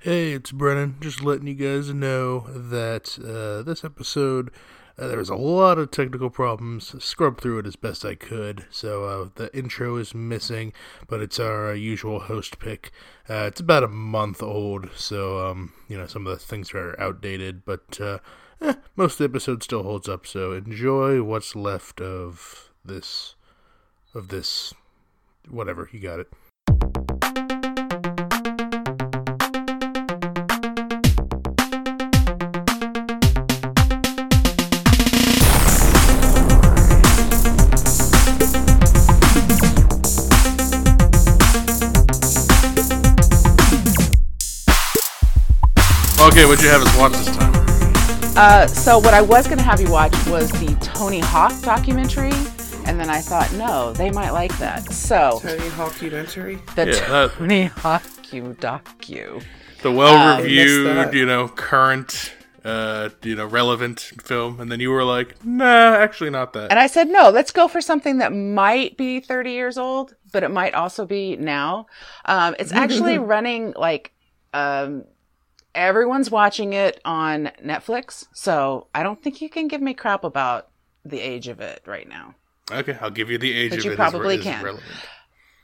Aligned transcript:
Hey, 0.00 0.30
it's 0.30 0.52
Brennan. 0.52 0.94
Just 1.00 1.24
letting 1.24 1.48
you 1.48 1.54
guys 1.54 1.92
know 1.92 2.46
that 2.54 3.18
uh, 3.18 3.64
this 3.64 3.82
episode 3.82 4.52
uh, 4.96 5.08
there 5.08 5.18
was 5.18 5.28
a 5.28 5.34
lot 5.34 5.76
of 5.76 5.90
technical 5.90 6.30
problems. 6.30 6.94
Scrubbed 7.02 7.40
through 7.40 7.58
it 7.58 7.66
as 7.66 7.74
best 7.74 8.04
I 8.04 8.14
could, 8.14 8.64
so 8.70 9.04
uh, 9.04 9.28
the 9.34 9.52
intro 9.52 9.96
is 9.96 10.14
missing, 10.14 10.72
but 11.08 11.20
it's 11.20 11.40
our 11.40 11.70
uh, 11.70 11.74
usual 11.74 12.20
host 12.20 12.60
pick. 12.60 12.92
Uh, 13.28 13.46
it's 13.48 13.58
about 13.58 13.82
a 13.82 13.88
month 13.88 14.40
old, 14.40 14.88
so 14.94 15.44
um, 15.44 15.72
you 15.88 15.98
know 15.98 16.06
some 16.06 16.28
of 16.28 16.38
the 16.38 16.44
things 16.44 16.72
are 16.74 16.94
outdated, 17.00 17.64
but 17.64 18.00
uh, 18.00 18.18
eh, 18.60 18.74
most 18.94 19.14
of 19.14 19.18
the 19.18 19.24
episode 19.24 19.64
still 19.64 19.82
holds 19.82 20.08
up. 20.08 20.28
So 20.28 20.52
enjoy 20.52 21.24
what's 21.24 21.56
left 21.56 22.00
of 22.00 22.70
this, 22.84 23.34
of 24.14 24.28
this, 24.28 24.72
whatever 25.48 25.88
you 25.90 25.98
got 25.98 26.20
it. 26.20 26.28
Okay, 46.28 46.44
what'd 46.44 46.62
you 46.62 46.68
have 46.68 46.82
us 46.82 46.98
watch 46.98 47.12
this 47.12 47.34
time? 47.34 47.52
Uh, 48.36 48.66
so 48.66 48.98
what 48.98 49.14
I 49.14 49.22
was 49.22 49.46
going 49.46 49.56
to 49.56 49.64
have 49.64 49.80
you 49.80 49.90
watch 49.90 50.12
was 50.26 50.50
the 50.52 50.76
Tony 50.82 51.20
Hawk 51.20 51.58
documentary, 51.62 52.34
and 52.84 53.00
then 53.00 53.08
I 53.08 53.22
thought, 53.22 53.50
no, 53.54 53.94
they 53.94 54.10
might 54.10 54.32
like 54.32 54.56
that. 54.58 54.92
So 54.92 55.40
Tony 55.42 55.68
Hawk 55.70 55.92
documentary. 55.92 56.58
the 56.76 56.86
Yeah, 56.86 57.08
that- 57.08 57.32
Tony 57.32 57.64
Hawk 57.64 58.02
you 58.30 58.54
docu. 58.60 59.42
The 59.80 59.90
well-reviewed, 59.90 60.86
that. 60.86 61.14
you 61.14 61.24
know, 61.24 61.48
current, 61.48 62.34
uh, 62.62 63.08
you 63.22 63.34
know, 63.34 63.46
relevant 63.46 63.98
film, 64.22 64.60
and 64.60 64.70
then 64.70 64.80
you 64.80 64.90
were 64.90 65.04
like, 65.04 65.42
nah, 65.46 65.94
actually 65.94 66.28
not 66.30 66.52
that. 66.52 66.70
And 66.70 66.78
I 66.78 66.88
said, 66.88 67.08
no, 67.08 67.30
let's 67.30 67.52
go 67.52 67.68
for 67.68 67.80
something 67.80 68.18
that 68.18 68.34
might 68.34 68.98
be 68.98 69.20
30 69.20 69.52
years 69.52 69.78
old, 69.78 70.14
but 70.30 70.42
it 70.42 70.50
might 70.50 70.74
also 70.74 71.06
be 71.06 71.36
now. 71.36 71.86
Um, 72.26 72.54
it's 72.58 72.70
actually 72.70 73.16
running 73.34 73.72
like, 73.76 74.12
um, 74.52 75.04
everyone's 75.74 76.30
watching 76.30 76.72
it 76.72 77.00
on 77.04 77.50
Netflix. 77.64 78.26
So 78.32 78.86
I 78.94 79.02
don't 79.02 79.22
think 79.22 79.40
you 79.40 79.48
can 79.48 79.68
give 79.68 79.80
me 79.80 79.94
crap 79.94 80.24
about 80.24 80.68
the 81.04 81.20
age 81.20 81.48
of 81.48 81.60
it 81.60 81.82
right 81.86 82.08
now. 82.08 82.34
Okay, 82.70 82.96
I'll 83.00 83.10
give 83.10 83.30
you 83.30 83.38
the 83.38 83.52
age 83.52 83.70
But 83.70 83.78
of 83.80 83.84
you 83.84 83.92
it. 83.92 83.96
probably 83.96 84.36
is, 84.36 84.42
can. 84.44 84.62
relevant. 84.64 84.92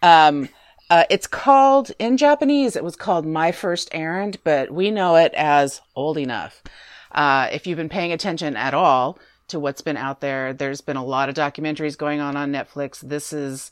Um, 0.02 0.48
uh, 0.90 1.04
it's 1.10 1.26
called 1.26 1.90
in 1.98 2.16
Japanese. 2.16 2.76
It 2.76 2.84
was 2.84 2.96
called 2.96 3.26
My 3.26 3.52
First 3.52 3.88
Errand, 3.92 4.38
but 4.44 4.70
we 4.70 4.90
know 4.90 5.16
it 5.16 5.32
as 5.34 5.80
Old 5.94 6.18
Enough. 6.18 6.62
Uh, 7.12 7.48
if 7.52 7.66
you've 7.66 7.76
been 7.78 7.88
paying 7.88 8.12
attention 8.12 8.56
at 8.56 8.74
all 8.74 9.18
to 9.48 9.58
what's 9.60 9.80
been 9.80 9.96
out 9.96 10.20
there, 10.20 10.52
there's 10.52 10.80
been 10.80 10.96
a 10.96 11.04
lot 11.04 11.28
of 11.28 11.34
documentaries 11.34 11.96
going 11.96 12.20
on 12.20 12.36
on 12.36 12.52
Netflix. 12.52 13.00
This 13.00 13.32
is 13.32 13.70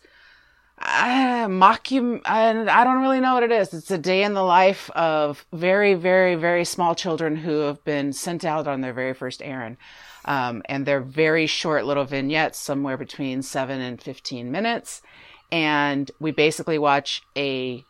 uh, 0.83 1.47
mockum. 1.49 2.21
and 2.25 2.69
I 2.69 2.85
don't 2.85 3.01
really 3.01 3.21
know 3.21 3.35
what 3.35 3.43
it 3.43 3.53
is. 3.53 3.73
It's 3.73 3.91
a 3.91 3.99
day 3.99 4.23
in 4.23 4.35
the 4.35 4.43
life 4.43 4.91
of 4.91 5.47
very, 5.53 5.95
very, 5.95 6.35
very 6.35 6.65
small 6.65 6.95
children 6.95 7.37
who 7.37 7.61
have 7.61 7.83
been 7.85 8.13
sent 8.13 8.45
out 8.45 8.67
on 8.67 8.81
their 8.81 8.93
very 8.93 9.15
first 9.15 9.43
errand. 9.43 9.77
Um, 10.25 10.63
and 10.67 10.87
they're 10.87 11.01
very 11.01 11.47
short 11.47 11.85
little 11.85 12.05
vignettes, 12.05 12.59
somewhere 12.59 12.97
between 12.97 13.43
seven 13.43 13.81
and 13.81 14.01
15 14.01 14.51
minutes. 14.51 15.03
And 15.51 16.11
we 16.21 16.31
basically 16.31 16.79
watch 16.79 17.23
a 17.37 17.85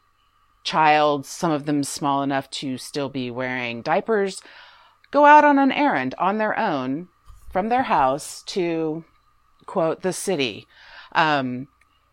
child, 0.64 1.26
some 1.26 1.50
of 1.50 1.66
them 1.66 1.84
small 1.84 2.22
enough 2.22 2.48
to 2.50 2.78
still 2.78 3.08
be 3.08 3.30
wearing 3.30 3.82
diapers, 3.82 4.42
go 5.10 5.24
out 5.26 5.44
on 5.44 5.58
an 5.58 5.72
errand 5.72 6.14
on 6.18 6.38
their 6.38 6.58
own 6.58 7.08
from 7.50 7.68
their 7.68 7.82
house 7.84 8.42
to, 8.44 9.04
quote, 9.66 10.02
the 10.02 10.12
city. 10.12 10.66
Um, 11.14 11.68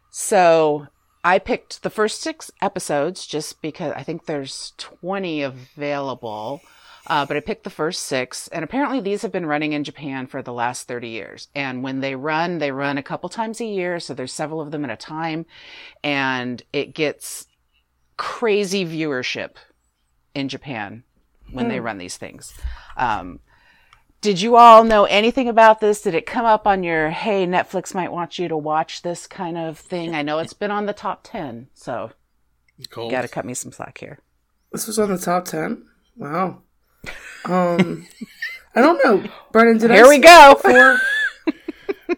so 0.10 0.88
I 1.24 1.40
picked 1.40 1.84
the 1.84 1.90
first 1.90 2.22
six 2.22 2.52
episodes 2.62 3.26
just 3.26 3.62
because 3.62 3.94
I 3.96 4.04
think 4.04 4.26
there's 4.26 4.74
20 4.78 5.44
available. 5.44 6.62
Uh, 7.08 7.26
but 7.26 7.36
I 7.36 7.40
picked 7.40 7.64
the 7.64 7.72
first 7.72 8.04
six, 8.04 8.48
and 8.50 8.64
apparently 8.64 9.00
these 9.00 9.24
have 9.24 9.32
been 9.32 9.48
running 9.48 9.74
in 9.74 9.84
Japan 9.84 10.28
for 10.28 10.44
the 10.44 10.54
last 10.54 10.88
30 10.88 11.10
years. 11.10 11.48
And 11.56 11.82
when 11.82 12.02
they 12.02 12.14
run, 12.14 12.60
they 12.60 12.72
run 12.72 13.00
a 13.00 13.04
couple 13.04 13.30
times 13.30 13.60
a 13.60 13.66
year, 13.66 14.00
so 14.00 14.14
there's 14.14 14.34
several 14.34 14.62
of 14.62 14.70
them 14.70 14.86
at 14.86 14.92
a 14.92 14.96
time, 14.96 15.48
and 16.04 16.62
it 16.72 16.94
gets 16.94 17.48
crazy 18.16 18.86
viewership 18.86 19.56
in 20.36 20.50
Japan 20.50 21.04
when 21.52 21.68
they 21.68 21.80
run 21.80 21.98
these 21.98 22.18
things. 22.18 22.54
Um, 22.96 23.40
did 24.22 24.42
you 24.42 24.56
all 24.56 24.84
know 24.84 25.06
anything 25.06 25.48
about 25.48 25.80
this? 25.80 26.02
Did 26.02 26.14
it 26.16 26.26
come 26.26 26.46
up 26.46 26.68
on 26.68 26.84
your 26.84 27.10
hey 27.10 27.46
Netflix 27.48 27.94
might 27.96 28.12
want 28.12 28.38
you 28.40 28.48
to 28.48 28.58
watch 28.58 29.02
this 29.02 29.28
kind 29.28 29.58
of 29.58 29.78
thing? 29.78 30.14
I 30.16 30.22
know 30.22 30.40
it's 30.40 30.54
been 30.54 30.72
on 30.72 30.86
the 30.86 30.94
top 30.94 31.22
10, 31.24 31.68
so 31.74 32.12
Cold. 32.90 33.12
you 33.12 33.18
got 33.18 33.24
to 33.24 33.28
cut 33.28 33.46
me 33.46 33.54
some 33.54 33.72
slack 33.72 33.98
here. 33.98 34.20
This 34.72 34.88
was 34.88 35.00
on 35.00 35.10
the 35.10 35.18
top 35.18 35.46
ten. 35.46 35.86
Wow. 36.16 36.62
Um, 37.46 38.06
I 38.76 38.82
don't 38.82 39.04
know, 39.04 39.28
Brennan. 39.52 39.80
Did 39.80 39.90
Here 39.92 40.06
I 40.06 40.10
we 40.10 40.20
go. 40.20 40.52
it 40.52 40.64
Before? 40.64 41.00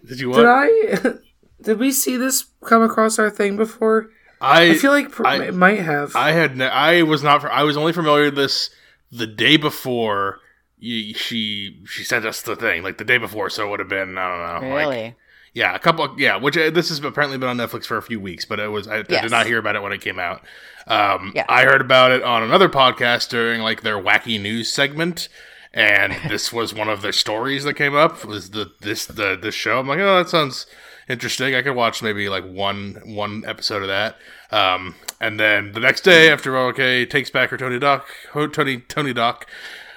Did 0.06 0.20
you 0.20 0.34
Did? 0.34 0.46
I? 0.46 1.14
Did 1.62 1.80
we 1.80 1.92
see 1.92 2.18
this 2.18 2.44
come 2.66 2.82
across 2.84 3.20
our 3.20 3.30
thing 3.30 3.56
before? 3.56 4.10
I, 4.42 4.72
I 4.72 4.74
feel 4.74 4.92
like 4.92 5.12
pr- 5.12 5.26
I- 5.28 5.44
it 5.46 5.54
might 5.56 5.80
have. 5.80 6.14
I 6.16 6.32
had 6.34 6.58
ne- 6.58 6.66
I 6.68 7.04
was 7.04 7.24
not 7.24 7.46
I 7.46 7.64
was 7.64 7.78
only 7.78 7.94
familiar 7.94 8.26
with 8.26 8.36
this 8.36 8.70
the 9.12 9.28
day 9.28 9.56
before 9.56 10.40
you, 10.84 11.14
she 11.14 11.80
she 11.86 12.04
sent 12.04 12.26
us 12.26 12.42
the 12.42 12.56
thing 12.56 12.82
like 12.84 12.98
the 12.98 13.06
day 13.06 13.18
before 13.20 13.50
so 13.50 13.66
it 13.68 13.70
would 13.70 13.80
have 13.80 13.88
been 13.88 14.18
I 14.18 14.28
don't 14.58 14.64
know 14.64 14.76
like 14.76 14.88
Really? 14.88 15.16
yeah 15.54 15.76
a 15.76 15.80
couple 15.80 16.14
yeah 16.20 16.36
which 16.38 16.58
uh, 16.58 16.70
this 16.72 16.90
has 16.90 17.00
apparently 17.04 17.38
been 17.38 17.48
on 17.50 17.58
Netflix 17.58 17.86
for 17.86 17.98
a 17.98 18.02
few 18.02 18.20
weeks 18.20 18.46
but 18.46 18.60
it 18.60 18.68
was 18.70 18.88
I, 18.88 18.98
I 18.98 19.02
did 19.04 19.30
not 19.32 19.46
hear 19.46 19.60
about 19.60 19.76
it 19.76 19.82
when 19.84 19.92
it 19.94 20.02
came 20.02 20.18
out. 20.20 20.42
Um 20.88 21.34
Yeah. 21.36 21.46
I 21.48 21.64
heard 21.66 21.82
about 21.82 22.12
it 22.12 22.24
on 22.24 22.42
another 22.44 22.68
podcast 22.68 23.30
during 23.30 23.62
like 23.62 23.82
their 23.84 23.98
wacky 24.02 24.42
news 24.42 24.70
segment 24.74 25.30
and 25.74 26.14
this 26.30 26.52
was 26.52 26.74
one 26.74 26.90
of 26.90 27.02
the 27.04 27.14
stories 27.14 27.64
that 27.66 27.76
came 27.76 27.96
up 27.96 28.26
was 28.26 28.50
the 28.50 28.72
this 28.82 29.06
the 29.06 29.38
this 29.42 29.54
show. 29.56 29.80
I'm 29.80 29.88
like 29.88 30.00
oh 30.00 30.18
that 30.18 30.30
sounds 30.30 30.66
interesting. 31.08 31.54
I 31.54 31.62
could 31.62 31.76
watch 31.76 32.02
maybe 32.02 32.28
like 32.30 32.46
one 32.46 33.02
one 33.06 33.44
episode 33.46 33.84
of 33.84 33.88
that. 33.90 34.18
Um 34.52 34.96
and 35.20 35.40
then 35.40 35.74
the 35.74 35.80
next 35.80 36.02
day 36.02 36.32
after 36.32 36.58
okay 36.58 37.06
takes 37.06 37.30
back 37.30 37.52
her 37.52 37.58
Tony 37.58 37.78
Doc 37.78 38.08
Tony 38.52 38.78
Tony 38.80 39.14
Doc 39.14 39.46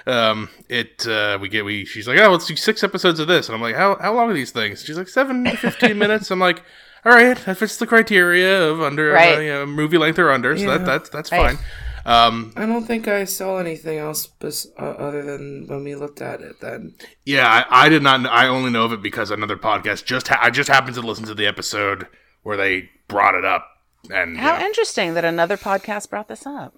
um 0.07 0.49
it 0.69 1.07
uh 1.07 1.39
we 1.41 1.49
get 1.49 1.65
we 1.65 1.85
she's 1.85 2.07
like 2.07 2.19
oh 2.19 2.31
let's 2.31 2.47
do 2.47 2.57
six 2.57 2.83
episodes 2.85 3.19
of 3.21 3.27
this 3.29 3.49
and 3.49 3.55
I'm 3.57 3.63
like 3.63 3.75
how 3.77 3.97
how 4.01 4.15
long 4.15 4.31
are 4.31 4.35
these 4.35 4.51
things 4.51 4.83
she's 4.85 4.99
like 4.99 5.09
seven 5.09 5.45
to 5.45 5.57
15 5.57 5.97
minutes 6.05 6.31
I'm 6.31 6.39
like 6.41 6.63
all 7.07 7.13
right 7.13 7.37
that 7.39 7.57
fits 7.57 7.77
the 7.79 7.87
criteria 7.87 8.63
of 8.69 8.81
under 8.83 9.13
Right. 9.13 9.37
uh, 9.39 9.41
you 9.41 9.53
know, 9.53 9.67
movie 9.67 9.99
length 9.99 10.19
or 10.19 10.31
under 10.31 10.57
so 10.59 10.65
Yeah. 10.65 10.79
that 10.79 10.85
that's 10.87 11.09
that's 11.11 11.33
Right. 11.33 11.57
fine 11.57 11.65
um 12.07 12.53
I 12.55 12.67
don't 12.67 12.85
think 12.85 13.09
I 13.09 13.25
saw 13.25 13.57
anything 13.57 13.97
else 13.99 14.27
bes- 14.27 14.67
uh, 14.79 14.83
other 14.83 15.23
than 15.23 15.67
when 15.69 15.85
we 15.85 15.95
looked 15.95 16.21
at 16.21 16.43
it. 16.43 16.61
Then 16.61 16.95
Yeah, 17.25 17.49
I, 17.71 17.87
I 17.87 17.89
did 17.89 18.03
not. 18.03 18.27
I 18.27 18.47
only 18.47 18.69
know 18.71 18.85
of 18.85 18.93
it 18.93 19.01
because 19.01 19.31
another 19.31 19.57
podcast 19.57 20.05
just. 20.05 20.29
Ha- 20.29 20.39
I 20.43 20.51
just 20.51 20.69
happened 20.69 20.97
to 20.97 21.01
listen 21.01 21.25
to 21.25 21.35
the 21.35 21.47
episode 21.47 22.07
where 22.43 22.59
they 22.59 22.91
brought 23.09 23.35
it 23.35 23.47
up, 23.47 23.67
and 24.11 24.37
How 24.37 24.59
yeah. 24.59 24.67
interesting 24.67 25.15
that 25.15 25.25
another 25.25 25.57
podcast 25.57 26.11
brought 26.11 26.29
this 26.29 26.45
up. 26.47 26.75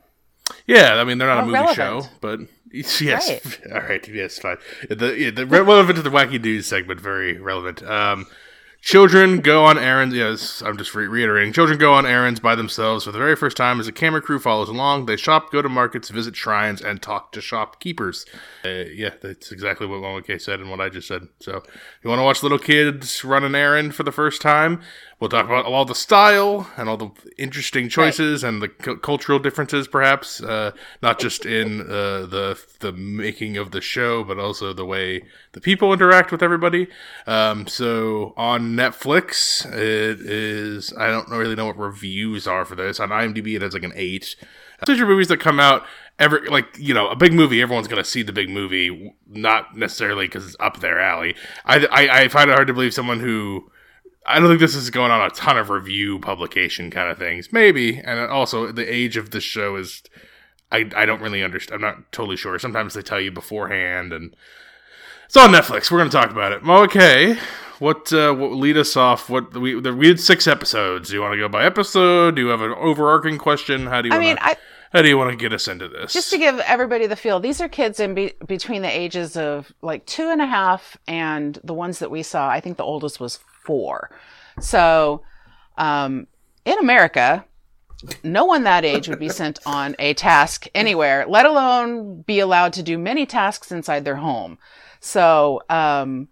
Yeah, 0.66 0.94
I 0.94 1.04
mean 1.04 1.18
they're 1.18 1.28
not 1.28 1.44
a 1.44 1.46
movie 1.46 1.74
show, 1.74 2.02
but 2.20 2.40
yes, 2.72 3.00
Right. 3.30 3.72
all 3.72 3.80
right, 3.88 4.06
yes, 4.08 4.38
fine. 4.38 4.56
The 4.88 5.30
the 5.30 5.46
relevant 5.46 5.96
to 5.96 6.02
the 6.02 6.10
wacky 6.10 6.40
news 6.42 6.66
segment, 6.66 7.00
very 7.00 7.38
relevant. 7.38 7.82
Um, 7.82 8.26
Children 8.82 9.40
go 9.40 9.64
on 9.64 9.78
errands. 9.78 10.14
Yes, 10.14 10.62
I'm 10.64 10.76
just 10.76 10.94
re- 10.94 11.08
reiterating. 11.08 11.52
Children 11.52 11.76
go 11.76 11.92
on 11.94 12.06
errands 12.06 12.38
by 12.38 12.54
themselves 12.54 13.04
for 13.04 13.10
the 13.10 13.18
very 13.18 13.34
first 13.34 13.56
time 13.56 13.80
as 13.80 13.88
a 13.88 13.92
camera 13.92 14.20
crew 14.22 14.38
follows 14.38 14.68
along. 14.68 15.06
They 15.06 15.16
shop, 15.16 15.50
go 15.50 15.60
to 15.60 15.68
markets, 15.68 16.08
visit 16.08 16.36
shrines, 16.36 16.80
and 16.80 17.02
talk 17.02 17.32
to 17.32 17.40
shopkeepers. 17.40 18.26
Uh, 18.64 18.84
yeah, 18.94 19.14
that's 19.20 19.50
exactly 19.50 19.88
what 19.88 20.02
Mama 20.02 20.22
K 20.22 20.38
said 20.38 20.60
and 20.60 20.70
what 20.70 20.80
I 20.80 20.88
just 20.88 21.08
said. 21.08 21.26
So, 21.40 21.64
you 22.04 22.10
want 22.10 22.20
to 22.20 22.24
watch 22.24 22.44
little 22.44 22.60
kids 22.60 23.24
run 23.24 23.42
an 23.42 23.56
errand 23.56 23.96
for 23.96 24.04
the 24.04 24.12
first 24.12 24.40
time, 24.40 24.80
we'll 25.18 25.30
talk 25.30 25.46
about 25.46 25.64
all 25.64 25.84
the 25.84 25.94
style 25.94 26.70
and 26.76 26.88
all 26.88 26.96
the 26.96 27.10
interesting 27.38 27.88
choices 27.88 28.44
and 28.44 28.60
the 28.60 28.68
cu- 28.68 28.98
cultural 28.98 29.38
differences, 29.38 29.88
perhaps, 29.88 30.42
uh, 30.42 30.72
not 31.02 31.18
just 31.18 31.46
in 31.46 31.82
uh, 31.82 32.26
the 32.26 32.60
the 32.80 32.92
making 32.92 33.56
of 33.56 33.70
the 33.70 33.80
show, 33.80 34.22
but 34.24 34.38
also 34.38 34.72
the 34.72 34.84
way 34.84 35.22
the 35.52 35.60
people 35.60 35.92
interact 35.92 36.30
with 36.30 36.42
everybody. 36.42 36.88
Um, 37.26 37.66
so 37.66 38.34
on 38.36 38.76
Netflix, 38.76 39.64
it 39.66 40.20
is 40.20 40.92
I 40.98 41.08
don't 41.08 41.28
really 41.28 41.56
know 41.56 41.66
what 41.66 41.78
reviews 41.78 42.46
are 42.46 42.64
for 42.64 42.74
this. 42.74 43.00
On 43.00 43.08
IMDb, 43.08 43.56
it 43.56 43.62
has 43.62 43.74
like 43.74 43.84
an 43.84 43.92
eight. 43.94 44.36
These 44.86 45.00
are 45.00 45.06
movies 45.06 45.28
that 45.28 45.40
come 45.40 45.58
out 45.58 45.84
every 46.18 46.48
like 46.48 46.66
you 46.78 46.92
know 46.92 47.08
a 47.08 47.16
big 47.16 47.32
movie. 47.32 47.62
Everyone's 47.62 47.88
gonna 47.88 48.04
see 48.04 48.22
the 48.22 48.32
big 48.32 48.50
movie, 48.50 49.14
not 49.26 49.76
necessarily 49.76 50.26
because 50.26 50.46
it's 50.46 50.56
up 50.60 50.80
their 50.80 51.00
alley. 51.00 51.34
I, 51.64 51.86
I 51.86 52.20
I 52.22 52.28
find 52.28 52.50
it 52.50 52.54
hard 52.54 52.68
to 52.68 52.74
believe 52.74 52.92
someone 52.92 53.20
who 53.20 53.70
I 54.26 54.38
don't 54.38 54.48
think 54.48 54.60
this 54.60 54.74
is 54.74 54.90
going 54.90 55.10
on 55.10 55.20
a 55.20 55.30
ton 55.30 55.56
of 55.56 55.70
review 55.70 56.18
publication 56.18 56.90
kind 56.90 57.10
of 57.10 57.18
things. 57.18 57.52
Maybe, 57.52 57.98
and 57.98 58.20
also 58.20 58.72
the 58.72 58.92
age 58.92 59.16
of 59.16 59.30
the 59.30 59.40
show 59.40 59.76
is. 59.76 60.02
I 60.72 60.90
I 60.96 61.06
don't 61.06 61.22
really 61.22 61.44
understand. 61.44 61.76
I'm 61.76 61.80
not 61.80 62.10
totally 62.10 62.36
sure. 62.36 62.58
Sometimes 62.58 62.94
they 62.94 63.02
tell 63.02 63.20
you 63.20 63.30
beforehand, 63.30 64.12
and 64.12 64.34
it's 65.26 65.36
on 65.36 65.50
Netflix. 65.50 65.92
We're 65.92 65.98
gonna 65.98 66.10
talk 66.10 66.32
about 66.32 66.50
it. 66.50 66.62
Okay, 66.66 67.38
what 67.78 68.12
uh, 68.12 68.34
what 68.34 68.52
lead 68.52 68.76
us 68.76 68.96
off? 68.96 69.30
What 69.30 69.54
we 69.56 69.78
the, 69.80 69.94
we 69.94 70.06
did 70.06 70.20
six 70.20 70.46
episodes. 70.46 71.08
Do 71.08 71.14
you 71.14 71.20
want 71.20 71.34
to 71.34 71.38
go 71.38 71.48
by 71.48 71.64
episode? 71.64 72.36
Do 72.36 72.42
you 72.42 72.48
have 72.48 72.62
an 72.62 72.72
overarching 72.72 73.38
question? 73.38 73.86
How 73.86 74.02
do 74.02 74.08
you? 74.08 74.14
I 74.14 74.18
wanna, 74.18 74.28
mean, 74.28 74.38
I 74.40 74.56
how 74.92 75.02
do 75.02 75.08
you 75.08 75.18
want 75.18 75.30
to 75.30 75.36
get 75.36 75.52
us 75.52 75.68
into 75.68 75.88
this? 75.88 76.12
just 76.12 76.30
to 76.30 76.38
give 76.38 76.58
everybody 76.60 77.06
the 77.06 77.16
feel, 77.16 77.38
these 77.38 77.60
are 77.60 77.68
kids 77.68 78.00
in 78.00 78.14
be- 78.14 78.32
between 78.46 78.82
the 78.82 78.88
ages 78.88 79.36
of 79.36 79.72
like 79.82 80.06
two 80.06 80.30
and 80.30 80.40
a 80.40 80.46
half 80.46 80.96
and 81.06 81.58
the 81.64 81.74
ones 81.74 81.98
that 81.98 82.10
we 82.10 82.22
saw. 82.22 82.48
I 82.48 82.60
think 82.60 82.76
the 82.76 82.84
oldest 82.84 83.20
was 83.20 83.38
four. 83.66 84.10
So, 84.60 85.22
um, 85.76 86.26
in 86.64 86.78
America, 86.78 87.44
no 88.22 88.44
one 88.44 88.64
that 88.64 88.84
age 88.84 89.08
would 89.08 89.18
be 89.18 89.28
sent 89.28 89.58
on 89.66 89.96
a 89.98 90.14
task 90.14 90.66
anywhere, 90.74 91.24
let 91.28 91.46
alone 91.46 92.22
be 92.22 92.40
allowed 92.40 92.72
to 92.74 92.82
do 92.82 92.98
many 92.98 93.26
tasks 93.26 93.72
inside 93.72 94.04
their 94.04 94.16
home. 94.16 94.58
So, 95.00 95.62
um, 95.68 96.28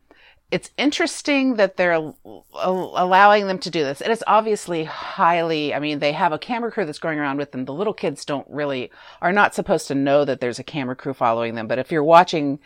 it's 0.51 0.71
interesting 0.77 1.57
that 1.57 1.77
they're 1.77 1.95
al- 1.95 2.17
allowing 2.55 3.49
them 3.49 3.59
to 3.59 3.71
do 3.71 3.83
this. 3.83 4.01
And 4.01 4.13
it's 4.13 4.23
obviously 4.27 4.85
highly, 4.85 5.75
I 5.75 5.81
mean, 5.81 5.99
they 5.99 6.13
have 6.13 6.33
a 6.33 6.39
camera 6.39 6.71
crew 6.71 6.85
that's 6.85 6.99
going 7.01 7.19
around 7.19 7.39
with 7.39 7.51
them. 7.51 7.65
The 7.65 7.75
little 7.75 7.95
kids 7.95 8.25
don't 8.25 8.47
really, 8.49 8.91
are 9.21 9.33
not 9.33 9.55
supposed 9.55 9.89
to 9.89 9.95
know 9.97 10.25
that 10.25 10.41
there's 10.41 10.61
a 10.61 10.65
camera 10.65 10.95
crew 10.95 11.15
following 11.15 11.57
them. 11.57 11.67
But 11.67 11.81
if 11.81 11.91
you're 11.91 12.05
watching 12.05 12.61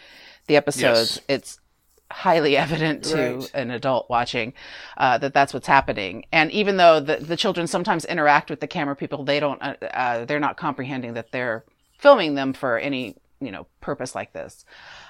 the 0.48 0.56
episodes, 0.56 1.16
Yes. 1.16 1.20
it's 1.28 1.60
highly 2.10 2.56
evident 2.64 3.04
to 3.04 3.16
Right. 3.36 3.50
an 3.54 3.70
adult 3.70 4.08
watching 4.08 4.54
uh, 4.96 5.18
that 5.18 5.34
that's 5.34 5.52
what's 5.52 5.66
happening. 5.66 6.24
And 6.32 6.50
even 6.52 6.76
though 6.76 7.00
the, 7.00 7.16
the 7.16 7.36
children 7.36 7.66
sometimes 7.66 8.04
interact 8.04 8.50
with 8.50 8.60
the 8.60 8.66
camera 8.66 8.96
people, 8.96 9.24
they 9.24 9.40
don't, 9.40 9.60
uh, 9.62 9.74
uh, 9.92 10.24
they're 10.24 10.40
not 10.40 10.56
comprehending 10.56 11.14
that 11.14 11.32
they're 11.32 11.64
filming 11.98 12.34
them 12.34 12.52
for 12.52 12.78
any, 12.78 13.16
you 13.40 13.50
know, 13.50 13.66
purpose 13.80 14.14
like 14.14 14.32
this. 14.32 14.64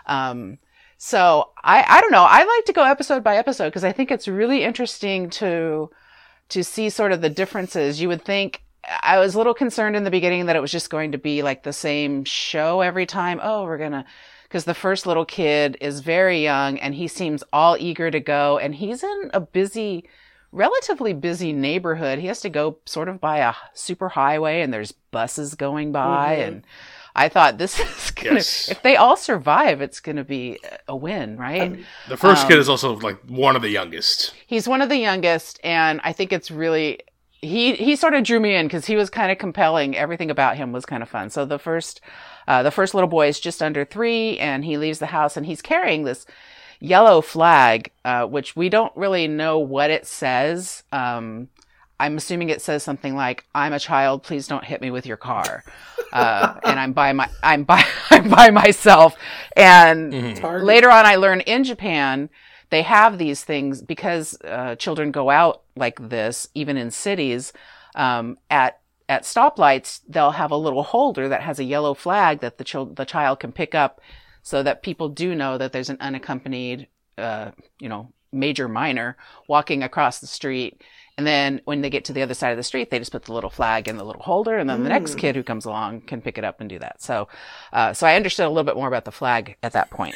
Um, 0.07 0.59
so 0.97 1.51
I, 1.63 1.85
I 1.87 2.01
don't 2.01 2.11
know. 2.11 2.27
I 2.29 2.45
like 2.45 2.65
to 2.65 2.73
go 2.73 2.83
episode 2.85 3.23
by 3.23 3.37
episode 3.37 3.67
because 3.69 3.85
I 3.85 3.93
think 3.93 4.11
it's 4.11 4.27
really 4.27 4.65
interesting 4.65 5.31
to, 5.31 5.91
to 6.49 6.65
see 6.65 6.91
sort 6.91 7.13
of 7.13 7.21
the 7.21 7.31
differences. 7.31 8.01
You 8.01 8.09
would 8.09 8.25
think 8.25 8.63
I 9.03 9.19
was 9.19 9.35
a 9.35 9.39
little 9.39 9.55
concerned 9.55 9.97
in 9.97 10.05
the 10.05 10.11
beginning 10.11 10.47
that 10.47 10.57
it 10.57 10.61
was 10.61 10.73
just 10.73 10.91
going 10.91 11.13
to 11.13 11.19
be 11.19 11.43
like 11.43 11.63
the 11.63 11.73
same 11.73 12.25
show 12.25 12.81
every 12.81 13.07
time. 13.07 13.41
Oh, 13.43 13.65
we're 13.65 13.79
going 13.79 13.93
to, 13.93 14.05
because 14.45 14.65
the 14.65 14.75
first 14.75 15.07
little 15.07 15.25
kid 15.27 15.77
is 15.81 16.01
very 16.01 16.43
young 16.43 16.79
and 16.79 16.95
he 16.95 17.07
seems 17.09 17.43
all 17.53 17.77
eager 17.79 18.11
to 18.11 18.21
go 18.21 18.59
and 18.59 18.75
he's 18.75 19.03
in 19.03 19.31
a 19.35 19.41
busy, 19.41 20.05
relatively 20.53 21.13
busy 21.13 21.53
neighborhood. 21.53 22.19
He 22.19 22.29
has 22.29 22.41
to 22.41 22.49
go 22.49 22.79
sort 22.87 23.09
of 23.09 23.21
by 23.21 23.39
a 23.39 23.55
super 23.75 24.09
highway 24.09 24.63
and 24.63 24.73
there's 24.73 24.93
buses 24.93 25.55
going 25.55 25.93
by 25.93 26.37
Mhm. 26.37 26.47
and 26.49 26.63
I 27.15 27.29
thought 27.29 27.59
this 27.59 27.79
is 27.81 28.11
gonna, 28.13 28.37
Yes. 28.37 28.69
if 28.71 28.83
they 28.83 28.97
all 28.97 29.17
survive, 29.17 29.81
it's 29.83 29.99
going 30.01 30.17
to 30.17 30.25
be 30.25 30.61
a 30.87 30.95
win, 30.97 31.37
right? 31.37 31.63
Um, 31.63 31.85
the 32.09 32.17
first 32.17 32.47
kid 32.47 32.55
um, 32.55 32.61
is 32.61 32.69
also 32.69 32.95
like 32.97 33.19
one 33.27 33.57
of 33.57 33.63
the 33.63 33.71
youngest. 33.71 34.35
he's 34.47 34.69
one 34.69 34.81
of 34.83 34.89
the 34.89 34.97
youngest 34.99 35.59
and 35.65 36.01
i 36.05 36.13
think 36.13 36.33
it's 36.33 36.51
really 36.51 37.01
he 37.41 37.75
he 37.75 37.97
sort 37.97 38.15
of 38.15 38.25
drew 38.25 38.41
me 38.41 38.55
in 38.55 38.67
because 38.67 38.87
he 38.87 38.97
was 38.97 39.11
kind 39.11 39.31
of 39.33 39.39
compelling. 39.39 39.97
Everything 39.97 40.31
about 40.31 40.57
him 40.57 40.73
was 40.73 40.85
kind 40.87 41.03
of 41.03 41.09
fun. 41.09 41.31
So 41.31 41.45
the 41.45 41.59
first 41.59 42.01
uh, 42.47 42.63
the 42.63 42.71
first 42.71 42.95
little 42.95 43.09
boy 43.09 43.29
is 43.29 43.39
just 43.41 43.63
under 43.63 43.85
three 43.85 44.39
and 44.39 44.65
he 44.65 44.77
leaves 44.79 44.99
the 44.99 45.07
house 45.07 45.37
and 45.37 45.47
he's 45.47 45.63
carrying 45.63 46.05
this 46.05 46.27
yellow 46.81 47.21
flag 47.21 47.91
uh, 48.05 48.25
which 48.27 48.55
we 48.57 48.69
don't 48.69 48.93
really 48.97 49.27
know 49.29 49.59
what 49.59 49.91
it 49.91 50.07
says. 50.07 50.83
Um, 50.93 51.49
i'm 52.01 52.17
assuming 52.17 52.49
it 52.49 52.63
says 52.63 52.85
something 52.85 53.17
like 53.17 53.45
i'm 53.57 53.73
a 53.73 53.79
child 53.81 54.23
please 54.23 54.47
don't 54.47 54.63
hit 54.65 54.81
me 54.81 54.89
with 54.89 55.05
your 55.05 55.17
car 55.17 55.65
uh, 56.13 56.55
and 56.65 56.79
i'm 56.79 56.93
by 56.93 57.13
my 57.13 57.29
i'm 57.43 57.65
by 57.65 57.85
i'm 58.11 58.29
by 58.31 58.51
myself. 58.51 59.17
And 59.57 60.13
Mhm. 60.13 60.63
Later 60.63 60.93
on 60.93 61.05
i 61.07 61.17
learned 61.17 61.43
in 61.47 61.65
japan 61.65 62.31
they 62.71 62.83
have 62.83 63.19
these 63.19 63.45
things 63.45 63.81
because 63.83 64.39
uh, 64.45 64.75
children 64.77 65.11
go 65.11 65.31
out 65.31 65.63
like 65.77 66.09
this 66.09 66.49
even 66.55 66.77
in 66.77 66.91
cities 66.91 67.53
um, 67.95 68.39
at 68.51 68.81
at 69.09 69.23
stoplights 69.23 70.01
they'll 70.09 70.33
have 70.33 70.51
a 70.51 70.57
little 70.57 70.83
holder 70.83 71.29
that 71.29 71.43
has 71.43 71.59
a 71.59 71.65
yellow 71.65 71.95
flag 71.95 72.41
that 72.41 72.59
the 72.59 72.65
child 72.65 72.97
the 72.97 73.05
child 73.07 73.41
can 73.41 73.53
pick 73.53 73.75
up 73.75 74.01
so 74.43 74.63
that 74.63 74.83
people 74.83 75.09
do 75.09 75.35
know 75.35 75.59
that 75.59 75.73
there's 75.73 75.91
an 75.91 75.97
unaccompanied 76.01 76.87
uh, 77.17 77.51
you 77.81 77.89
know 77.89 78.13
major 78.33 78.69
minor 78.69 79.17
walking 79.49 79.83
across 79.83 80.19
the 80.19 80.27
street. 80.27 80.83
And 81.17 81.27
then 81.27 81.63
when 81.65 81.81
they 81.81 81.89
get 81.91 82.05
to 82.05 82.13
the 82.13 82.21
other 82.23 82.35
side 82.35 82.51
of 82.51 82.59
the 82.59 82.63
street 82.63 82.91
they 82.91 82.99
just 82.99 83.11
put 83.13 83.25
the 83.25 83.33
little 83.33 83.49
flag 83.51 83.89
in 83.89 83.97
the 83.97 84.05
little 84.05 84.23
holder 84.23 84.59
and 84.59 84.69
then 84.69 84.83
the 84.85 84.91
next 84.91 85.15
Mm. 85.15 85.19
kid 85.19 85.35
who 85.37 85.43
comes 85.43 85.65
along 85.65 86.03
can 86.03 86.21
pick 86.21 86.37
it 86.39 86.45
up 86.45 86.61
and 86.61 86.69
do 86.69 86.79
that. 86.79 87.01
So 87.03 87.29
uh, 87.73 87.93
so 87.95 88.07
i 88.07 88.15
understood 88.15 88.45
a 88.47 88.51
little 88.51 88.65
bit 88.65 88.77
more 88.77 88.87
about 88.89 89.05
the 89.07 89.11
flag 89.13 89.57
at 89.63 89.73
that 89.73 89.89
point 89.91 90.15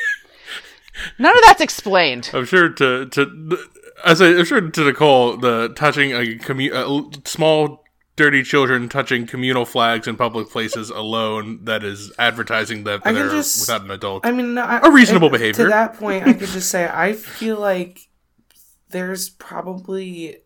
none 1.19 1.35
of 1.37 1.43
that's 1.47 1.61
explained 1.61 2.31
I'm 2.35 2.45
sure 2.45 2.69
to 2.69 3.07
to 3.07 3.59
as 4.05 4.21
I, 4.21 4.29
I'm 4.29 4.45
sure 4.45 4.61
to 4.61 4.85
Nicole 4.85 5.37
the 5.37 5.69
touching 5.77 6.13
a 6.13 6.37
commu- 6.39 6.73
uh, 6.73 7.19
small 7.25 7.83
dirty 8.17 8.43
children 8.43 8.89
touching 8.91 9.27
communal 9.27 9.65
flags 9.65 10.07
in 10.07 10.17
public 10.17 10.51
places 10.51 10.91
alone 10.91 11.65
that 11.65 11.83
is 11.83 12.13
advertising 12.19 12.85
that 12.85 13.01
I 13.05 13.13
can 13.13 13.15
they're 13.15 13.31
just- 13.31 13.61
without 13.61 13.83
an 13.85 13.91
adult. 13.91 14.27
I 14.27 14.33
mean, 14.33 14.59
I, 14.59 14.81
A 14.87 14.91
reasonable 14.91 15.29
I- 15.29 15.33
behavior. 15.33 15.65
To 15.65 15.71
that 15.71 15.95
point, 15.95 16.27
I 16.27 16.35
could 16.35 16.49
just 16.51 16.69
say 16.71 16.87
I 16.93 17.15
feel 17.15 17.59
like 17.59 18.09
there's 18.91 19.31
probably 19.31 20.37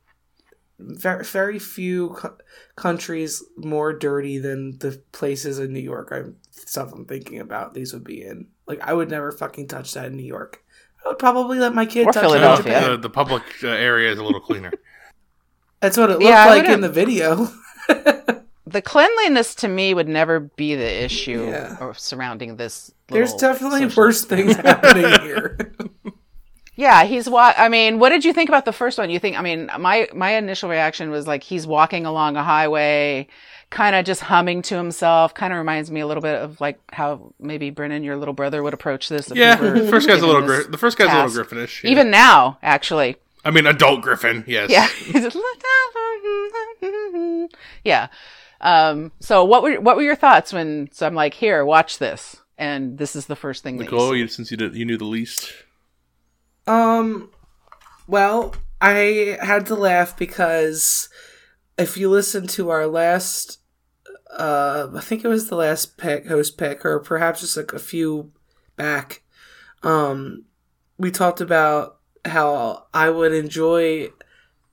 very, 0.79 1.25
very 1.25 1.59
few 1.59 2.11
co- 2.11 2.37
countries 2.77 3.43
more 3.57 3.93
dirty 3.93 4.39
than 4.39 4.79
the 4.79 5.03
places 5.11 5.59
in 5.59 5.73
New 5.73 5.81
York. 5.81 6.11
I'm 6.13 6.37
stuff 6.57 6.93
I'm 6.93 7.05
thinking 7.05 7.41
about. 7.41 7.75
These 7.75 7.93
would 7.93 8.05
be 8.05 8.23
in. 8.23 8.49
Like, 8.67 8.81
I 8.81 8.93
would 8.93 9.11
never 9.11 9.31
fucking 9.33 9.69
touch 9.69 9.95
that 9.95 10.07
in 10.07 10.17
New 10.17 10.25
York. 10.25 10.63
I 11.05 11.09
would 11.11 11.19
probably 11.19 11.59
let 11.59 11.75
my 11.75 11.87
kid 11.87 12.07
Or 12.09 12.13
touch 12.13 12.25
it 12.25 12.27
in 12.27 12.33
Philadelphia. 12.33 12.91
The, 12.91 12.97
the 12.97 13.11
public 13.11 13.43
uh, 13.63 13.69
area 13.69 14.11
is 14.13 14.19
a 14.19 14.25
little 14.25 14.41
cleaner. 14.41 14.73
That's 15.81 15.97
what 15.97 16.11
it 16.11 16.15
looked 16.15 16.25
Yeah, 16.25 16.47
like 16.47 16.65
in 16.69 16.81
the 16.81 16.89
video. 16.89 17.49
the 18.67 18.83
cleanliness 18.83 19.55
to 19.57 19.69
me 19.69 19.95
would 19.95 20.09
never 20.09 20.41
be 20.41 20.75
the 20.75 21.05
issue 21.05 21.47
Yeah. 21.49 21.77
or 21.81 21.95
surrounding 21.95 22.57
this. 22.57 22.93
There's 23.09 23.35
definitely 23.35 23.83
social- 23.83 24.03
worse 24.03 24.25
things 24.25 24.57
happening 24.57 25.21
here. 25.21 25.59
Yeah, 26.75 27.05
he's 27.05 27.29
wa- 27.29 27.55
I 27.57 27.69
mean, 27.69 27.99
what 27.99 28.11
did 28.11 28.25
you 28.25 28.33
think 28.33 28.51
about 28.51 28.65
the 28.67 28.73
first 28.73 28.99
one? 28.99 29.09
You 29.09 29.19
think? 29.19 29.39
I 29.39 29.43
mean, 29.43 29.71
my 29.79 30.09
my 30.15 30.33
initial 30.33 30.69
reaction 30.69 31.11
was 31.11 31.27
like 31.27 31.43
he's 31.43 31.67
walking 31.67 32.05
along 32.05 32.37
a 32.37 32.43
highway, 32.43 33.29
kind 33.71 33.97
of 33.97 34.05
just 34.05 34.23
humming 34.23 34.63
to 34.63 34.77
himself. 34.77 35.35
Kind 35.35 35.53
of 35.53 35.59
reminds 35.59 35.91
me 35.91 36.01
a 36.01 36.07
little 36.07 36.23
bit 36.23 36.41
of 36.41 36.61
like 36.61 36.79
how 36.93 37.33
maybe 37.39 37.71
Brennan, 37.71 38.05
your 38.05 38.17
little 38.17 38.35
brother, 38.35 38.63
would 38.63 38.75
approach 38.75 39.09
this. 39.09 39.31
Yeah, 39.35 39.57
the 39.73 39.89
first 39.89 40.09
guy's 40.09 40.23
a 40.23 40.27
little 40.27 40.43
gri- 40.43 40.67
the 40.69 40.79
first 40.79 40.97
guy's 40.99 41.13
a 41.13 41.27
little 41.27 41.31
griffinish. 41.31 41.85
yeah. 41.85 41.91
Even 41.91 42.11
now, 42.11 42.59
actually, 42.63 43.17
I 43.45 43.51
mean, 43.51 43.67
adult 43.67 44.03
griffin. 44.03 44.45
Yes. 44.47 44.71
yeah, 44.71 44.89
yeah. 47.85 48.09
Um, 48.61 49.13
so 49.21 49.45
what 49.45 49.63
were 49.63 49.81
what 49.81 49.97
were 49.97 50.03
your 50.03 50.17
thoughts 50.17 50.53
when? 50.53 50.89
So 50.93 51.07
I'm 51.07 51.15
like, 51.15 51.35
here, 51.35 51.65
watch 51.65 51.99
this, 51.99 52.37
and 52.59 52.99
this 52.99 53.15
is 53.15 53.27
the 53.27 53.37
first 53.37 53.63
thing 53.63 53.77
that 53.77 53.85
you 53.85 53.91
Nicole, 53.91 54.17
you, 54.17 54.29
since 54.29 54.51
you 54.51 54.57
did, 54.57 54.75
you 54.75 54.85
knew 54.85 54.97
the 54.97 55.05
least. 55.05 55.53
Um, 56.67 57.31
well, 58.07 58.55
I 58.81 59.39
had 59.41 59.67
to 59.67 59.75
laugh 59.75 60.17
because 60.17 61.09
if 61.79 61.97
you 61.97 62.11
listen 62.11 62.47
to 62.49 62.71
our 62.71 62.87
last, 62.87 63.59
uh, 64.31 64.89
I 64.95 65.01
think 65.01 65.25
it 65.25 65.29
was 65.29 65.49
the 65.49 65.57
last 65.57 65.97
pick, 65.99 66.27
host 66.27 66.57
pick, 66.59 66.85
or 66.85 66.99
perhaps 67.01 67.41
just 67.41 67.57
like 67.57 67.73
a 67.73 67.79
few 67.79 68.33
back, 68.77 69.23
um, 69.83 70.45
we 70.99 71.11
talked 71.11 71.41
about 71.41 71.99
how 72.25 72.87
I 72.95 73.11
would 73.11 73.33
enjoy 73.33 74.09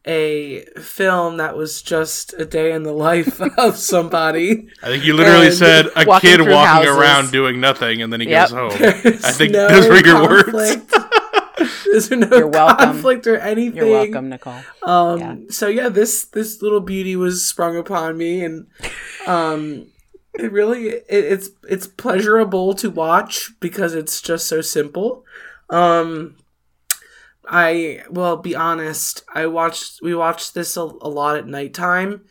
a 0.06 0.66
film 0.82 1.38
that 1.38 1.56
was 1.56 1.82
just 1.82 2.34
a 2.34 2.46
day 2.46 2.74
in 2.74 2.84
the 2.84 2.92
life 2.92 3.40
of 3.58 3.78
somebody. 3.78 4.68
I 4.82 4.88
think 4.88 5.06
you 5.06 5.14
literally 5.16 5.52
said 5.52 5.86
a 5.96 6.06
walking 6.06 6.30
kid 6.30 6.42
walking 6.42 6.68
houses. 6.86 6.96
around 6.98 7.32
doing 7.32 7.60
nothing, 7.62 8.02
and 8.02 8.12
then 8.12 8.20
he 8.22 8.28
Yep. 8.30 8.50
goes 8.50 8.58
home. 8.58 8.78
There's 8.80 9.24
I 9.24 9.32
think 9.32 9.52
no 9.54 9.70
those 9.70 9.88
were 9.90 10.06
your 10.06 10.28
words. 10.28 10.84
There's 11.86 12.12
no 12.12 12.28
You're 12.38 12.48
welcome. 12.48 12.78
conflict 12.78 13.28
or 13.28 13.38
anything. 13.38 13.78
You're 13.78 13.90
welcome, 13.92 14.30
Nicole. 14.30 14.62
Um, 14.84 15.20
Yeah. 15.20 15.36
so 15.50 15.68
yeah, 15.68 15.90
this 15.90 16.26
this 16.26 16.62
little 16.62 16.82
beauty 16.82 17.16
was 17.16 17.48
sprung 17.48 17.78
upon 17.78 18.18
me, 18.18 18.44
and 18.44 18.68
um, 19.28 19.88
it 20.34 20.52
really 20.52 20.88
it, 20.90 21.06
it's 21.10 21.50
it's 21.70 21.88
pleasurable 21.88 22.74
to 22.76 22.90
watch 22.90 23.52
because 23.60 23.94
it's 23.94 24.22
just 24.22 24.48
so 24.48 24.62
simple. 24.62 25.26
Um, 25.70 26.38
I 27.48 28.04
will 28.10 28.38
be 28.38 28.56
honest. 28.56 29.24
I 29.34 29.48
watched 29.48 30.00
we 30.02 30.16
watched 30.16 30.54
this 30.54 30.78
a, 30.78 30.82
a 30.82 31.10
lot 31.10 31.36
at 31.38 31.48
nighttime, 31.48 32.22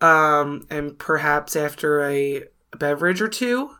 um, 0.00 0.66
and 0.70 0.98
perhaps 0.98 1.56
after 1.56 2.02
a, 2.02 2.44
beverage 2.78 3.22
or 3.22 3.28
two. 3.28 3.70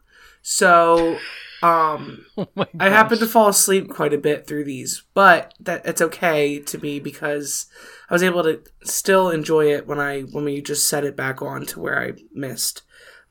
So, 0.41 1.19
um, 1.63 2.25
Oh 2.37 2.65
I 2.79 2.89
happen 2.89 3.19
to 3.19 3.27
fall 3.27 3.49
asleep 3.49 3.91
quite 3.91 4.13
a 4.13 4.19
bit 4.19 4.47
through 4.47 4.65
these, 4.65 5.03
but 5.15 5.55
that 5.61 5.85
it's 5.85 6.01
okay 6.01 6.61
to 6.61 6.79
me 6.79 7.01
because 7.01 7.67
I 8.09 8.15
was 8.15 8.23
able 8.23 8.43
to 8.45 8.63
still 8.85 9.31
enjoy 9.31 9.73
it 9.73 9.87
when 9.87 9.99
I 9.99 10.23
when 10.23 10.45
we 10.45 10.61
just 10.63 10.89
set 10.89 11.05
it 11.05 11.17
back 11.17 11.43
on 11.43 11.67
to 11.67 11.81
where 11.81 12.01
I 12.01 12.13
missed. 12.33 12.83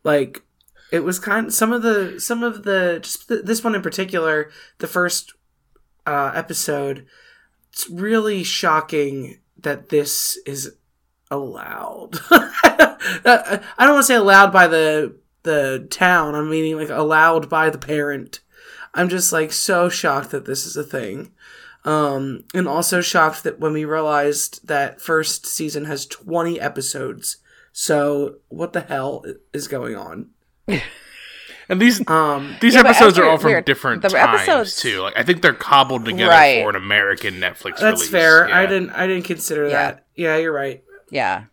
Like 0.04 0.44
it 0.92 1.02
was 1.02 1.20
kind 1.20 1.48
of, 1.48 1.54
some 1.54 1.72
of 1.72 1.82
the 1.82 2.20
some 2.20 2.44
of 2.44 2.64
the 2.64 3.00
just 3.02 3.28
th- 3.28 3.46
this 3.46 3.64
one 3.64 3.76
in 3.76 3.82
particular 3.82 4.50
the 4.80 4.88
first 4.88 5.34
uh, 6.06 6.32
episode 6.34 7.06
it's 7.72 7.90
really 7.90 8.44
shocking 8.44 9.40
that 9.58 9.90
this 9.90 10.40
is 10.46 10.76
allowed 11.30 12.18
i 12.32 13.60
don't 13.80 13.90
want 13.90 14.00
to 14.00 14.04
say 14.04 14.16
allowed 14.16 14.54
by 14.54 14.66
the 14.68 15.14
the 15.44 15.88
town 15.90 16.36
i'm 16.36 16.50
meaning 16.50 16.76
like 16.76 16.90
allowed 16.90 17.50
by 17.50 17.70
the 17.70 17.78
parent 17.78 18.40
i'm 18.94 19.08
just 19.10 19.32
like 19.32 19.52
so 19.54 19.88
shocked 19.90 20.32
that 20.32 20.46
this 20.46 20.66
is 20.66 20.76
a 20.76 20.84
thing 20.84 21.32
um 21.86 22.44
and 22.54 22.68
also 22.68 23.00
shocked 23.02 23.44
that 23.44 23.60
when 23.60 23.72
we 23.74 23.86
realized 23.86 24.68
that 24.68 25.00
first 25.02 25.46
season 25.46 25.86
has 25.86 26.06
20 26.06 26.60
episodes 26.60 27.38
so 27.72 28.36
what 28.50 28.74
the 28.74 28.82
hell 28.82 29.24
is 29.54 29.68
going 29.68 29.96
on 29.96 30.30
And 31.70 31.82
these 31.82 32.00
um 32.10 32.56
these 32.62 32.76
Yeah, 32.76 32.84
but 32.84 32.92
episodes 32.92 33.20
are 33.20 33.26
all 33.30 33.38
from 33.38 33.62
different 33.64 34.02
The 34.02 34.08
times 34.08 34.40
episodes- 34.48 34.78
too. 34.82 35.02
Like 35.02 35.18
I 35.18 35.24
think 35.24 35.42
they're 35.42 35.52
cobbled 35.52 36.06
together 36.06 36.30
Right. 36.32 36.64
for 36.64 36.70
an 36.70 36.78
American 36.78 37.42
Netflix 37.42 37.80
That's 37.80 37.84
release. 38.04 38.10
fair. 38.10 38.50
I 38.50 38.66
didn't. 38.66 38.92
I 38.92 39.06
didn't 39.06 39.26
consider 39.26 39.66
Yeah. 39.68 39.72
that. 39.74 40.06
Yeah, 40.16 40.38
you're 40.38 40.54
right. 40.54 40.82
Yeah. 41.12 41.44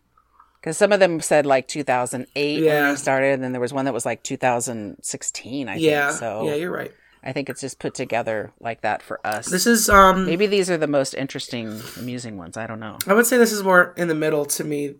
Because 0.65 0.77
some 0.79 0.91
of 0.91 0.99
them 0.99 1.19
said 1.21 1.45
like 1.45 1.67
2008 1.67 2.55
when 2.55 2.63
Yeah. 2.63 2.89
they 2.89 2.95
started, 2.95 3.33
and 3.35 3.43
then 3.43 3.51
there 3.51 3.61
was 3.61 3.71
one 3.71 3.85
that 3.85 3.93
was 3.93 4.03
like 4.03 4.23
2016, 4.23 5.69
I 5.69 5.75
Yeah. 5.75 6.07
think. 6.07 6.19
So 6.19 6.47
yeah, 6.47 6.55
you're 6.55 6.71
right. 6.71 6.91
I 7.23 7.33
think 7.33 7.51
it's 7.51 7.61
just 7.61 7.77
put 7.77 7.93
together 7.93 8.51
like 8.59 8.81
that 8.81 9.03
for 9.03 9.19
us. 9.23 9.45
This 9.47 9.67
is 9.67 9.89
um. 9.89 10.25
Maybe 10.25 10.47
these 10.47 10.71
are 10.71 10.77
the 10.77 10.87
most 10.87 11.13
interesting, 11.13 11.81
amusing 11.99 12.35
ones. 12.37 12.57
I 12.57 12.65
don't 12.65 12.79
know. 12.79 12.97
I 13.05 13.13
would 13.13 13.27
say 13.27 13.37
this 13.37 13.51
is 13.51 13.61
more 13.63 13.93
in 13.95 14.07
the 14.07 14.15
middle 14.15 14.43
to 14.45 14.63
me. 14.63 14.95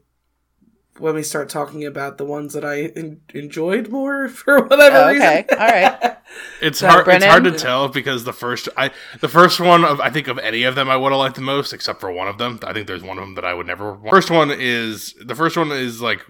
When 1.00 1.16
we 1.16 1.24
start 1.24 1.50
talking 1.50 1.84
about 1.84 2.18
the 2.20 2.26
ones 2.26 2.54
that 2.54 2.64
I 2.64 2.84
en- 2.96 3.22
enjoyed 3.34 3.90
more 3.90 4.28
for 4.40 4.62
whatever 4.66 4.98
Oh, 4.98 5.08
reason. 5.12 5.28
okay. 5.28 5.46
All 5.52 5.58
right. 5.68 6.15
It's 6.62 6.80
So, 6.80 6.88
hard. 6.88 7.08
It's 7.08 7.26
hard 7.26 7.44
to 7.46 7.52
tell 7.52 7.88
because 7.90 8.24
the 8.24 8.34
first, 8.34 8.70
I 8.78 8.92
the 9.20 9.28
first 9.28 9.60
one 9.60 9.84
of 9.84 10.00
I 10.00 10.10
think 10.10 10.28
of 10.28 10.38
any 10.40 10.64
of 10.64 10.76
them 10.76 10.90
I 10.90 10.98
would 10.98 11.12
have 11.12 11.20
liked 11.20 11.36
the 11.36 11.42
most, 11.42 11.74
except 11.74 12.00
for 12.00 12.12
one 12.12 12.28
of 12.28 12.38
them. 12.38 12.60
I 12.64 12.74
think 12.74 12.88
there's 12.88 13.04
one 13.04 13.18
of 13.18 13.24
them 13.24 13.36
that 13.36 13.46
I 13.46 13.54
would 13.54 13.68
never. 13.68 13.94
Want. 13.94 14.10
First 14.10 14.30
one 14.32 14.52
is 14.52 15.14
the 15.24 15.36
first 15.36 15.58
one 15.58 15.72
is 15.72 16.02
like. 16.02 16.22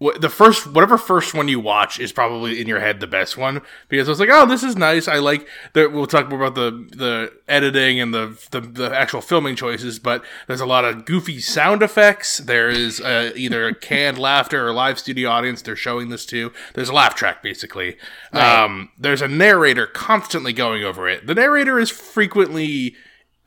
The 0.00 0.30
first, 0.30 0.66
whatever 0.66 0.96
first 0.96 1.34
one 1.34 1.48
you 1.48 1.60
watch 1.60 2.00
is 2.00 2.10
probably 2.10 2.58
in 2.58 2.66
your 2.66 2.80
head 2.80 3.00
the 3.00 3.06
best 3.06 3.36
one 3.36 3.60
because 3.90 4.08
I 4.08 4.12
was 4.12 4.18
like, 4.18 4.30
oh, 4.32 4.46
this 4.46 4.62
is 4.62 4.74
nice. 4.74 5.06
I 5.06 5.18
like 5.18 5.46
that. 5.74 5.92
We'll 5.92 6.06
talk 6.06 6.30
more 6.30 6.42
about 6.42 6.54
the 6.54 6.70
the 6.96 7.32
editing 7.46 8.00
and 8.00 8.14
the, 8.14 8.38
the 8.50 8.62
the 8.62 8.96
actual 8.96 9.20
filming 9.20 9.56
choices, 9.56 9.98
but 9.98 10.24
there's 10.46 10.62
a 10.62 10.66
lot 10.66 10.86
of 10.86 11.04
goofy 11.04 11.38
sound 11.38 11.82
effects. 11.82 12.38
There 12.38 12.70
is 12.70 12.98
uh, 13.02 13.32
either 13.36 13.74
canned 13.74 14.18
laughter 14.30 14.66
or 14.66 14.72
live 14.72 14.98
studio 14.98 15.28
audience 15.28 15.60
they're 15.60 15.76
showing 15.76 16.08
this 16.08 16.24
to. 16.26 16.50
There's 16.72 16.88
a 16.88 16.94
laugh 16.94 17.14
track 17.14 17.42
basically. 17.42 17.98
Right. 18.32 18.64
Um, 18.64 18.88
there's 18.96 19.20
a 19.20 19.28
narrator 19.28 19.86
constantly 19.86 20.54
going 20.54 20.82
over 20.82 21.10
it. 21.10 21.26
The 21.26 21.34
narrator 21.34 21.78
is 21.78 21.90
frequently 21.90 22.96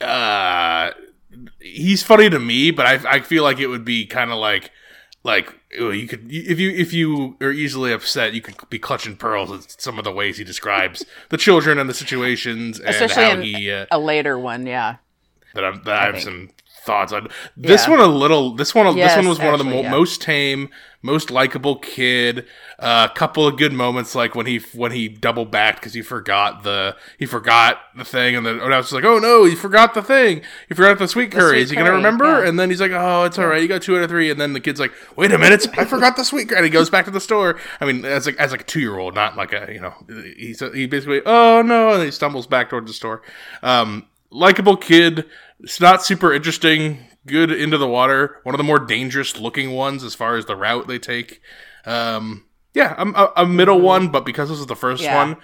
uh 0.00 0.92
he's 1.58 2.04
funny 2.04 2.30
to 2.30 2.38
me, 2.38 2.70
but 2.70 2.86
I 2.86 3.16
I 3.16 3.20
feel 3.20 3.42
like 3.42 3.58
it 3.58 3.66
would 3.66 3.84
be 3.84 4.06
kind 4.06 4.30
of 4.30 4.38
like 4.38 4.70
like 5.24 5.52
oh, 5.80 5.90
you 5.90 6.06
could 6.06 6.30
if 6.30 6.60
you 6.60 6.70
if 6.70 6.92
you 6.92 7.36
are 7.40 7.50
easily 7.50 7.92
upset, 7.92 8.34
you 8.34 8.40
could 8.40 8.56
be 8.70 8.78
clutching 8.78 9.16
pearls 9.16 9.50
at 9.50 9.80
some 9.80 9.98
of 9.98 10.04
the 10.04 10.12
ways 10.12 10.36
he 10.36 10.44
describes 10.44 11.04
the 11.30 11.36
children 11.36 11.78
and 11.78 11.90
the 11.90 11.94
situations 11.94 12.78
and 12.78 12.90
Especially 12.90 13.24
how 13.24 13.30
in 13.32 13.42
he 13.42 13.70
uh, 13.70 13.86
a 13.90 13.98
later 13.98 14.38
one, 14.38 14.66
yeah. 14.66 14.96
that, 15.54 15.64
I'm, 15.64 15.82
that 15.84 16.02
I, 16.02 16.06
have 16.06 16.22
some 16.22 16.50
thoughts 16.84 17.12
on. 17.12 17.28
This 17.56 17.84
Yeah. 17.86 17.90
one 17.92 18.00
a 18.00 18.06
little. 18.06 18.54
This 18.54 18.74
one. 18.74 18.94
this 18.96 19.16
one 19.16 19.28
was 19.28 19.38
one 19.38 19.52
of 19.54 19.58
the 19.58 19.64
mo- 19.64 19.82
yeah. 19.82 19.90
most 19.90 20.20
tame, 20.20 20.68
most 21.02 21.30
likable 21.30 21.76
kid. 21.76 22.46
A 22.78 23.10
couple 23.14 23.46
of 23.46 23.56
good 23.56 23.72
moments, 23.72 24.14
like 24.14 24.34
when 24.34 24.46
he 24.46 24.58
when 24.74 24.92
he 24.92 25.08
double 25.08 25.44
backed 25.44 25.80
because 25.80 25.94
he 25.94 26.02
forgot 26.02 26.62
the 26.64 26.96
he 27.18 27.24
forgot 27.26 27.78
the 27.96 28.04
thing, 28.04 28.36
and 28.36 28.44
then 28.44 28.60
and 28.60 28.74
I 28.74 28.76
was 28.78 28.92
like, 28.92 29.04
oh 29.04 29.18
no, 29.18 29.44
he 29.44 29.54
forgot 29.54 29.94
the 29.94 30.02
thing. 30.02 30.42
He 30.68 30.74
forgot 30.74 30.98
the 30.98 31.08
sweet 31.08 31.30
curry. 31.32 31.50
sweet 31.58 31.62
Is 31.62 31.70
he 31.70 31.76
gonna 31.76 31.92
remember? 31.92 32.24
yeah. 32.42 32.48
And 32.48 32.58
then 32.58 32.68
he's 32.70 32.80
like, 32.80 32.92
oh, 32.92 33.24
it's 33.24 33.38
all 33.38 33.46
right. 33.46 33.62
You 33.62 33.68
got 33.68 33.82
two 33.82 33.96
out 33.96 34.02
of 34.02 34.10
three. 34.10 34.30
And 34.30 34.40
then 34.40 34.52
the 34.52 34.60
kid's 34.60 34.80
like, 34.80 34.92
wait 35.16 35.32
a 35.32 35.38
minute, 35.38 35.66
I 35.78 35.84
forgot 35.84 36.16
the 36.16 36.24
sweet 36.24 36.48
curry. 36.48 36.58
And 36.58 36.64
he 36.64 36.70
goes 36.70 36.90
back 36.90 37.04
to 37.06 37.10
the 37.10 37.20
store. 37.20 37.58
I 37.80 37.84
mean, 37.86 38.04
as 38.04 38.26
like 38.26 38.36
as 38.36 38.50
like 38.50 38.62
a 38.62 38.64
two 38.64 38.80
year 38.80 38.98
old, 38.98 39.14
not 39.14 39.36
like 39.36 39.52
a 39.52 39.68
you 39.72 39.80
know. 39.80 39.94
He's 40.36 40.60
he 40.74 40.86
basically, 40.86 41.22
oh 41.24 41.62
no, 41.62 41.90
and 41.94 42.02
he 42.02 42.10
stumbles 42.10 42.46
back 42.46 42.70
towards 42.70 42.88
the 42.88 42.94
store. 42.94 43.22
Um, 43.62 44.06
likable 44.30 44.76
kid. 44.76 45.26
It's 45.60 45.80
not 45.80 46.04
super 46.04 46.32
interesting. 46.32 46.98
Good 47.26 47.50
into 47.50 47.78
the 47.78 47.88
water. 47.88 48.40
One 48.42 48.54
of 48.54 48.58
the 48.58 48.64
more 48.64 48.78
dangerous 48.78 49.38
looking 49.38 49.70
ones 49.72 50.04
as 50.04 50.14
far 50.14 50.36
as 50.36 50.44
the 50.46 50.56
route 50.56 50.86
they 50.88 50.98
take. 50.98 51.40
Um, 51.86 52.44
yeah, 52.74 52.94
I'm 52.98 53.14
a, 53.14 53.32
a 53.36 53.46
middle 53.46 53.80
one, 53.80 54.08
but 54.08 54.26
because 54.26 54.50
this 54.50 54.58
is 54.58 54.66
the 54.66 54.76
first 54.76 55.02
Yeah. 55.02 55.16
one, 55.16 55.36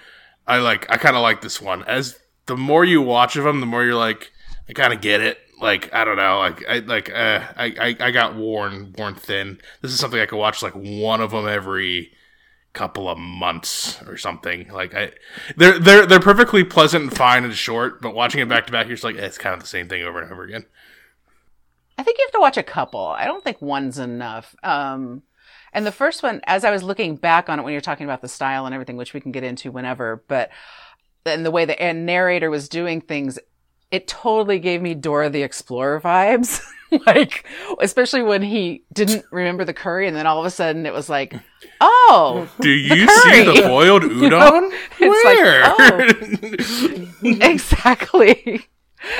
I 0.45 0.57
like. 0.59 0.85
I 0.91 0.97
kind 0.97 1.15
of 1.15 1.21
like 1.23 1.41
this 1.41 1.59
one. 1.61 1.83
As 1.85 2.19
the 2.45 2.57
more 2.57 2.83
you 2.85 3.01
watch 3.01 3.35
of 3.35 3.43
them, 3.45 3.61
the 3.61 3.65
more 3.65 3.83
you're 3.83 3.95
like, 3.95 4.31
I 4.69 4.73
kind 4.73 4.93
of 4.93 5.01
get 5.01 5.21
it. 5.21 5.39
Like 5.59 5.93
I 5.93 6.03
don't 6.03 6.17
know, 6.17 6.39
like 6.39 6.63
I 6.67 6.79
like 6.79 7.09
uh, 7.11 7.41
I, 7.55 7.65
I 7.79 7.95
I 8.07 8.11
got 8.11 8.35
worn 8.35 8.93
worn 8.97 9.13
thin. 9.13 9.59
This 9.81 9.91
is 9.91 9.99
something 9.99 10.19
I 10.19 10.25
could 10.25 10.37
watch 10.39 10.63
like 10.63 10.73
one 10.73 11.21
of 11.21 11.29
them 11.31 11.47
every 11.47 12.11
couple 12.73 13.09
of 13.09 13.17
months 13.17 14.01
or 14.03 14.17
something. 14.17 14.67
Like 14.69 14.93
I, 14.93 15.11
they're 15.55 15.79
they're 15.79 16.05
they're 16.05 16.19
perfectly 16.19 16.63
pleasant 16.63 17.03
and 17.03 17.15
fine 17.15 17.43
and 17.43 17.53
short, 17.53 18.01
but 18.01 18.15
watching 18.15 18.41
it 18.41 18.49
back 18.49 18.65
to 18.67 18.71
back, 18.71 18.87
you're 18.87 18.95
just 18.95 19.03
like, 19.03 19.17
eh, 19.17 19.25
it's 19.25 19.37
kind 19.37 19.53
of 19.53 19.61
the 19.61 19.67
same 19.67 19.87
thing 19.87 20.03
over 20.03 20.21
and 20.21 20.31
over 20.31 20.43
again. 20.43 20.65
I 21.97 22.03
think 22.03 22.17
you 22.17 22.25
have 22.25 22.33
to 22.33 22.39
watch 22.39 22.57
a 22.57 22.63
couple. 22.63 23.05
I 23.05 23.25
don't 23.25 23.43
think 23.43 23.61
one's 23.61 23.99
enough. 23.99 24.55
Um, 24.63 25.23
and 25.73 25.85
the 25.85 25.91
first 25.91 26.23
one, 26.23 26.41
as 26.45 26.63
I 26.63 26.71
was 26.71 26.83
looking 26.83 27.15
back 27.15 27.47
on 27.49 27.59
it 27.59 27.63
when 27.63 27.73
you're 27.73 27.81
talking 27.81 28.05
about 28.05 28.21
the 28.21 28.27
style 28.27 28.65
and 28.65 28.73
everything, 28.73 28.97
which 28.97 29.13
we 29.13 29.21
can 29.21 29.31
get 29.31 29.43
into 29.43 29.71
whenever, 29.71 30.23
but 30.27 30.49
and 31.25 31.45
the 31.45 31.51
way 31.51 31.65
the 31.65 31.75
narrator 31.93 32.49
was 32.49 32.67
doing 32.67 33.01
things, 33.01 33.37
it 33.91 34.07
totally 34.07 34.59
gave 34.59 34.81
me 34.81 34.95
Dora 34.95 35.29
the 35.29 35.43
Explorer 35.43 36.01
vibes. 36.01 36.61
like, 37.05 37.45
especially 37.79 38.21
when 38.23 38.41
he 38.41 38.83
didn't 38.93 39.25
remember 39.31 39.63
the 39.65 39.73
curry, 39.73 40.07
and 40.07 40.15
then 40.15 40.27
all 40.27 40.39
of 40.39 40.45
a 40.45 40.49
sudden 40.51 40.85
it 40.85 40.93
was 40.93 41.09
like, 41.09 41.33
oh, 41.79 42.49
Do 42.59 42.69
you 42.69 43.07
see 43.07 43.43
the 43.43 43.61
boiled 43.67 44.03
udon? 44.03 44.69
It's 44.99 45.25
like, 47.23 47.23
Where? 47.23 47.51
exactly. 47.51 48.67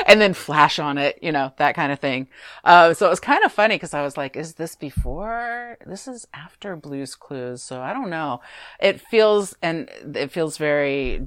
And 0.06 0.20
then 0.20 0.32
flash 0.32 0.78
on 0.78 0.96
it, 0.96 1.18
you 1.22 1.32
know, 1.32 1.52
that 1.56 1.74
kind 1.74 1.90
of 1.90 1.98
thing. 1.98 2.28
Uh, 2.62 2.94
so 2.94 3.06
it 3.06 3.10
was 3.10 3.18
kind 3.18 3.42
of 3.44 3.50
funny 3.52 3.74
because 3.74 3.94
I 3.94 4.02
was 4.02 4.16
like, 4.16 4.36
is 4.36 4.54
this 4.54 4.76
before? 4.76 5.76
This 5.84 6.06
is 6.06 6.24
after 6.32 6.76
Blue's 6.76 7.16
Clues. 7.16 7.62
So 7.62 7.80
I 7.80 7.92
don't 7.92 8.08
know. 8.10 8.40
It 8.78 9.00
feels, 9.00 9.56
and 9.60 9.90
it 10.14 10.30
feels 10.30 10.56
very 10.56 11.26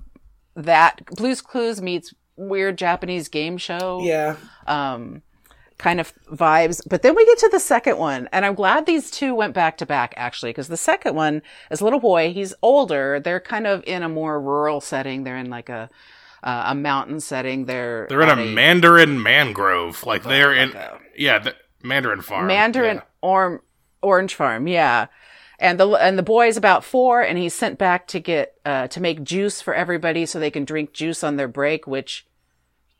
that 0.56 1.06
Blue's 1.18 1.42
Clues 1.42 1.82
meets 1.82 2.14
weird 2.38 2.78
Japanese 2.78 3.28
game 3.28 3.58
show 3.58 4.02
Yeah. 4.04 4.38
um, 4.68 5.22
kind 5.78 6.00
of 6.00 6.14
vibes. 6.32 6.82
But 6.90 7.02
then 7.02 7.16
we 7.16 7.26
get 7.26 7.38
to 7.40 7.50
the 7.50 7.60
second 7.60 7.98
one, 7.98 8.30
and 8.32 8.46
I'm 8.46 8.56
glad 8.56 8.86
these 8.86 9.12
two 9.12 9.36
went 9.36 9.54
back 9.54 9.78
to 9.78 9.86
back 9.86 10.14
actually, 10.18 10.52
because 10.52 10.68
the 10.68 10.78
second 10.78 11.16
one 11.16 11.42
is 11.72 11.82
a 11.82 11.84
little 11.84 12.00
boy. 12.00 12.32
He's 12.34 12.54
older. 12.62 13.20
They're 13.20 13.40
kind 13.40 13.68
of 13.68 13.84
in 13.86 14.04
a 14.04 14.10
more 14.10 14.40
rural 14.42 14.82
setting. 14.82 15.24
They're 15.24 15.38
in 15.38 15.50
like 15.50 15.70
a 15.70 15.90
uh, 16.44 16.64
a 16.68 16.76
mountain 16.76 17.20
setting. 17.20 17.66
They're 17.66 18.06
They're 18.08 18.22
in 18.22 18.30
at 18.30 18.38
a 18.40 18.46
Mandarin 18.46 19.22
mangrove. 19.22 20.06
Like 20.06 20.24
they're 20.24 20.54
in, 20.54 20.74
a- 20.76 21.00
yeah, 21.18 21.40
the 21.40 21.56
Mandarin 21.84 22.22
farm. 22.22 22.48
Mandarin 22.48 22.98
Yeah. 22.98 23.02
or 23.22 23.64
orange 24.02 24.36
farm, 24.36 24.68
yeah. 24.68 25.08
And 25.58 25.80
the 25.80 25.88
and 25.90 26.18
the 26.20 26.24
boy's 26.24 26.58
about 26.58 26.84
four, 26.84 27.22
and 27.22 27.38
he's 27.38 27.54
sent 27.54 27.78
back 27.80 28.08
to 28.08 28.20
get 28.20 28.56
uh, 28.66 28.88
to 28.90 29.00
make 29.02 29.24
juice 29.24 29.62
for 29.62 29.74
everybody 29.74 30.26
so 30.26 30.38
they 30.40 30.52
can 30.52 30.66
drink 30.66 30.92
juice 30.94 31.24
on 31.24 31.38
their 31.38 31.48
break. 31.48 31.88
Which, 31.88 32.28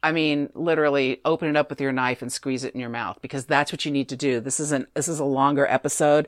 I 0.06 0.12
mean, 0.12 0.52
literally, 0.54 1.20
open 1.26 1.50
it 1.50 1.58
up 1.58 1.72
with 1.72 1.82
your 1.82 1.92
knife 1.92 2.22
and 2.22 2.32
squeeze 2.32 2.64
it 2.64 2.76
in 2.76 2.80
your 2.80 2.92
mouth 2.92 3.18
because 3.24 3.46
that's 3.46 3.72
what 3.72 3.86
you 3.86 3.92
need 3.92 4.08
to 4.10 4.16
do. 4.16 4.40
This 4.40 4.60
is 4.60 4.72
an 4.72 4.86
this 4.94 5.08
is 5.08 5.20
a 5.20 5.26
longer 5.26 5.66
episode, 5.66 6.28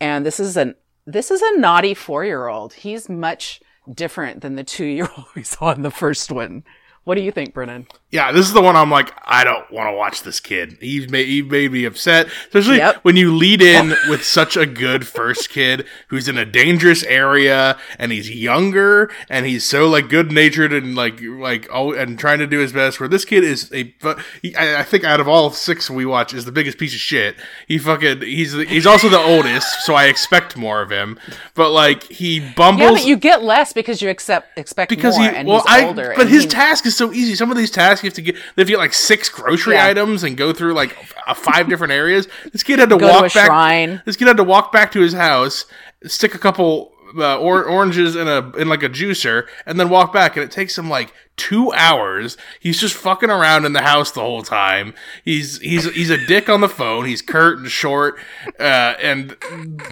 and 0.00 0.24
this 0.24 0.40
is 0.40 0.56
an 0.56 0.76
this 1.04 1.30
is 1.30 1.42
a 1.42 1.58
naughty 1.58 1.92
four 1.92 2.24
year 2.24 2.46
old. 2.48 2.72
He's 2.72 3.10
much 3.10 3.60
different 3.92 4.40
than 4.40 4.56
the 4.56 4.64
two 4.64 4.86
year 4.86 5.10
old 5.14 5.26
we 5.36 5.42
saw 5.42 5.72
in 5.72 5.82
the 5.82 5.90
first 5.90 6.32
one. 6.32 6.64
What 7.08 7.14
do 7.14 7.22
you 7.22 7.32
think, 7.32 7.54
Brennan? 7.54 7.86
Yeah, 8.10 8.32
this 8.32 8.44
is 8.46 8.52
the 8.52 8.60
one 8.60 8.76
I'm 8.76 8.90
like, 8.90 9.12
I 9.24 9.44
don't 9.44 9.70
want 9.70 9.88
to 9.88 9.92
watch 9.96 10.22
this 10.24 10.40
kid. 10.40 10.76
He's 10.78 11.08
made, 11.10 11.26
he 11.26 11.40
made 11.40 11.72
me 11.72 11.86
upset, 11.86 12.26
especially 12.48 12.76
Yep. 12.78 12.96
when 13.02 13.16
you 13.16 13.34
lead 13.34 13.62
in 13.62 13.94
with 14.10 14.22
such 14.24 14.58
a 14.58 14.66
good 14.66 15.06
first 15.06 15.48
kid 15.48 15.86
who's 16.08 16.28
in 16.28 16.36
a 16.36 16.44
dangerous 16.44 17.02
area 17.04 17.78
and 17.98 18.12
he's 18.12 18.30
younger 18.30 19.10
and 19.30 19.46
he's 19.46 19.64
so 19.64 19.88
like 19.88 20.10
good 20.10 20.30
natured 20.32 20.72
and 20.74 20.94
like 20.96 21.18
like 21.22 21.66
oh 21.72 21.92
and 21.94 22.18
trying 22.18 22.40
to 22.40 22.46
do 22.46 22.58
his 22.58 22.74
best. 22.74 23.00
Where 23.00 23.08
this 23.08 23.24
kid 23.24 23.42
is 23.42 23.72
a, 23.72 23.94
he, 24.42 24.54
I, 24.54 24.80
I 24.80 24.82
think 24.82 25.04
out 25.04 25.18
of 25.20 25.28
all 25.28 25.50
six 25.50 25.88
we 25.88 26.04
watch 26.04 26.34
is 26.34 26.44
the 26.44 26.52
biggest 26.52 26.76
piece 26.76 26.92
of 26.94 27.00
shit. 27.00 27.36
He 27.66 27.78
fucking 27.78 28.20
he's 28.20 28.52
he's 28.52 28.86
also 28.86 29.08
the 29.08 29.18
oldest, 29.18 29.80
so 29.86 29.94
I 29.94 30.06
expect 30.06 30.58
more 30.58 30.82
of 30.82 30.90
him. 30.90 31.18
But 31.54 31.70
like 31.70 32.02
he 32.04 32.40
bumbles. 32.54 32.82
Yeah, 32.90 32.96
but 32.96 33.06
you 33.06 33.16
get 33.16 33.42
less 33.42 33.72
because 33.72 34.02
you 34.02 34.10
accept 34.10 34.58
expect 34.58 34.90
because 34.90 35.16
more, 35.18 35.30
he 35.30 35.36
and 35.36 35.48
well 35.48 35.62
he's 35.66 35.66
I 35.74 35.84
older. 35.86 36.12
but 36.14 36.28
his 36.28 36.44
he- 36.44 36.48
task 36.50 36.84
is 36.86 36.97
so 36.98 37.12
easy. 37.12 37.34
Some 37.34 37.50
of 37.50 37.56
these 37.56 37.70
tasks 37.70 38.02
you 38.04 38.08
have 38.08 38.14
to 38.14 38.22
get 38.22 38.34
they 38.34 38.62
have 38.62 38.66
to 38.66 38.72
get 38.72 38.78
like 38.78 38.92
six 38.92 39.28
grocery 39.30 39.74
Yeah. 39.76 39.86
items 39.86 40.22
and 40.24 40.36
go 40.36 40.52
through 40.52 40.74
like 40.74 40.94
five 41.36 41.68
different 41.68 41.92
areas. 41.94 42.28
This 42.52 42.62
kid 42.62 42.78
had 42.78 42.90
to 42.90 42.96
Go 42.98 43.06
to 43.06 43.12
walk 43.12 43.30
a 43.30 43.34
back. 43.34 43.46
shrine. 43.46 44.02
This 44.04 44.16
kid 44.16 44.28
had 44.28 44.36
to 44.36 44.44
walk 44.44 44.72
back 44.72 44.92
to 44.92 45.00
his 45.00 45.14
house, 45.14 45.64
stick 46.04 46.34
a 46.34 46.38
couple 46.38 46.92
uh, 47.16 47.38
or- 47.38 47.64
oranges 47.64 48.14
in 48.16 48.28
a 48.28 48.50
in 48.58 48.68
like 48.68 48.82
a 48.82 48.88
juicer, 48.90 49.46
and 49.64 49.80
then 49.80 49.88
walk 49.88 50.12
back. 50.12 50.36
And 50.36 50.44
it 50.44 50.50
takes 50.50 50.76
him 50.76 50.90
like 50.90 51.14
two 51.38 51.72
hours. 51.72 52.36
He's 52.60 52.80
just 52.80 52.94
fucking 52.94 53.30
around 53.30 53.64
in 53.64 53.72
the 53.72 53.82
house 53.82 54.10
the 54.10 54.20
whole 54.20 54.42
time. 54.42 54.92
He's 55.24 55.58
he's 55.60 55.90
he's 55.94 56.10
a 56.10 56.26
dick 56.26 56.48
on 56.48 56.60
the 56.60 56.68
phone. 56.68 57.06
He's 57.06 57.22
curt 57.22 57.58
and 57.58 57.68
short. 57.68 58.18
Uh, 58.58 58.94
and 59.00 59.36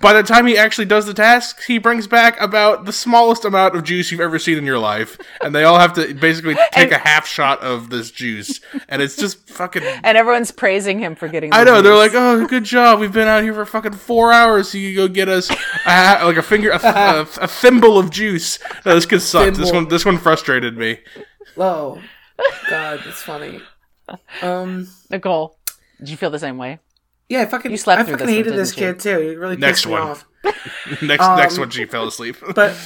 by 0.02 0.12
the 0.12 0.22
time 0.22 0.46
he 0.46 0.58
actually 0.58 0.84
does 0.84 1.06
the 1.06 1.14
tasks, 1.14 1.64
he 1.64 1.78
brings 1.78 2.06
back 2.06 2.38
about 2.40 2.84
the 2.84 2.92
smallest 2.92 3.44
amount 3.44 3.76
of 3.76 3.84
juice 3.84 4.10
you've 4.10 4.20
ever 4.20 4.38
seen 4.38 4.58
in 4.58 4.64
your 4.64 4.78
life. 4.78 5.16
And 5.40 5.54
they 5.54 5.64
all 5.64 5.78
have 5.78 5.92
to 5.94 6.12
basically 6.14 6.56
take 6.72 6.92
a 6.92 6.98
half 6.98 7.26
shot 7.26 7.62
of 7.62 7.88
this 7.90 8.10
juice, 8.10 8.60
and 8.88 9.00
it's 9.00 9.16
just 9.16 9.48
fucking 9.48 9.82
And 9.82 10.18
everyone's 10.18 10.50
praising 10.50 10.98
him 10.98 11.14
for 11.14 11.28
getting. 11.28 11.52
I 11.52 11.64
know 11.64 11.80
they're 11.80 11.94
like, 11.94 12.12
"Oh, 12.14 12.46
good 12.46 12.64
job! 12.64 13.00
We've 13.00 13.12
been 13.12 13.28
out 13.28 13.42
here 13.42 13.54
for 13.54 13.64
fucking 13.64 13.92
four 13.92 14.32
hours. 14.32 14.70
So 14.70 14.78
you 14.78 14.96
go 14.96 15.08
get 15.08 15.28
us 15.28 15.50
a, 15.86 16.24
like 16.24 16.36
a 16.36 16.42
finger, 16.42 16.70
a, 16.70 16.80
a, 16.80 17.20
a 17.40 17.48
thimble 17.48 17.98
of 17.98 18.10
juice." 18.10 18.58
No, 18.84 18.94
this 18.94 19.06
kid 19.06 19.20
sucked. 19.20 19.56
This 19.56 19.72
one, 19.72 19.88
this 19.88 20.04
one 20.04 20.18
frustrated 20.18 20.76
me. 20.76 20.98
Oh, 21.56 22.00
God, 22.68 23.00
that's 23.04 23.22
funny. 23.22 23.60
Um, 24.42 24.88
Nicole. 25.10 25.58
Did 25.98 26.10
you 26.10 26.16
feel 26.16 26.30
the 26.30 26.38
same 26.38 26.58
way? 26.58 26.78
yeah, 27.28 27.40
I 27.42 27.46
fucking, 27.46 27.70
You 27.72 27.76
slept 27.76 28.00
I 28.00 28.04
through 28.04 28.14
fucking 28.14 28.26
this 28.26 28.34
one, 28.36 28.44
hated 28.44 28.58
this 28.58 28.74
didn't 28.74 29.00
kid 29.02 29.02
too. 29.02 29.18
He 29.30 29.34
really 29.36 29.56
Next 29.56 29.78
pissed 29.80 29.86
me 29.86 29.92
one. 29.94 30.02
off. 30.02 30.26
Next, 31.02 31.24
Um, 31.24 31.36
next 31.38 31.58
one, 31.58 31.70
she 31.70 31.84
fell 31.86 32.06
asleep. 32.06 32.36
But 32.54 32.76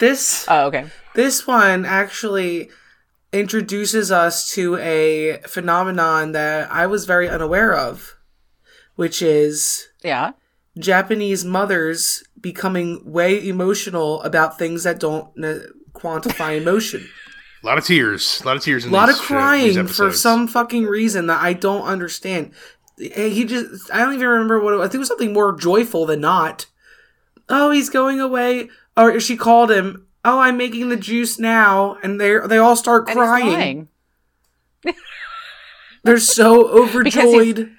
this, 0.00 0.46
Oh, 0.48 0.66
okay. 0.66 0.86
this 1.14 1.46
one 1.46 1.84
actually 1.84 2.70
introduces 3.32 4.10
us 4.10 4.50
to 4.54 4.76
a 4.78 5.38
phenomenon 5.46 6.32
that 6.32 6.70
I 6.72 6.86
was 6.86 7.04
very 7.04 7.28
unaware 7.28 7.72
of, 7.74 8.16
which 8.96 9.22
is 9.22 9.88
Yeah. 10.02 10.32
Japanese 10.78 11.44
mothers 11.44 12.24
becoming 12.40 13.00
way 13.12 13.46
emotional 13.46 14.20
about 14.22 14.58
things 14.58 14.82
that 14.82 14.98
don't 14.98 15.26
uh, 15.44 15.58
quantify 15.92 16.56
emotion. 16.60 17.08
A 17.64 17.66
lot 17.66 17.78
of 17.78 17.84
tears. 17.84 18.42
A 18.42 18.46
lot 18.46 18.56
of 18.56 18.62
tears. 18.62 18.84
In 18.84 18.90
a 18.90 18.92
lot 18.92 19.08
of 19.08 19.14
these, 19.14 19.24
uh, 19.24 19.26
crying 19.26 19.86
for 19.86 20.12
some 20.12 20.46
fucking 20.46 20.84
reason 20.84 21.28
that 21.28 21.40
I 21.42 21.54
don't 21.54 21.82
understand. 21.82 22.52
He 22.98 23.44
just, 23.44 23.90
I 23.92 23.98
don't 23.98 24.12
even 24.14 24.28
remember 24.28 24.60
what 24.60 24.74
it 24.74 24.76
was. 24.76 24.84
I 24.84 24.88
think 24.88 24.96
it 24.96 24.98
was 24.98 25.08
something 25.08 25.32
more 25.32 25.56
joyful 25.56 26.04
than 26.04 26.20
not. 26.20 26.66
Oh, 27.48 27.70
he's 27.70 27.88
going 27.88 28.20
away. 28.20 28.68
Or 28.96 29.18
she 29.18 29.36
called 29.36 29.70
him. 29.70 30.06
Oh, 30.26 30.38
I'm 30.40 30.56
making 30.58 30.90
the 30.90 30.96
juice 30.96 31.38
now, 31.38 31.96
and 32.02 32.20
they 32.20 32.38
they 32.46 32.58
all 32.58 32.76
start 32.76 33.06
crying. 33.06 33.88
They're 36.02 36.18
so 36.18 36.68
overjoyed. 36.68 37.72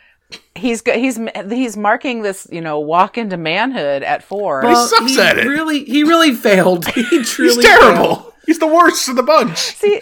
He's 0.55 0.81
go- 0.81 0.97
he's 0.97 1.19
he's 1.49 1.77
marking 1.77 2.23
this, 2.23 2.47
you 2.51 2.61
know, 2.61 2.79
walk 2.79 3.17
into 3.17 3.37
manhood 3.37 4.03
at 4.03 4.23
four. 4.23 4.61
Well, 4.63 4.87
sucks 4.87 5.15
he 5.15 5.21
at 5.21 5.37
it. 5.37 5.47
Really, 5.47 5.85
he 5.85 6.03
really 6.03 6.33
failed. 6.35 6.85
He 6.87 7.03
truly 7.03 7.17
he's 7.19 7.29
truly 7.29 7.63
terrible. 7.63 8.15
failed. 8.15 8.33
He's 8.45 8.59
the 8.59 8.67
worst 8.67 9.07
of 9.09 9.15
the 9.15 9.23
bunch. 9.23 9.57
See, 9.57 10.01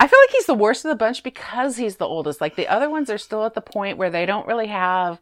I 0.00 0.06
feel 0.06 0.18
like 0.18 0.32
he's 0.32 0.46
the 0.46 0.54
worst 0.54 0.84
of 0.84 0.88
the 0.88 0.96
bunch 0.96 1.22
because 1.22 1.76
he's 1.76 1.96
the 1.96 2.06
oldest. 2.06 2.40
Like 2.40 2.56
the 2.56 2.68
other 2.68 2.88
ones 2.88 3.10
are 3.10 3.18
still 3.18 3.44
at 3.44 3.54
the 3.54 3.60
point 3.60 3.98
where 3.98 4.10
they 4.10 4.26
don't 4.26 4.46
really 4.46 4.68
have, 4.68 5.20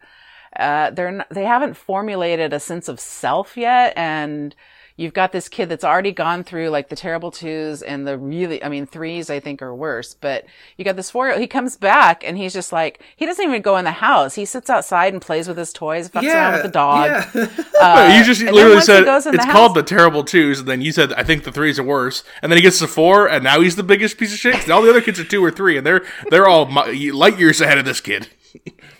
uh, 0.56 0.90
they're 0.90 1.10
not, 1.10 1.28
they 1.30 1.44
haven't 1.44 1.76
formulated 1.76 2.52
a 2.52 2.60
sense 2.60 2.88
of 2.88 3.00
self 3.00 3.56
yet, 3.56 3.92
and 3.96 4.54
you've 4.98 5.14
got 5.14 5.32
this 5.32 5.48
kid 5.48 5.70
that's 5.70 5.84
already 5.84 6.12
gone 6.12 6.44
through 6.44 6.68
like 6.68 6.90
the 6.90 6.96
terrible 6.96 7.30
twos 7.30 7.80
and 7.80 8.06
the 8.06 8.18
really, 8.18 8.62
I 8.62 8.68
mean, 8.68 8.84
threes 8.84 9.30
I 9.30 9.40
think 9.40 9.62
are 9.62 9.74
worse. 9.74 10.12
But 10.12 10.44
you 10.76 10.84
got 10.84 10.96
this 10.96 11.10
four. 11.10 11.30
He 11.38 11.46
comes 11.46 11.76
back 11.78 12.22
and 12.22 12.36
he's 12.36 12.52
just 12.52 12.72
like 12.72 13.00
he 13.16 13.24
doesn't 13.24 13.42
even 13.42 13.62
go 13.62 13.78
in 13.78 13.84
the 13.86 13.92
house. 13.92 14.34
He 14.34 14.44
sits 14.44 14.68
outside 14.68 15.14
and 15.14 15.22
plays 15.22 15.48
with 15.48 15.56
his 15.56 15.72
toys, 15.72 16.10
fucks 16.10 16.24
around 16.34 16.52
with 16.54 16.62
the 16.64 16.68
dog. 16.68 17.06
Yeah. 17.34 17.46
Uh, 17.80 18.12
you 18.18 18.24
just 18.24 18.42
literally 18.42 18.80
said 18.80 19.04
it's 19.06 19.24
the 19.24 19.38
called 19.38 19.68
house- 19.70 19.74
the 19.76 19.82
terrible 19.84 20.24
twos, 20.24 20.58
and 20.58 20.66
then 20.68 20.80
you 20.82 20.90
said 20.90 21.12
I 21.12 21.22
think 21.22 21.44
the 21.44 21.52
threes 21.52 21.78
are 21.78 21.84
worse, 21.84 22.24
and 22.42 22.50
then 22.50 22.56
he 22.56 22.62
gets 22.62 22.80
to 22.80 22.88
four, 22.88 23.28
and 23.28 23.44
now 23.44 23.60
he's 23.60 23.76
the 23.76 23.84
biggest 23.84 24.18
piece 24.18 24.32
of 24.32 24.38
shit. 24.40 24.54
'cause 24.56 24.68
all 24.68 24.82
the 24.82 24.90
other 24.90 25.00
kids 25.00 25.20
are 25.20 25.24
two 25.24 25.44
or 25.44 25.52
three, 25.52 25.76
and 25.78 25.86
they're 25.86 26.04
they're 26.30 26.48
all 26.48 26.66
mi- 26.66 27.12
light 27.12 27.38
years 27.38 27.60
ahead 27.60 27.78
of 27.78 27.84
this 27.84 28.00
kid. 28.00 28.26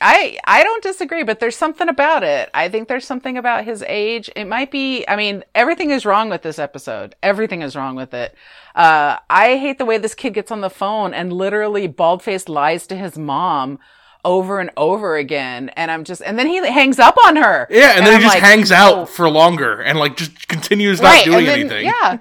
I 0.00 0.38
I 0.44 0.62
don't 0.62 0.82
disagree, 0.82 1.22
but 1.22 1.40
there's 1.40 1.56
something 1.56 1.88
about 1.88 2.22
it. 2.22 2.50
I 2.54 2.68
think 2.68 2.88
there's 2.88 3.06
something 3.06 3.36
about 3.36 3.64
his 3.64 3.84
age. 3.86 4.30
It 4.34 4.46
might 4.46 4.70
be. 4.70 5.04
I 5.06 5.16
mean, 5.16 5.44
everything 5.54 5.90
is 5.90 6.06
wrong 6.06 6.30
with 6.30 6.42
this 6.42 6.58
episode. 6.58 7.14
Everything 7.22 7.62
is 7.62 7.76
wrong 7.76 7.96
with 7.96 8.14
it. 8.14 8.34
Uh, 8.74 9.18
I 9.28 9.56
hate 9.56 9.78
the 9.78 9.84
way 9.84 9.98
this 9.98 10.14
kid 10.14 10.34
gets 10.34 10.50
on 10.50 10.60
the 10.60 10.70
phone 10.70 11.12
and 11.12 11.32
literally 11.32 11.86
bald 11.86 12.22
faced 12.22 12.48
lies 12.48 12.86
to 12.86 12.96
his 12.96 13.18
mom 13.18 13.78
over 14.24 14.60
and 14.60 14.70
over 14.76 15.16
again. 15.16 15.70
And 15.70 15.90
I'm 15.90 16.04
just, 16.04 16.22
and 16.22 16.38
then 16.38 16.46
he 16.46 16.56
hangs 16.66 16.98
up 16.98 17.16
on 17.26 17.36
her. 17.36 17.66
Yeah, 17.70 17.96
and, 17.96 18.06
then 18.06 18.14
I'm 18.14 18.20
he 18.20 18.26
just 18.26 18.36
like, 18.36 18.42
hangs 18.42 18.72
out 18.72 19.08
for 19.08 19.28
longer 19.28 19.80
and 19.80 19.98
like 19.98 20.16
just 20.16 20.48
continues 20.48 21.00
not 21.00 21.08
right, 21.08 21.24
doing 21.24 21.46
then, 21.46 21.60
anything. 21.60 21.86
Yeah. 21.86 22.18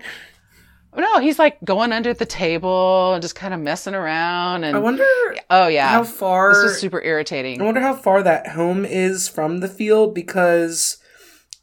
No, 1.00 1.20
he's 1.20 1.40
like 1.40 1.58
going 1.64 1.92
under 1.92 2.14
the 2.14 2.26
table 2.26 3.14
and 3.14 3.22
just 3.22 3.36
kind 3.36 3.54
of 3.54 3.60
messing 3.60 3.96
around. 3.96 4.64
And 4.64 4.76
I 4.76 4.80
wonder 4.80 5.06
oh 5.50 5.68
yeah, 5.68 5.88
how 5.88 6.04
far. 6.04 6.54
this 6.54 6.74
is 6.74 6.80
super 6.80 7.02
irritating. 7.02 7.62
I 7.62 7.66
wonder 7.66 7.82
how 7.82 7.94
far 7.96 8.22
that 8.24 8.50
home 8.50 8.86
is 8.86 9.28
from 9.28 9.60
the 9.60 9.68
field 9.68 10.14
because 10.14 10.98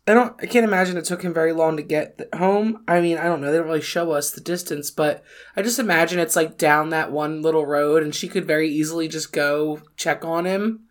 I 0.08 0.14
don't. 0.14 0.34
I 0.40 0.46
can't 0.46 0.64
imagine 0.64 0.96
it 0.96 1.04
took 1.04 1.22
him 1.22 1.34
very 1.34 1.52
long 1.52 1.76
to 1.76 1.82
get 1.82 2.28
home. 2.34 2.84
I 2.86 3.00
mean, 3.00 3.18
I 3.18 3.24
don't 3.24 3.40
know. 3.40 3.50
They 3.50 3.58
don't 3.58 3.66
really 3.66 3.80
show 3.80 4.12
us 4.12 4.30
the 4.30 4.40
distance, 4.40 4.90
but 4.90 5.24
I 5.56 5.62
just 5.62 5.78
imagine 5.80 6.18
it's 6.20 6.36
like 6.36 6.56
down 6.56 6.90
that 6.90 7.10
one 7.10 7.42
little 7.42 7.66
road, 7.66 8.02
and 8.04 8.14
she 8.14 8.28
could 8.28 8.46
very 8.46 8.68
easily 8.70 9.08
just 9.08 9.32
go 9.32 9.80
check 9.96 10.24
on 10.24 10.44
him. 10.44 10.84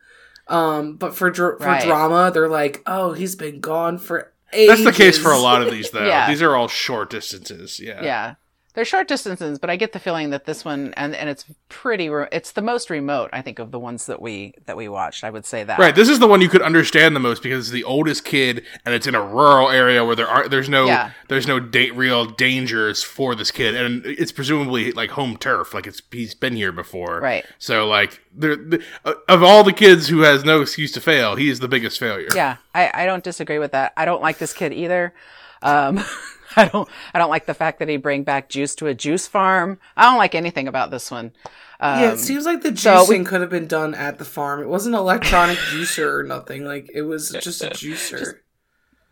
Um, 0.48 0.98
but 0.98 1.16
for 1.16 1.32
dr- 1.32 1.60
for 1.60 1.66
Right. 1.66 1.84
drama, 1.84 2.30
they're 2.34 2.50
like, 2.50 2.84
"Oh, 2.86 3.14
he's 3.14 3.36
been 3.36 3.62
gone 3.62 3.98
for 3.98 4.34
ages." 4.56 4.84
That's 4.84 4.98
the 4.98 5.04
case 5.04 5.18
for 5.18 5.32
a 5.32 5.38
lot 5.40 5.62
of 5.62 5.72
these, 5.72 5.92
though. 5.92 6.06
Yeah. 6.08 6.30
These 6.30 6.42
are 6.42 6.56
all 6.56 6.68
short 6.68 7.10
distances. 7.10 7.80
Yeah. 7.80 8.04
Yeah. 8.04 8.36
They're 8.76 8.86
short 8.86 9.08
distances, 9.08 9.58
but 9.58 9.70
I 9.70 9.78
get 9.78 9.94
the 9.94 10.00
feeling 10.00 10.30
that 10.32 10.46
this 10.46 10.64
one 10.66 10.94
and 10.98 11.16
and 11.16 11.30
it's 11.30 11.46
pretty 11.70 12.10
re- 12.10 12.28
it's 12.32 12.52
the 12.52 12.62
most 12.62 12.90
remote 12.90 13.30
I 13.34 13.42
think 13.42 13.58
of 13.60 13.72
the 13.72 13.80
ones 13.80 14.06
that 14.08 14.22
we 14.22 14.54
that 14.66 14.76
we 14.78 14.88
watched. 14.90 15.24
I 15.24 15.30
would 15.30 15.46
say 15.46 15.64
that. 15.64 15.80
Right. 15.80 15.96
This 15.96 16.10
is 16.10 16.20
the 16.20 16.28
one 16.28 16.42
you 16.42 16.50
could 16.50 16.62
understand 16.62 17.16
the 17.16 17.20
most 17.22 17.42
because 17.42 17.68
it's 17.68 17.74
the 17.74 17.84
oldest 17.86 18.26
kid, 18.26 18.64
and 18.86 18.94
it's 18.94 19.08
in 19.08 19.16
a 19.16 19.22
rural 19.26 19.70
area 19.70 20.04
where 20.04 20.16
there 20.16 20.28
are 20.28 20.50
there's 20.50 20.68
no 20.70 20.86
Yeah. 20.88 21.12
there's 21.30 21.48
no 21.48 21.60
date 21.60 21.96
real 21.96 22.26
dangers 22.26 23.02
for 23.02 23.34
this 23.34 23.50
kid, 23.50 23.76
and 23.76 24.06
it's 24.06 24.32
presumably 24.34 24.92
like 24.92 25.12
home 25.12 25.38
turf, 25.38 25.74
like 25.74 25.88
it's 25.88 26.02
he's 26.12 26.36
been 26.36 26.56
here 26.56 26.72
before. 26.74 27.22
Right. 27.22 27.46
So 27.60 27.88
like 27.88 28.20
there 28.34 28.58
the, 28.58 28.84
uh, 29.06 29.14
of 29.30 29.42
all 29.42 29.64
the 29.64 29.72
kids 29.74 30.10
who 30.10 30.20
has 30.22 30.44
no 30.44 30.62
excuse 30.62 30.92
to 30.92 31.02
fail, 31.02 31.38
he 31.38 31.50
is 31.50 31.62
the 31.62 31.70
biggest 31.70 31.98
failure. 32.00 32.28
Yeah. 32.36 32.58
I 32.74 32.92
I 32.94 33.06
don't 33.06 33.24
disagree 33.24 33.60
with 33.60 33.72
that. 33.72 33.94
I 33.96 34.04
don't 34.04 34.22
like 34.22 34.38
this 34.38 34.52
kid 34.54 34.74
either. 34.74 35.14
Um 35.62 36.04
I 36.56 36.68
don't 36.68 36.88
I 37.14 37.20
don't 37.20 37.30
like 37.30 37.46
the 37.46 37.54
fact 37.54 37.80
that 37.80 37.90
he 37.90 37.98
bring 37.98 38.24
back 38.24 38.50
juice 38.50 38.76
to 38.76 38.88
a 38.88 38.94
juice 38.94 39.28
farm. 39.28 39.80
I 39.98 40.04
don't 40.04 40.18
like 40.18 40.36
anything 40.36 40.68
about 40.68 40.92
this 40.92 41.10
one. 41.12 41.32
Um, 41.80 42.00
Yeah, 42.00 42.12
it 42.14 42.20
seems 42.20 42.46
like 42.46 42.62
the 42.62 42.76
so 42.78 42.96
juicing 43.06 43.20
we- 43.20 43.26
could 43.26 43.42
have 43.42 43.50
been 43.50 43.68
done 43.68 43.94
at 43.94 44.18
the 44.18 44.26
farm. 44.26 44.62
It 44.62 44.68
wasn't 44.70 44.96
an 44.96 45.02
electronic 45.02 45.58
juicer 45.72 46.12
or 46.20 46.24
nothing. 46.24 46.66
Like 46.66 46.90
it 46.94 47.02
was 47.04 47.32
just 47.32 47.64
a 47.64 47.70
juicer. 47.72 48.36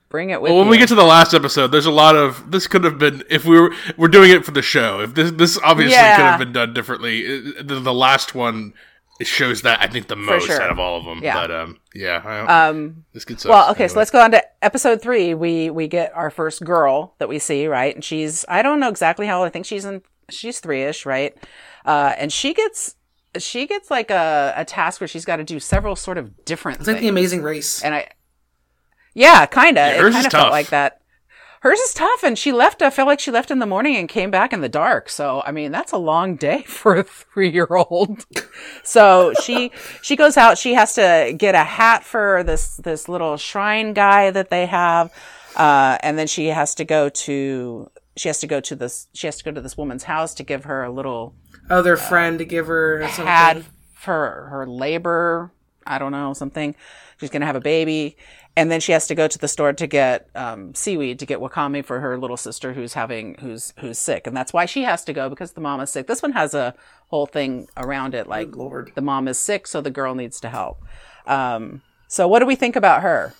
bring 0.10 0.30
it 0.30 0.42
with 0.42 0.52
Well, 0.52 0.60
when 0.60 0.68
you. 0.68 0.72
we 0.72 0.78
get 0.78 0.90
to 0.90 0.96
the 0.96 1.04
last 1.04 1.34
episode, 1.34 1.68
there's 1.68 1.86
a 1.88 1.92
lot 1.92 2.16
of 2.16 2.52
this 2.52 2.68
could 2.68 2.84
have 2.84 2.98
been 3.00 3.24
if 3.30 3.46
we 3.46 3.60
were 3.60 3.74
we're 3.98 4.08
doing 4.08 4.32
it 4.32 4.46
for 4.46 4.52
the 4.52 4.62
show. 4.62 5.00
If 5.02 5.14
this 5.16 5.32
this 5.32 5.60
obviously 5.64 5.94
Yeah. 5.96 6.16
could 6.16 6.26
have 6.26 6.40
been 6.40 6.54
done 6.54 6.74
differently. 6.74 7.52
The, 7.62 7.80
the 7.80 7.94
last 7.94 8.36
one 8.36 8.74
it 9.20 9.28
shows 9.28 9.62
that 9.62 9.82
I 9.82 9.88
think 9.88 10.08
the 10.08 10.16
most 10.16 10.48
sure. 10.48 10.62
out 10.62 10.72
of 10.72 10.80
all 10.80 10.98
of 10.98 11.06
them. 11.06 11.24
Yeah. 11.24 11.36
But 11.36 11.52
um, 11.52 11.80
yeah, 11.94 12.22
I 12.24 12.38
don't, 12.38 12.50
um 12.50 13.06
this 13.14 13.26
could 13.26 13.40
suck. 13.40 13.52
Well, 13.52 13.72
okay, 13.72 13.88
so 13.88 13.98
let's 14.00 14.12
go 14.12 14.20
on 14.22 14.32
to 14.32 14.44
episode 14.64 15.02
three. 15.02 15.34
We 15.34 15.70
we 15.70 15.88
get 15.88 16.14
our 16.16 16.30
first 16.30 16.64
girl 16.64 17.16
that 17.20 17.30
we 17.30 17.40
see, 17.40 17.68
right? 17.68 17.94
And 17.94 18.04
she's 18.04 18.46
I 18.48 18.62
don't 18.62 18.80
know 18.80 18.90
exactly 18.90 19.28
how 19.28 19.40
old. 19.40 19.48
I 19.48 19.50
think 19.50 19.66
she's 19.66 19.86
in 19.86 20.02
she's 20.30 20.60
three 20.60 20.84
ish, 20.84 21.06
right? 21.06 21.38
Uh, 21.86 22.14
and 22.18 22.32
she 22.32 22.54
gets 22.54 22.96
she 23.38 23.68
gets 23.68 23.90
like 23.90 24.12
a, 24.12 24.54
a 24.56 24.66
task 24.66 25.02
where 25.02 25.08
she's 25.08 25.26
got 25.26 25.38
to 25.38 25.44
do 25.44 25.60
several 25.60 25.96
sort 25.96 26.18
of 26.18 26.46
different 26.46 26.80
It's 26.80 26.88
like 26.88 27.00
the. 27.00 27.08
Amazing 27.08 27.44
Race. 27.44 27.84
and 27.84 27.96
I, 27.96 28.10
yeah, 29.14 29.46
kind 29.46 29.78
of. 29.78 29.94
Yeah, 29.94 30.02
hers 30.02 30.06
it 30.06 30.08
is 30.08 30.14
kind 30.16 30.26
of 30.26 30.32
felt 30.32 30.44
tough. 30.46 30.52
like 30.52 30.70
that. 30.70 31.02
Hers 31.64 31.80
is 31.80 31.94
tough, 31.94 32.24
and 32.24 32.38
she 32.38 32.52
left. 32.52 32.82
I 32.82 32.90
felt 32.90 33.08
like 33.08 33.22
she 33.22 33.32
left 33.32 33.50
in 33.50 33.60
the 33.60 33.66
morning 33.66 33.96
and 33.96 34.10
came 34.10 34.30
back 34.30 34.52
in 34.52 34.60
the 34.60 34.68
dark. 34.68 35.08
So, 35.08 35.42
I 35.46 35.54
mean, 35.54 35.72
that's 35.72 35.94
a 35.94 35.98
long 35.98 36.36
day 36.36 36.64
for 36.68 36.98
a 36.98 37.04
three-year-old. 37.04 38.26
so 38.84 39.34
she 39.42 39.72
she 40.02 40.18
goes 40.18 40.36
out. 40.36 40.58
She 40.58 40.74
has 40.74 40.96
to 40.96 41.34
get 41.38 41.56
a 41.56 41.64
hat 41.64 42.04
for 42.04 42.44
this 42.44 42.76
this 42.76 43.08
little 43.08 43.38
shrine 43.38 43.94
guy 43.94 44.30
that 44.30 44.50
they 44.50 44.66
have, 44.66 45.14
uh, 45.56 45.98
and 46.04 46.20
then 46.20 46.28
she 46.28 46.48
has 46.48 46.76
to 46.76 46.84
go 46.84 47.08
to 47.08 47.90
she 48.18 48.28
has 48.28 48.42
to 48.42 48.48
go 48.48 48.60
to 48.60 48.76
this 48.76 49.08
she 49.14 49.28
has 49.28 49.38
to 49.38 49.46
go 49.46 49.52
to 49.52 49.62
this 49.62 49.78
woman's 49.78 50.04
house 50.04 50.34
to 50.34 50.44
give 50.44 50.66
her 50.66 50.84
a 50.84 50.92
little 50.92 51.34
other 51.70 51.96
their 51.96 51.98
friend 51.98 52.40
to 52.40 52.46
give 52.46 52.68
her 52.68 53.04
something. 53.04 53.26
pad 53.26 53.66
for 53.94 54.50
her 54.52 54.68
labor. 54.68 55.50
I 55.88 55.98
don't 55.98 56.12
know 56.12 56.34
something. 56.34 56.76
She's 57.20 57.30
to 57.30 57.46
have 57.46 57.56
a 57.56 57.62
baby. 57.62 58.18
And 58.56 58.70
then 58.70 58.80
she 58.80 58.92
has 58.92 59.08
to 59.08 59.16
go 59.16 59.28
to 59.28 59.40
the 59.40 59.48
store 59.48 59.74
to 59.74 59.88
get 59.88 60.30
um, 60.36 60.76
seaweed 60.76 61.18
to 61.20 61.26
get 61.26 61.40
wakame 61.40 61.84
for 61.84 62.00
her 62.00 62.20
little 62.20 62.38
sister 62.38 62.74
who's 62.74 62.94
having 62.94 63.36
who's 63.40 63.74
who's 63.80 63.98
sick, 63.98 64.28
and 64.28 64.38
that's 64.38 64.54
why 64.54 64.66
she 64.66 64.84
has 64.84 65.04
to 65.06 65.14
go 65.14 65.28
because 65.28 65.54
the 65.54 65.62
mom 65.62 65.82
is 65.82 65.90
sick. 65.90 66.06
This 66.06 66.22
one 66.22 66.34
has 66.34 66.54
a 66.54 66.76
whole 67.08 67.26
thing 67.26 67.68
around 67.78 68.14
it, 68.14 68.28
like 68.28 68.56
Lord. 68.56 68.92
the 68.94 69.02
mom 69.02 69.28
is 69.28 69.40
sick, 69.40 69.66
so 69.66 69.82
the 69.82 69.90
girl 69.90 70.14
needs 70.14 70.40
to 70.42 70.50
help. 70.50 70.84
Um, 71.26 71.82
so 72.08 72.28
what 72.28 72.40
do 72.40 72.46
we 72.46 72.56
think 72.56 72.76
about 72.76 73.02
her? 73.02 73.34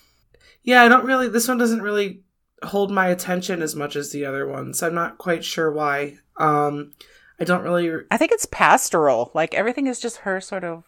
Yeah, 0.64 0.82
I 0.82 0.88
don't 0.88 1.06
really. 1.06 1.30
This 1.30 1.48
one 1.48 1.58
doesn't 1.60 1.82
really 1.82 2.24
hold 2.64 2.90
my 2.90 3.08
attention 3.08 3.62
as 3.62 3.76
much 3.76 3.96
as 3.96 4.12
the 4.12 4.26
other 4.26 4.48
ones. 4.48 4.82
I'm 4.82 4.96
not 4.96 5.18
quite 5.18 5.44
sure 5.44 5.72
why. 5.72 6.18
Um, 6.38 6.94
I 7.40 7.44
don't 7.44 7.64
really. 7.64 8.06
I 8.10 8.18
think 8.18 8.32
it's 8.32 8.46
pastoral. 8.46 9.32
Like 9.34 9.54
everything 9.54 9.88
is 9.88 10.00
just 10.00 10.18
her 10.18 10.42
sort 10.42 10.64
of 10.64 10.86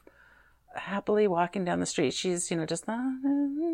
happily 0.76 1.28
walking 1.28 1.66
down 1.66 1.80
the 1.80 1.86
street. 1.86 2.14
She's, 2.14 2.52
you 2.52 2.58
know, 2.58 2.66
just 2.66 2.86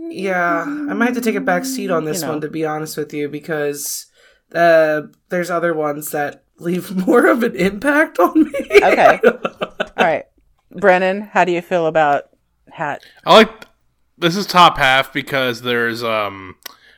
Yeah, 0.09 0.61
I 0.63 0.93
might 0.93 1.05
have 1.07 1.15
to 1.15 1.21
take 1.21 1.35
a 1.35 1.41
back 1.41 1.65
seat 1.65 1.91
on 1.91 2.05
this 2.05 2.21
You 2.21 2.27
know. 2.27 2.31
one 2.33 2.41
to 2.41 2.49
be 2.49 2.65
honest 2.65 2.97
with 2.97 3.13
you 3.13 3.29
because 3.29 4.07
uh, 4.53 5.03
there's 5.29 5.49
other 5.49 5.73
ones 5.73 6.11
that 6.11 6.43
leave 6.59 6.95
more 7.07 7.27
of 7.27 7.43
an 7.43 7.55
impact 7.55 8.19
on 8.19 8.43
me. 8.43 8.51
Okay. 8.71 9.19
All 9.25 10.05
right. 10.05 10.25
Brennan, 10.71 11.21
how 11.21 11.43
do 11.45 11.51
you 11.51 11.61
feel 11.61 11.87
about 11.87 12.29
Hat? 12.71 13.03
I 13.25 13.33
like 13.35 13.65
this 14.17 14.35
is 14.37 14.45
top 14.45 14.77
half 14.77 15.11
because 15.11 15.63
there's 15.63 16.03
um 16.03 16.55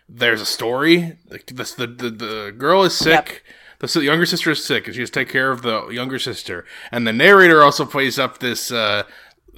there's 0.07 0.41
a 0.41 0.45
story. 0.45 1.17
The 1.27 1.39
the 1.47 1.87
the, 1.87 2.09
the 2.11 2.51
girl 2.55 2.83
is 2.83 2.95
sick. 2.95 3.43
The 3.79 3.87
si- 3.87 4.01
younger 4.01 4.25
sister 4.27 4.51
is 4.51 4.63
sick, 4.63 4.85
and 4.85 4.93
she 4.93 5.01
has 5.01 5.09
to 5.09 5.19
take 5.19 5.29
care 5.29 5.51
of 5.51 5.61
the 5.63 5.87
younger 5.89 6.19
sister. 6.19 6.65
And 6.91 7.07
the 7.07 7.11
narrator 7.13 7.63
also 7.63 7.85
plays 7.85 8.19
up 8.19 8.37
this 8.39 8.71
uh 8.71 9.03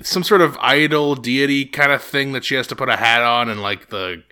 some 0.01 0.23
sort 0.23 0.41
of 0.41 0.58
idol 0.60 1.15
deity 1.15 1.65
kind 1.65 1.91
of 1.91 2.01
thing 2.03 2.31
that 2.34 2.43
she 2.43 2.55
has 2.55 2.67
to 2.67 2.75
put 2.75 2.89
a 2.89 2.97
hat 2.97 3.21
on 3.21 3.49
and 3.49 3.62
like 3.62 3.89
the 3.89 4.23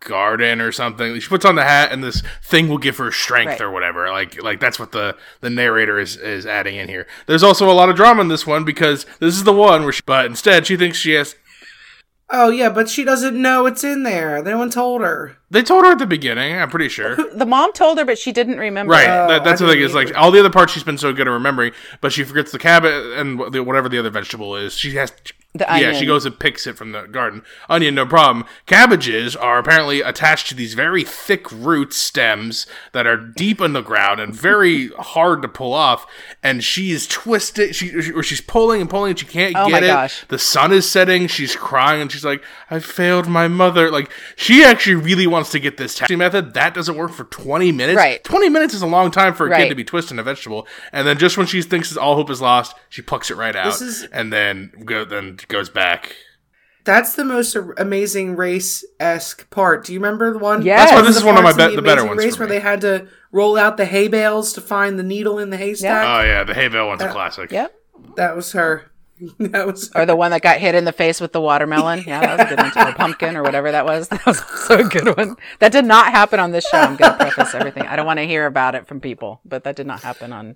garden 0.00 0.60
or 0.60 0.70
something. 0.70 1.18
She 1.18 1.28
puts 1.28 1.44
on 1.44 1.56
the 1.56 1.64
hat, 1.64 1.90
and 1.90 2.04
this 2.04 2.22
thing 2.44 2.68
will 2.68 2.78
give 2.78 2.98
her 2.98 3.10
strength 3.10 3.50
Right. 3.52 3.60
or 3.60 3.70
whatever. 3.70 4.10
Like 4.10 4.40
like 4.42 4.60
that's 4.60 4.78
what 4.78 4.92
the 4.92 5.16
the 5.40 5.50
narrator 5.50 5.98
is 5.98 6.16
is 6.16 6.46
adding 6.46 6.76
in 6.76 6.88
here. 6.88 7.06
There's 7.26 7.42
also 7.42 7.70
a 7.70 7.74
lot 7.74 7.88
of 7.88 7.96
drama 7.96 8.20
in 8.20 8.28
this 8.28 8.46
one 8.46 8.64
because 8.64 9.06
this 9.18 9.34
is 9.34 9.44
the 9.44 9.52
one 9.52 9.82
where, 9.82 9.92
she, 9.92 10.02
but 10.06 10.26
instead 10.26 10.66
she 10.66 10.76
thinks 10.76 10.98
she 10.98 11.12
has. 11.12 11.34
Oh 12.30 12.50
yeah, 12.50 12.68
but 12.68 12.90
she 12.90 13.04
doesn't 13.04 13.40
know 13.40 13.64
it's 13.66 13.82
in 13.84 14.02
there. 14.02 14.42
No 14.42 14.58
one 14.58 14.68
told 14.70 15.00
her. 15.00 15.36
They 15.50 15.62
told 15.62 15.84
her 15.86 15.92
at 15.92 15.98
the 15.98 16.06
beginning. 16.06 16.56
I'm 16.56 16.68
pretty 16.68 16.90
sure. 16.90 17.16
The 17.34 17.46
mom 17.46 17.72
told 17.72 17.98
her, 17.98 18.04
but 18.04 18.18
she 18.18 18.32
didn't 18.32 18.58
remember. 18.58 18.92
Right, 18.92 19.08
Oh, 19.08 19.28
that, 19.28 19.44
that's 19.44 19.62
I 19.62 19.66
the 19.66 19.72
thing. 19.72 19.80
Is 19.80 19.94
like 19.94 20.14
all 20.16 20.30
the 20.30 20.38
other 20.40 20.50
parts 20.50 20.72
she's 20.74 20.82
been 20.84 20.98
so 20.98 21.12
good 21.14 21.26
at 21.26 21.30
remembering, 21.30 21.72
but 22.02 22.12
she 22.12 22.24
forgets 22.24 22.52
the 22.52 22.58
cabbage 22.58 22.92
and 23.18 23.38
whatever 23.38 23.88
the 23.88 23.98
other 23.98 24.10
vegetable 24.10 24.56
is. 24.56 24.74
She 24.74 24.94
has, 24.96 25.10
The 25.54 25.64
yeah, 25.64 25.72
onion. 25.74 25.94
she 25.94 26.04
goes 26.06 26.26
and 26.26 26.38
picks 26.38 26.66
it 26.66 26.76
from 26.76 26.92
the 26.92 27.06
garden. 27.06 27.42
Onion, 27.70 27.94
no 27.94 28.04
problem. 28.04 28.44
Cabbages 28.66 29.34
are 29.34 29.58
apparently 29.58 30.02
attached 30.02 30.46
to 30.50 30.54
these 30.54 30.74
very 30.74 31.02
thick 31.02 31.50
root 31.50 31.94
stems 31.94 32.66
that 32.92 33.06
are 33.06 33.16
deep 33.16 33.58
in 33.62 33.72
the 33.72 33.80
ground 33.80 34.20
and 34.20 34.34
very 34.36 34.88
hard 34.98 35.40
to 35.40 35.48
pull 35.48 35.72
off. 35.72 36.06
And 36.42 36.62
she's 36.62 37.06
twisted, 37.06 37.74
she, 37.74 37.88
she 38.02 38.12
or 38.12 38.22
she's 38.22 38.42
pulling 38.42 38.82
and 38.82 38.90
pulling, 38.90 39.10
and 39.12 39.18
she 39.18 39.24
can't 39.24 39.56
Oh 39.56 39.64
get 39.68 39.72
my 39.72 39.78
it. 39.78 39.90
gosh. 39.90 40.24
The 40.28 40.38
sun 40.38 40.70
is 40.70 40.88
setting. 40.88 41.26
She's 41.26 41.56
crying, 41.56 42.02
and 42.02 42.12
she's 42.12 42.26
like, 42.26 42.44
"I 42.70 42.78
failed 42.78 43.26
my 43.26 43.48
mother." 43.48 43.90
Like 43.90 44.10
she 44.36 44.62
actually 44.62 44.96
really 44.96 45.26
wants 45.26 45.50
to 45.52 45.58
get 45.58 45.78
this 45.78 45.94
testing 45.94 46.18
method. 46.18 46.52
That 46.54 46.74
doesn't 46.74 46.96
work 46.96 47.12
for 47.12 47.24
twenty 47.24 47.72
minutes. 47.72 47.96
Right. 47.96 48.22
20 48.22 48.50
minutes 48.50 48.74
is 48.74 48.82
a 48.82 48.86
long 48.86 49.10
time 49.10 49.32
for 49.32 49.50
a 49.50 49.56
kid 49.56 49.70
to 49.70 49.74
be 49.74 49.82
twisting 49.84 50.18
a 50.18 50.22
vegetable. 50.22 50.68
And 50.92 51.06
then 51.08 51.16
just 51.18 51.38
when 51.38 51.46
she 51.46 51.62
thinks 51.62 51.96
all 51.96 52.16
hope 52.16 52.28
is 52.28 52.42
lost, 52.42 52.76
she 52.90 53.00
plucks 53.00 53.30
it 53.30 53.36
right 53.36 53.56
out 53.56 53.64
This 53.64 53.80
is- 53.80 54.04
and 54.12 54.30
then 54.32 54.70
go 54.84 55.04
then 55.06 55.37
goes 55.46 55.68
back. 55.70 56.16
That's 56.84 57.14
the 57.16 57.24
most 57.24 57.54
amazing 57.76 58.34
race 58.36 58.82
esque 58.98 59.50
part. 59.50 59.84
Do 59.84 59.92
you 59.92 60.00
remember 60.00 60.32
the 60.32 60.38
one? 60.38 60.62
Yes. 60.62 60.88
That's 60.90 61.00
why 61.00 61.06
this 61.06 61.16
is 61.16 61.22
one 61.24 61.36
of 61.36 61.44
my 61.44 61.52
parts 61.52 61.68
be- 61.72 61.76
the 61.76 61.82
better 61.82 62.04
ones 62.06 62.18
Race 62.18 62.36
for 62.36 62.40
where 62.44 62.48
me. 62.48 62.54
they 62.56 62.60
had 62.60 62.80
to 62.80 63.08
roll 63.30 63.58
out 63.58 63.76
the 63.76 63.84
hay 63.84 64.08
bales 64.08 64.54
to 64.54 64.62
find 64.62 64.98
the 64.98 65.02
needle 65.02 65.38
in 65.38 65.50
the 65.50 65.58
haystack. 65.58 66.06
Oh 66.08 66.26
yeah, 66.26 66.44
the 66.44 66.54
hay 66.54 66.68
bale 66.68 66.86
one's 66.88 67.02
a 67.02 67.10
classic. 67.10 67.52
Yep. 67.52 67.74
That 68.16 68.34
was 68.34 68.52
her. 68.52 68.90
that 69.40 69.66
was 69.66 69.90
Or 69.96 70.06
the 70.06 70.14
one 70.14 70.30
that 70.30 70.42
got 70.42 70.58
hit 70.60 70.76
in 70.76 70.84
the 70.84 70.92
face 70.92 71.20
with 71.20 71.32
the 71.32 71.40
watermelon. 71.40 72.04
Yeah, 72.06 72.20
that 72.20 72.38
was 72.38 72.46
a 72.46 72.48
good 72.54 72.58
one. 72.62 72.70
too. 72.72 72.80
Or 72.80 72.94
pumpkin 72.94 73.36
or 73.36 73.42
whatever 73.42 73.72
that 73.72 73.84
was. 73.84 74.08
That 74.10 74.24
was 74.24 74.40
also 74.40 74.78
a 74.78 74.84
good 74.84 75.14
one. 75.16 75.34
That 75.58 75.72
did 75.72 75.84
not 75.84 76.12
happen 76.12 76.38
on 76.38 76.52
this 76.52 76.64
show. 76.68 76.78
I'm 76.78 76.94
going 76.96 77.12
to 77.12 77.18
preface 77.18 77.52
everything. 77.52 77.82
I 77.82 77.96
don't 77.96 78.06
want 78.06 78.20
to 78.20 78.26
hear 78.26 78.46
about 78.46 78.76
it 78.76 78.86
from 78.86 79.00
people, 79.00 79.40
but 79.44 79.64
that 79.64 79.74
did 79.74 79.88
not 79.88 80.02
happen 80.02 80.32
on 80.32 80.54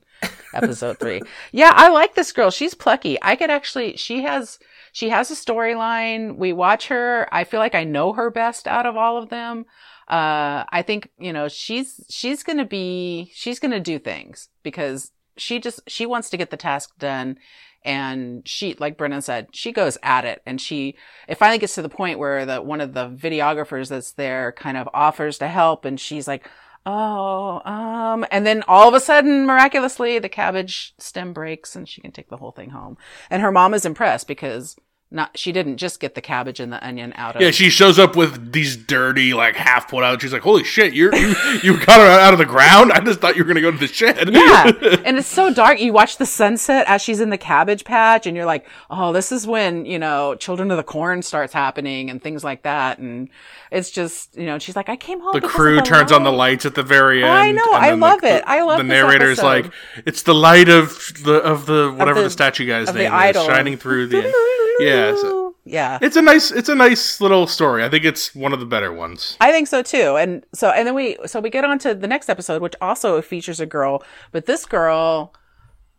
episode 0.54 0.98
three. 1.00 1.20
Yeah, 1.50 1.72
I 1.74 1.88
like 1.88 2.14
this 2.14 2.30
girl. 2.30 2.50
She's 2.52 2.72
plucky. 2.72 3.18
I 3.20 3.34
could 3.34 3.50
actually, 3.50 3.96
she 3.96 4.22
has, 4.22 4.60
she 4.92 5.08
has 5.08 5.30
a 5.30 5.34
storyline. 5.34 6.36
We 6.36 6.52
watch 6.52 6.88
her. 6.88 7.26
I 7.32 7.44
feel 7.44 7.60
like 7.60 7.74
I 7.74 7.84
know 7.84 8.12
her 8.12 8.30
best 8.30 8.68
out 8.68 8.86
of 8.86 8.96
all 8.96 9.16
of 9.16 9.30
them. 9.30 9.64
Uh, 10.08 10.64
I 10.68 10.82
think, 10.86 11.08
you 11.18 11.32
know, 11.32 11.48
she's, 11.48 12.04
she's 12.10 12.42
going 12.42 12.58
to 12.58 12.64
be, 12.66 13.30
she's 13.34 13.58
going 13.58 13.70
to 13.70 13.80
do 13.80 13.98
things 13.98 14.48
because 14.62 15.12
she 15.38 15.58
just, 15.58 15.80
she 15.88 16.04
wants 16.04 16.28
to 16.30 16.36
get 16.36 16.50
the 16.50 16.56
task 16.56 16.90
done 16.98 17.38
and 17.84 18.46
she 18.46 18.74
like 18.74 18.96
brennan 18.96 19.20
said 19.20 19.48
she 19.52 19.72
goes 19.72 19.98
at 20.02 20.24
it 20.24 20.40
and 20.46 20.60
she 20.60 20.94
it 21.26 21.36
finally 21.36 21.58
gets 21.58 21.74
to 21.74 21.82
the 21.82 21.88
point 21.88 22.18
where 22.18 22.46
the 22.46 22.62
one 22.62 22.80
of 22.80 22.94
the 22.94 23.08
videographers 23.08 23.88
that's 23.88 24.12
there 24.12 24.52
kind 24.52 24.76
of 24.76 24.88
offers 24.94 25.38
to 25.38 25.48
help 25.48 25.84
and 25.84 25.98
she's 25.98 26.28
like 26.28 26.48
oh 26.84 27.60
um 27.64 28.26
and 28.30 28.46
then 28.46 28.62
all 28.66 28.88
of 28.88 28.94
a 28.94 29.00
sudden 29.00 29.46
miraculously 29.46 30.18
the 30.18 30.28
cabbage 30.28 30.94
stem 30.98 31.32
breaks 31.32 31.76
and 31.76 31.88
she 31.88 32.00
can 32.00 32.12
take 32.12 32.28
the 32.28 32.36
whole 32.36 32.52
thing 32.52 32.70
home. 32.70 32.96
And 33.30 33.42
her 33.42 33.52
mom 33.52 33.74
is 33.74 33.84
impressed 33.84 34.26
because 34.26 34.76
not 35.12 35.36
she 35.38 35.52
didn't 35.52 35.76
just 35.76 36.00
get 36.00 36.14
the 36.14 36.20
cabbage 36.20 36.58
and 36.60 36.72
the 36.72 36.84
onion 36.86 37.12
out 37.16 37.36
of 37.36 37.42
Yeah, 37.42 37.50
she 37.50 37.68
shows 37.70 37.98
up 37.98 38.16
with 38.16 38.52
these 38.52 38.76
dirty, 38.76 39.34
like 39.34 39.54
half 39.56 39.88
pulled 39.88 40.02
out. 40.02 40.20
She's 40.22 40.32
like, 40.32 40.42
"Holy 40.42 40.64
shit, 40.64 40.94
you're, 40.94 41.14
you 41.14 41.34
you 41.62 41.76
got 41.84 42.00
her 42.00 42.06
out 42.20 42.32
of 42.32 42.38
the 42.38 42.46
ground! 42.46 42.92
I 42.92 43.00
just 43.00 43.20
thought 43.20 43.36
you 43.36 43.44
were 43.44 43.48
gonna 43.48 43.60
go 43.60 43.70
to 43.70 43.76
the 43.78 43.86
shed." 43.86 44.30
yeah 44.32 44.72
and 45.04 45.18
it's 45.18 45.28
so 45.28 45.52
dark 45.52 45.80
you 45.80 45.92
watch 45.92 46.16
the 46.16 46.26
sunset 46.26 46.86
as 46.88 47.02
she's 47.02 47.20
in 47.20 47.30
the 47.30 47.38
cabbage 47.38 47.84
patch 47.84 48.26
and 48.26 48.36
you're 48.36 48.46
like 48.46 48.66
oh 48.90 49.12
this 49.12 49.30
is 49.32 49.46
when 49.46 49.84
you 49.84 49.98
know 49.98 50.34
children 50.36 50.70
of 50.70 50.76
the 50.76 50.82
corn 50.82 51.22
starts 51.22 51.52
happening 51.52 52.08
and 52.10 52.22
things 52.22 52.42
like 52.42 52.62
that 52.62 52.98
and 52.98 53.28
it's 53.70 53.90
just 53.90 54.36
you 54.36 54.46
know 54.46 54.58
she's 54.58 54.76
like 54.76 54.88
i 54.88 54.96
came 54.96 55.20
home 55.20 55.32
the 55.32 55.40
crew 55.40 55.76
the 55.76 55.82
turns 55.82 56.12
on 56.12 56.22
the 56.24 56.32
lights 56.32 56.64
at 56.64 56.74
the 56.74 56.82
very 56.82 57.22
end. 57.22 57.32
I 57.32 57.50
know, 57.52 57.72
I 57.72 57.90
then 57.90 58.00
the- 58.00 58.06
love 58.06 58.24
it. 58.24 58.44
I 58.46 58.62
love 58.62 58.78
the 58.78 58.84
this 58.84 58.90
narrator's 58.90 59.38
episode. 59.38 59.46
like, 59.64 59.72
"It's 60.06 60.22
the 60.22 60.34
light 60.34 60.68
of 60.68 60.88
the 61.24 61.34
of 61.42 61.66
the 61.66 61.90
whatever 61.96 62.20
the, 62.20 62.24
the- 62.24 62.30
statue 62.30 62.66
guy's 62.66 62.88
of 62.88 62.94
name 62.94 63.10
idol. 63.12 63.42
is 63.42 63.48
shining 63.48 63.76
through 63.76 64.06
the." 64.08 64.18
yeah, 64.80 65.01
so- 65.16 65.54
yeah 65.64 65.98
it's 66.02 66.16
a 66.16 66.22
nice 66.22 66.50
it's 66.50 66.68
a 66.68 66.74
nice 66.74 67.20
little 67.20 67.46
story. 67.46 67.84
I 67.84 67.88
think 67.88 68.04
it's 68.04 68.34
one 68.34 68.52
of 68.52 68.60
the 68.60 68.66
better 68.66 68.92
ones. 68.92 69.36
I 69.40 69.52
think 69.52 69.68
so 69.68 69.82
too. 69.82 70.16
And 70.16 70.44
so, 70.52 70.70
and 70.70 70.86
then 70.86 70.94
we, 70.94 71.16
so 71.26 71.40
we 71.40 71.50
get 71.50 71.64
on 71.64 71.78
to 71.80 71.94
the 71.94 72.08
next 72.08 72.28
episode, 72.28 72.62
which 72.62 72.74
also 72.80 73.20
features 73.22 73.60
a 73.60 73.66
girl, 73.66 74.02
but 74.32 74.46
this 74.46 74.66
girl, 74.66 75.34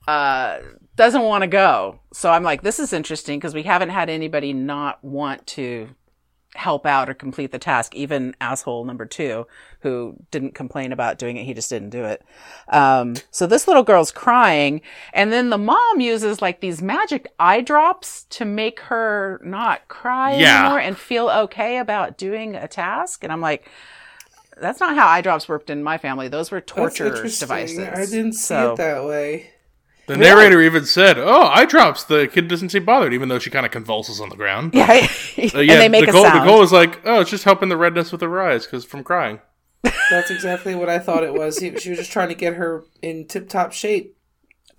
uh, 0.08 0.60
doesn't 0.96 1.22
want 1.24 1.44
to 1.44 1.48
go. 1.48 2.00
So 2.14 2.30
I'm 2.30 2.44
like, 2.44 2.62
this 2.62 2.80
is 2.80 2.94
interesting 2.94 3.40
because 3.40 3.54
we 3.54 3.64
haven't 3.64 3.90
had 3.90 4.10
anybody 4.10 4.54
not 4.54 5.04
want 5.04 5.48
to 5.48 5.90
help 6.56 6.86
out 6.86 7.10
or 7.10 7.14
complete 7.14 7.52
the 7.52 7.58
task. 7.60 7.96
Even 7.96 8.36
asshole 8.40 8.86
number 8.86 9.06
two, 9.06 9.48
who 9.80 10.16
didn't 10.32 10.54
complain 10.54 10.92
about 10.92 11.18
doing 11.18 11.36
it. 11.38 11.46
He 11.46 11.54
just 11.54 11.70
didn't 11.70 11.90
do 11.90 12.04
it. 12.06 12.22
Um, 12.68 13.16
so 13.32 13.48
this 13.48 13.68
little 13.68 13.84
girl's 13.84 14.12
crying 14.12 14.82
and 15.14 15.34
then 15.34 15.50
the 15.50 15.58
mom 15.58 16.00
uses 16.00 16.42
like 16.42 16.62
these 16.62 16.82
magic 16.82 17.28
eye 17.40 17.62
drops 17.62 18.24
to 18.32 18.46
make 18.46 18.80
her 18.82 19.42
not 19.44 19.88
cry 19.88 20.36
Yeah. 20.36 20.60
anymore 20.62 20.80
and 20.80 20.98
feel 20.98 21.30
okay 21.30 21.78
about 21.80 22.18
doing 22.18 22.56
a 22.56 22.68
task. 22.68 23.24
And 23.24 23.34
I'm 23.34 23.42
like, 23.42 23.68
that's 24.62 24.80
not 24.80 24.96
how 24.96 25.08
eye 25.08 25.22
drops 25.22 25.50
worked 25.50 25.72
in 25.72 25.82
my 25.84 25.98
family. 25.98 26.28
Those 26.28 26.52
were 26.52 26.62
torture 26.62 27.10
devices. 27.24 27.80
I 27.80 28.06
didn't 28.06 28.34
see 28.34 28.46
So- 28.54 28.74
it 28.74 28.78
that 28.78 29.04
way. 29.06 29.50
The 30.08 30.18
narrator 30.18 30.62
even 30.62 30.86
said, 30.86 31.18
"Oh, 31.18 31.44
eye 31.44 31.66
drops." 31.66 32.04
The 32.04 32.28
kid 32.28 32.48
doesn't 32.50 32.70
seem 32.70 32.84
bothered, 32.86 33.14
even 33.14 33.30
though 33.30 33.40
she 33.40 33.50
kind 33.50 33.66
of 33.66 33.72
convulses 33.72 34.20
on 34.20 34.30
the 34.30 34.36
ground. 34.36 34.74
Yeah, 34.74 34.86
Uh, 35.38 35.60
and 35.60 35.70
they 35.70 35.90
make 35.90 36.06
Nicole, 36.06 36.26
a 36.26 36.28
sound. 36.28 36.44
Nicole 36.46 36.60
was 36.60 36.72
like, 36.74 37.00
"Oh, 37.06 37.22
it's 37.22 37.30
just 37.30 37.46
helping 37.46 37.70
the 37.70 37.78
redness 37.78 38.12
with 38.12 38.22
her 38.22 38.42
eyes 38.42 38.66
because 38.66 38.84
from 38.84 39.04
crying." 39.04 39.40
That's 40.10 40.30
exactly 40.32 40.76
what 40.76 40.90
I 40.90 41.00
thought 41.00 41.24
it 41.24 41.34
was. 41.34 41.60
He, 41.60 41.78
she 41.78 41.90
was 41.90 42.00
just 42.00 42.12
trying 42.12 42.30
to 42.30 42.36
get 42.36 42.56
her 42.56 42.84
in 43.02 43.28
tip 43.28 43.50
top 43.50 43.72
shape. 43.74 44.18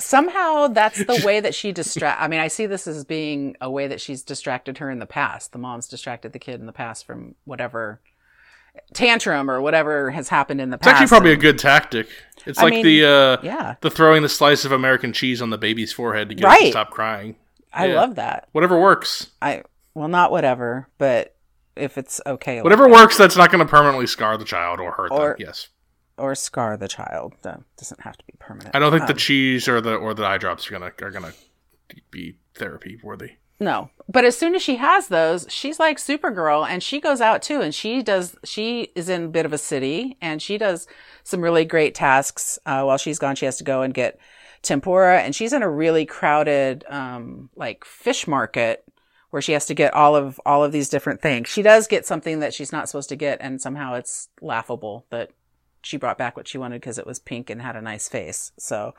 Somehow 0.01 0.67
that's 0.69 1.05
the 1.05 1.23
way 1.25 1.41
that 1.41 1.55
she 1.55 1.71
distract. 1.73 2.21
I 2.21 2.27
mean, 2.29 2.41
I 2.41 2.49
see 2.49 2.67
this 2.67 2.87
as 2.87 3.05
being 3.05 3.57
a 3.61 3.71
way 3.71 3.87
that 3.87 4.01
she's 4.01 4.23
distracted 4.23 4.79
her 4.79 4.91
in 4.91 4.99
the 4.99 5.07
past. 5.07 5.53
The 5.53 5.59
mom's 5.59 5.87
distracted 5.89 6.33
the 6.33 6.39
kid 6.39 6.59
in 6.61 6.67
the 6.67 6.73
past 6.73 7.07
from 7.07 7.35
whatever 7.45 8.01
tantrum 8.93 9.49
or 9.51 9.61
whatever 9.61 10.11
has 10.11 10.29
happened 10.29 10.61
in 10.61 10.71
the 10.71 10.77
It's 10.77 10.85
past. 10.85 10.95
actually 11.03 11.09
probably 11.09 11.33
a 11.33 11.37
good 11.37 11.59
tactic. 11.59 12.09
It's 12.47 12.59
I 12.59 12.65
like 12.65 12.73
mean, 12.75 12.85
the 12.85 13.05
uh, 13.05 13.37
yeah. 13.43 13.77
the 13.81 13.91
throwing 13.91 14.23
the 14.23 14.29
slice 14.29 14.65
of 14.65 14.73
American 14.73 15.13
cheese 15.13 15.41
on 15.41 15.51
the 15.51 15.59
baby's 15.59 15.93
forehead 15.93 16.29
to 16.29 16.35
get 16.35 16.51
her 16.51 16.59
to 16.59 16.71
stop 16.71 16.91
crying. 16.91 17.37
I 17.73 17.87
yeah. 17.87 17.95
love 18.01 18.15
that. 18.17 18.49
Whatever 18.53 18.79
works. 18.81 19.31
I 19.43 19.63
well, 19.95 20.09
not 20.09 20.31
whatever, 20.31 20.89
but 20.99 21.35
if 21.77 21.97
it's 21.99 22.21
okay, 22.27 22.57
like 22.57 22.65
Whatever 22.65 22.85
that. 22.85 22.93
works 22.93 23.17
that's 23.17 23.37
not 23.37 23.51
going 23.51 23.65
to 23.65 23.71
permanently 23.71 24.07
scar 24.07 24.37
the 24.37 24.45
child 24.45 24.79
or 24.81 24.93
hurt 24.93 25.11
Or- 25.11 25.29
them. 25.31 25.37
Yes. 25.41 25.69
or 26.19 26.35
scar 26.37 26.77
the 26.77 26.87
child. 26.89 27.35
That 27.43 27.61
doesn't 27.77 28.01
have 28.03 28.17
to 28.17 28.25
be 28.27 28.35
permanent. 28.39 28.77
I 28.77 28.79
don't 28.79 28.93
think 28.93 29.07
the 29.07 29.15
Um, 29.15 29.19
cheese 29.19 29.67
or 29.69 29.81
the 29.81 29.95
or 29.97 30.15
the 30.15 30.25
eye 30.25 30.39
drops 30.39 30.69
are 30.69 30.73
gonna 30.73 30.93
are 31.03 31.11
gonna 31.11 31.33
be 32.11 32.39
therapy 32.55 33.01
worthy. 33.03 33.33
No. 33.61 33.91
But 34.09 34.25
as 34.25 34.37
soon 34.37 34.55
as 34.55 34.63
she 34.63 34.77
has 34.77 35.09
those, 35.09 35.47
she's 35.49 35.79
like 35.79 35.97
Supergirl 35.97 36.69
and 36.69 36.83
she 36.83 37.01
goes 37.01 37.21
out 37.21 37.43
too 37.43 37.61
and 37.61 37.75
she 37.75 38.03
does, 38.03 38.37
she 38.45 38.93
is 38.95 39.09
in 39.09 39.25
a 39.25 39.29
bit 39.29 39.47
of 39.47 39.53
a 39.53 39.59
city 39.59 40.17
and 40.21 40.43
she 40.43 40.59
does 40.59 40.87
some 41.23 41.41
really 41.41 41.65
great 41.65 41.95
tasks. 41.95 42.59
Uh, 42.67 42.83
while 42.83 42.99
she's 42.99 43.19
gone, 43.19 43.37
she 43.37 43.47
has 43.47 43.57
to 43.59 43.65
go 43.65 43.83
and 43.83 43.95
get 43.95 44.19
tempura 44.63 45.21
and 45.21 45.35
she's 45.35 45.53
in 45.53 45.63
a 45.63 45.71
really 45.71 46.05
crowded, 46.05 46.85
um, 46.89 47.49
like 47.57 47.85
fish 47.85 48.27
market 48.27 48.85
where 49.31 49.43
she 49.43 49.53
has 49.53 49.67
to 49.67 49.75
get 49.75 49.95
all 49.95 50.15
of, 50.15 50.39
all 50.45 50.63
of 50.63 50.73
these 50.73 50.89
different 50.89 51.23
things. 51.23 51.49
She 51.49 51.63
does 51.63 51.87
get 51.87 52.07
something 52.07 52.41
that 52.41 52.53
she's 52.53 52.73
not 52.73 52.89
supposed 52.89 53.09
to 53.09 53.17
get 53.17 53.39
and 53.41 53.61
somehow 53.61 53.95
it's 53.95 54.29
laughable 54.43 55.07
that 55.11 55.31
she 55.83 55.97
brought 55.97 56.19
back 56.19 56.37
what 56.37 56.49
she 56.49 56.59
wanted 56.59 56.81
because 56.81 56.99
it 56.99 57.07
was 57.07 57.19
pink 57.19 57.51
and 57.51 57.63
had 57.63 57.77
a 57.77 57.83
nice 57.83 58.09
face. 58.09 58.53
So, 58.59 58.95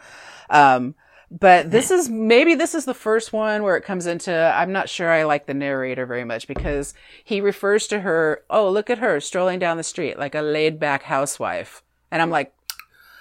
um, 0.49 0.95
but 1.31 1.71
this 1.71 1.91
is 1.91 2.09
maybe 2.09 2.55
this 2.55 2.75
is 2.75 2.85
the 2.85 2.93
first 2.93 3.33
one 3.33 3.63
where 3.63 3.75
it 3.75 3.83
comes 3.83 4.05
into 4.05 4.31
I'm 4.33 4.71
not 4.71 4.89
sure 4.89 5.09
I 5.11 5.23
like 5.23 5.45
the 5.47 5.53
narrator 5.53 6.05
very 6.05 6.23
much 6.23 6.47
because 6.47 6.93
he 7.23 7.41
refers 7.41 7.87
to 7.87 8.01
her, 8.01 8.43
oh, 8.49 8.69
look 8.69 8.89
at 8.89 8.99
her 8.99 9.19
strolling 9.19 9.59
down 9.59 9.77
the 9.77 9.83
street 9.83 10.17
like 10.19 10.35
a 10.35 10.41
laid 10.41 10.79
back 10.79 11.03
housewife. 11.03 11.81
And 12.11 12.21
I'm 12.21 12.29
like, 12.29 12.53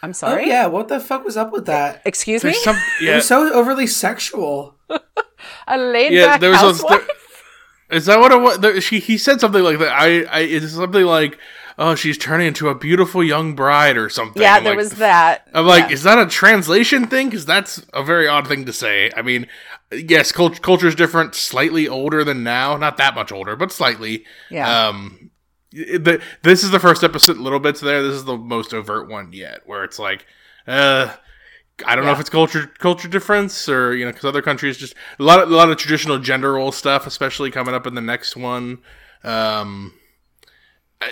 I'm 0.02 0.10
Oh 0.10 0.12
sorry? 0.12 0.48
yeah, 0.48 0.66
what 0.66 0.88
the 0.88 1.00
fuck 1.00 1.24
was 1.24 1.36
up 1.36 1.50
with 1.52 1.66
that? 1.66 2.02
Excuse 2.04 2.44
me? 2.44 2.50
There's 2.50 2.62
some 2.62 2.76
It 3.00 3.04
yeah. 3.04 3.14
was 3.16 3.26
so 3.26 3.52
overly 3.52 3.86
sexual. 3.86 4.74
a 5.66 5.78
laid 5.78 6.12
Yeah, 6.12 6.26
back 6.26 6.40
there 6.40 6.50
was 6.50 6.60
a- 6.60 6.66
housewife? 6.66 7.08
Is 7.90 8.06
that 8.06 8.18
what 8.18 8.32
it 8.32 8.40
was? 8.40 8.58
There, 8.58 8.80
she 8.80 8.98
he 8.98 9.18
said 9.18 9.40
something 9.40 9.62
like 9.62 9.78
that. 9.78 9.92
I 9.92 10.22
I 10.24 10.40
it's 10.40 10.72
something 10.72 11.04
like, 11.04 11.38
oh, 11.78 11.94
she's 11.94 12.16
turning 12.18 12.46
into 12.48 12.68
a 12.68 12.74
beautiful 12.74 13.22
young 13.22 13.54
bride 13.54 13.96
or 13.96 14.08
something. 14.08 14.40
yeah, 14.40 14.54
I'm 14.56 14.64
there 14.64 14.72
like, 14.72 14.78
was 14.78 14.90
that. 14.92 15.48
I'm 15.54 15.66
like, 15.66 15.88
Yeah. 15.88 15.94
is 15.94 16.02
that 16.04 16.18
a 16.18 16.26
translation 16.26 17.06
thing? 17.06 17.28
Because 17.28 17.46
that's 17.46 17.84
a 17.92 18.02
very 18.02 18.28
odd 18.28 18.46
thing 18.46 18.64
to 18.66 18.72
say. 18.72 19.10
I 19.16 19.22
mean, 19.22 19.46
yes, 19.92 20.32
cult- 20.32 20.62
culture 20.62 20.86
is 20.88 20.94
different, 20.94 21.34
slightly 21.34 21.88
older 21.88 22.24
than 22.24 22.42
now, 22.42 22.76
not 22.76 22.96
that 22.98 23.14
much 23.14 23.32
older, 23.32 23.56
but 23.56 23.72
slightly. 23.72 24.24
Yeah. 24.50 24.88
Um, 24.88 25.30
the, 25.72 26.22
this 26.42 26.62
is 26.62 26.70
the 26.70 26.78
first 26.78 27.02
episode, 27.02 27.36
little 27.38 27.58
bits 27.58 27.80
there. 27.80 28.02
This 28.02 28.14
is 28.14 28.24
the 28.24 28.36
most 28.36 28.72
overt 28.72 29.08
one 29.08 29.32
yet, 29.32 29.62
where 29.66 29.82
it's 29.82 29.98
like, 29.98 30.24
uh, 30.68 31.12
I 31.84 31.96
don't 31.96 32.04
know 32.04 32.12
if 32.12 32.20
it's 32.20 32.30
culture 32.30 32.70
culture 32.78 33.08
difference 33.08 33.68
or 33.68 33.96
you 33.96 34.04
know 34.04 34.12
because 34.12 34.24
other 34.24 34.40
countries 34.42 34.76
just 34.76 34.94
a 35.18 35.24
lot 35.24 35.42
of 35.42 35.50
a 35.50 35.56
lot 35.56 35.68
of 35.68 35.76
traditional 35.76 36.20
gender 36.20 36.52
role 36.52 36.70
stuff, 36.70 37.04
especially 37.08 37.50
coming 37.50 37.74
up 37.74 37.84
in 37.88 37.96
the 37.96 38.00
next 38.00 38.36
one. 38.36 38.78
Um, 39.24 39.92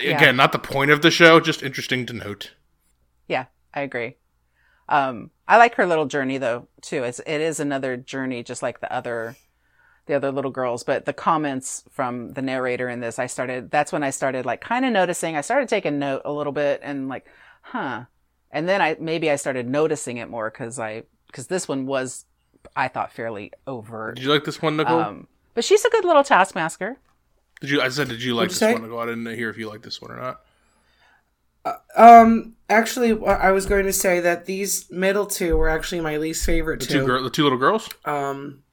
Yeah. 0.00 0.16
again, 0.16 0.36
not 0.36 0.52
the 0.52 0.58
point 0.58 0.90
of 0.90 1.02
the 1.02 1.10
show, 1.10 1.40
just 1.40 1.62
interesting 1.62 2.06
to 2.06 2.12
note. 2.12 2.52
Yeah, 3.28 3.46
I 3.74 3.82
agree. 3.82 4.16
Um, 4.88 5.30
I 5.48 5.56
like 5.56 5.74
her 5.76 5.86
little 5.86 6.06
journey 6.06 6.38
though 6.38 6.68
too. 6.80 7.04
It's 7.04 7.20
it 7.20 7.40
is 7.40 7.60
another 7.60 7.96
journey, 7.96 8.42
just 8.42 8.62
like 8.62 8.80
the 8.80 8.92
other 8.92 9.36
the 10.06 10.14
other 10.14 10.32
little 10.32 10.50
girls. 10.50 10.84
But 10.84 11.04
the 11.04 11.12
comments 11.12 11.84
from 11.90 12.32
the 12.32 12.42
narrator 12.42 12.88
in 12.88 13.00
this, 13.00 13.18
I 13.18 13.26
started. 13.26 13.70
That's 13.70 13.92
when 13.92 14.02
I 14.02 14.10
started 14.10 14.44
like 14.44 14.60
kind 14.60 14.84
of 14.84 14.92
noticing. 14.92 15.36
I 15.36 15.40
started 15.40 15.68
taking 15.68 15.98
note 15.98 16.22
a 16.24 16.32
little 16.32 16.52
bit 16.52 16.80
and 16.82 17.08
like, 17.08 17.26
huh. 17.62 18.04
And 18.50 18.68
then 18.68 18.82
I 18.82 18.96
maybe 19.00 19.30
I 19.30 19.36
started 19.36 19.68
noticing 19.68 20.18
it 20.18 20.28
more 20.28 20.50
because 20.50 20.78
I 20.78 21.04
because 21.26 21.46
this 21.46 21.66
one 21.66 21.86
was 21.86 22.26
I 22.76 22.88
thought 22.88 23.12
fairly 23.12 23.52
overt. 23.66 24.16
Did 24.16 24.24
you 24.24 24.30
like 24.30 24.44
this 24.44 24.60
one, 24.60 24.76
Nicole? 24.76 25.00
Um, 25.00 25.28
but 25.54 25.64
she's 25.64 25.84
a 25.84 25.90
good 25.90 26.04
little 26.04 26.24
taskmaster. 26.24 26.98
Did 27.62 27.70
you? 27.70 27.80
I 27.80 27.88
said, 27.88 28.08
did 28.08 28.22
you 28.22 28.34
like 28.34 28.42
What'd 28.48 28.50
this 28.50 28.60
you 28.60 28.66
say? 28.66 28.72
one? 28.74 28.82
Nicole? 28.82 28.98
I 28.98 29.06
didn't 29.06 29.24
hear 29.34 29.48
if 29.48 29.56
you 29.56 29.68
like 29.70 29.80
this 29.82 30.02
one 30.02 30.10
or 30.10 30.16
not. 30.20 30.40
Um, 31.96 32.56
actually, 32.68 33.12
I 33.24 33.52
was 33.52 33.66
going 33.66 33.86
to 33.86 33.92
say 33.92 34.18
that 34.20 34.46
these 34.46 34.90
middle 34.90 35.26
two 35.26 35.56
were 35.56 35.68
actually 35.68 36.00
my 36.00 36.16
least 36.16 36.44
favorite 36.44 36.80
The 36.80 36.86
two. 36.86 37.00
two 37.00 37.06
girl, 37.06 37.22
the 37.22 37.30
two 37.30 37.44
little 37.44 37.56
girls. 37.58 37.88
Um, 38.04 38.64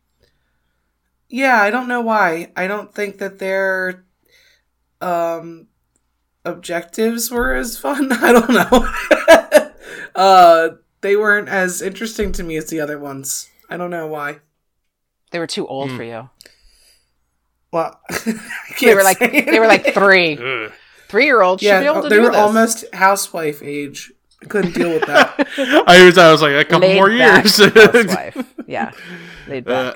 yeah, 1.30 1.62
I 1.62 1.69
don't 1.69 1.88
know 1.88 2.02
why. 2.02 2.52
I 2.58 2.65
don't 2.67 2.93
think 2.93 3.19
that 3.19 3.38
their 3.39 4.06
um 5.02 5.67
objectives 6.45 7.30
were 7.30 7.54
as 7.54 7.78
fun. 7.78 8.12
I 8.12 8.32
don't 8.34 8.49
know. 8.49 9.71
uh, 10.15 10.69
they 11.02 11.15
weren't 11.15 11.47
as 11.47 11.82
interesting 11.84 12.32
to 12.34 12.43
me 12.43 12.58
as 12.58 12.69
the 12.71 12.80
other 12.82 12.97
ones. 12.97 13.49
I 13.69 13.78
don't 13.78 13.91
know 13.91 14.08
why. 14.08 14.39
They 15.30 15.38
were 15.38 15.45
too 15.47 15.67
old 15.67 15.91
Hmm. 15.91 15.97
for 15.97 16.04
you. 16.04 16.30
Well, 17.71 17.99
They 18.82 18.95
were 18.95 19.03
like 19.03 19.19
they 19.19 19.60
were 19.60 19.67
like 19.67 19.93
three. 19.93 20.38
Ugh. 20.38 20.71
Three 21.08 21.25
year 21.25 21.41
olds 21.41 21.62
should 21.62 21.79
be 21.79 21.86
yeah, 21.86 21.91
able 21.91 22.03
to 22.03 22.10
they 22.10 22.15
do 22.17 22.21
were 22.21 22.29
this. 22.29 22.38
almost 22.38 22.86
housewife 22.93 23.63
age. 23.63 24.12
I 24.41 24.45
couldn't 24.45 24.73
deal 24.73 24.89
with 24.89 25.05
that. 25.08 25.47
I 25.88 26.05
was, 26.05 26.17
I 26.17 26.32
was 26.32 26.41
like 26.41 26.53
a 26.53 26.63
couple 26.65 26.88
Laid 26.88 26.95
more 26.95 27.10
back 27.10 27.43
years. 27.43 27.58
housewife. 27.73 28.53
Yeah, 28.67 28.91
laid 29.47 29.67
Uh. 29.67 29.95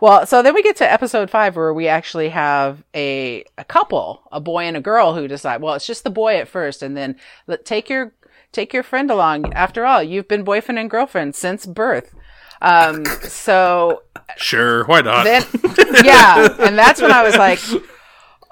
Well, 0.00 0.26
so 0.26 0.42
then 0.42 0.54
we 0.54 0.62
get 0.62 0.76
to 0.76 0.90
episode 0.90 1.30
five 1.30 1.54
where 1.56 1.72
we 1.74 1.86
actually 1.88 2.30
have 2.30 2.82
a 2.94 3.44
a 3.58 3.64
couple, 3.64 4.22
a 4.32 4.40
boy 4.40 4.64
and 4.64 4.76
a 4.76 4.80
girl, 4.80 5.14
who 5.14 5.28
decide. 5.28 5.62
Well, 5.62 5.74
it's 5.74 5.86
just 5.86 6.04
the 6.04 6.10
boy 6.10 6.36
at 6.36 6.48
first, 6.48 6.82
and 6.82 6.96
then 6.96 7.16
let, 7.46 7.64
take 7.64 7.88
your 7.90 8.12
take 8.50 8.72
your 8.72 8.82
friend 8.82 9.10
along. 9.10 9.52
After 9.52 9.84
all, 9.84 10.02
you've 10.02 10.28
been 10.28 10.42
boyfriend 10.44 10.78
and 10.78 10.90
girlfriend 10.90 11.34
since 11.34 11.66
birth. 11.66 12.14
Um, 12.62 13.04
so 13.04 14.02
sure, 14.36 14.84
why 14.84 15.00
not? 15.00 15.24
then, 15.24 15.44
yeah, 16.04 16.56
and 16.60 16.78
that's 16.78 17.02
when 17.02 17.10
I 17.12 17.22
was 17.24 17.36
like, 17.36 17.58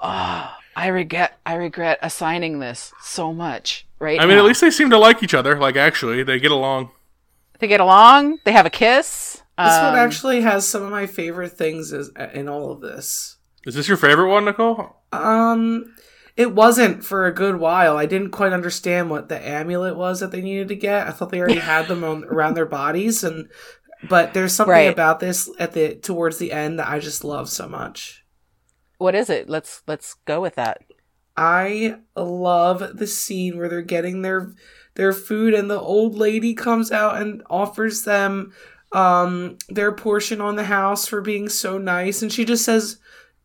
oh, 0.01 0.51
I 0.75 0.87
regret 0.87 1.39
I 1.45 1.55
regret 1.55 1.99
assigning 2.01 2.59
this 2.59 2.93
so 3.01 3.33
much. 3.33 3.87
Right? 3.99 4.19
I 4.19 4.25
mean, 4.25 4.35
now. 4.35 4.43
at 4.43 4.47
least 4.47 4.61
they 4.61 4.71
seem 4.71 4.89
to 4.89 4.97
like 4.97 5.23
each 5.23 5.33
other. 5.33 5.57
Like, 5.57 5.75
actually, 5.75 6.23
they 6.23 6.39
get 6.39 6.51
along. 6.51 6.91
they 7.59 7.67
get 7.67 7.79
along. 7.79 8.39
They 8.45 8.51
have 8.51 8.65
a 8.65 8.69
kiss. 8.71 9.41
This 9.57 9.77
one 9.77 9.93
Um, 9.93 9.95
actually 9.95 10.41
has 10.41 10.67
some 10.67 10.81
of 10.81 10.89
my 10.89 11.05
favorite 11.05 11.51
things 11.51 11.93
as, 11.93 12.09
in 12.33 12.49
all 12.49 12.71
of 12.71 12.81
this. 12.81 13.37
Is 13.65 13.75
this 13.75 13.87
your 13.87 13.97
favorite 13.97 14.29
one, 14.29 14.45
Nicole? 14.45 14.95
Um, 15.11 15.93
it 16.35 16.55
wasn't 16.55 17.03
for 17.03 17.27
a 17.27 17.33
good 17.33 17.57
while. 17.57 17.95
I 17.95 18.07
didn't 18.07 18.31
quite 18.31 18.53
understand 18.53 19.11
what 19.11 19.29
the 19.29 19.37
amulet 19.47 19.95
was 19.95 20.19
that 20.21 20.31
they 20.31 20.41
needed 20.41 20.69
to 20.69 20.75
get. 20.75 21.05
I 21.07 21.11
thought 21.11 21.29
they 21.29 21.39
already 21.39 21.59
had 21.59 21.87
them 21.87 22.03
on, 22.03 22.23
around 22.23 22.55
their 22.55 22.65
bodies, 22.65 23.23
and 23.23 23.49
but 24.09 24.33
there's 24.33 24.53
something 24.53 24.71
Right. 24.71 24.91
about 24.93 25.19
this 25.19 25.49
at 25.59 25.73
the 25.73 25.95
towards 25.95 26.37
the 26.37 26.51
end 26.51 26.79
that 26.79 26.89
I 26.89 26.99
just 26.99 27.23
love 27.23 27.49
so 27.49 27.67
much. 27.67 28.23
what 28.97 29.15
is 29.15 29.29
it? 29.29 29.49
Let's 29.49 29.81
let's 29.87 30.15
go 30.25 30.41
with 30.41 30.55
that. 30.55 30.81
I 31.37 31.95
love 32.15 32.97
the 32.97 33.07
scene 33.07 33.57
where 33.57 33.67
they're 33.69 33.81
getting 33.81 34.21
their 34.21 34.51
their 34.95 35.13
food 35.13 35.53
and 35.53 35.69
the 35.71 35.79
old 35.79 36.15
lady 36.15 36.53
comes 36.53 36.91
out 36.91 37.21
and 37.21 37.41
offers 37.49 38.03
them 38.03 38.53
um 38.91 39.57
their 39.69 39.91
portion 39.93 40.41
on 40.41 40.55
the 40.57 40.65
house 40.65 41.07
for 41.07 41.21
being 41.21 41.47
so 41.47 41.77
nice 41.77 42.21
and 42.21 42.31
she 42.31 42.43
just 42.43 42.65
says 42.65 42.97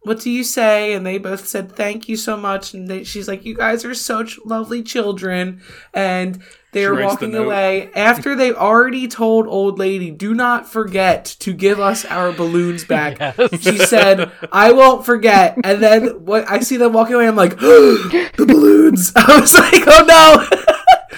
what 0.06 0.20
do 0.20 0.30
you 0.30 0.44
say 0.44 0.92
and 0.94 1.04
they 1.04 1.18
both 1.18 1.46
said 1.46 1.72
thank 1.72 2.08
you 2.08 2.16
so 2.16 2.36
much 2.36 2.74
and 2.74 2.88
they, 2.88 3.02
she's 3.04 3.26
like 3.26 3.44
you 3.44 3.54
guys 3.54 3.84
are 3.84 3.94
such 3.94 4.38
lovely 4.44 4.82
children 4.82 5.60
and 5.92 6.42
She 6.42 6.48
they're 6.72 6.92
writes 6.92 7.16
the 7.16 7.26
walking 7.26 7.34
away 7.34 7.90
after 7.94 8.36
they 8.36 8.52
already 8.52 9.08
told 9.08 9.46
old 9.46 9.78
lady 9.78 10.10
do 10.10 10.34
not 10.34 10.68
forget 10.68 11.24
to 11.40 11.52
give 11.52 11.80
us 11.80 12.04
our 12.04 12.32
balloons 12.32 12.84
back 12.84 13.16
she 13.60 13.78
said, 13.78 14.30
"I 14.52 14.72
won't 14.72 15.04
forget." 15.04 15.56
And 15.64 15.82
then 15.82 16.24
what 16.24 16.48
I 16.50 16.60
see 16.60 16.76
them 16.76 16.92
walking 16.92 17.14
away, 17.14 17.28
I'm 17.28 17.36
like, 17.36 17.58
"The 17.58 18.44
balloons!" 18.46 19.12
I 19.16 19.40
was 19.40 19.54
like, 19.54 19.82
"Oh 19.86 20.04
no!" 20.06 20.64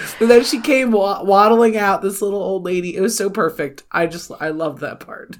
and 0.19 0.29
then 0.29 0.43
she 0.43 0.59
came 0.61 0.91
wa- 0.91 1.23
waddling 1.23 1.77
out, 1.77 2.01
this 2.01 2.21
little 2.21 2.41
old 2.41 2.63
lady. 2.63 2.95
It 2.95 3.01
was 3.01 3.17
so 3.17 3.29
perfect. 3.29 3.83
I 3.91 4.07
just, 4.07 4.31
I 4.39 4.49
love 4.49 4.79
that 4.79 4.99
part. 4.99 5.37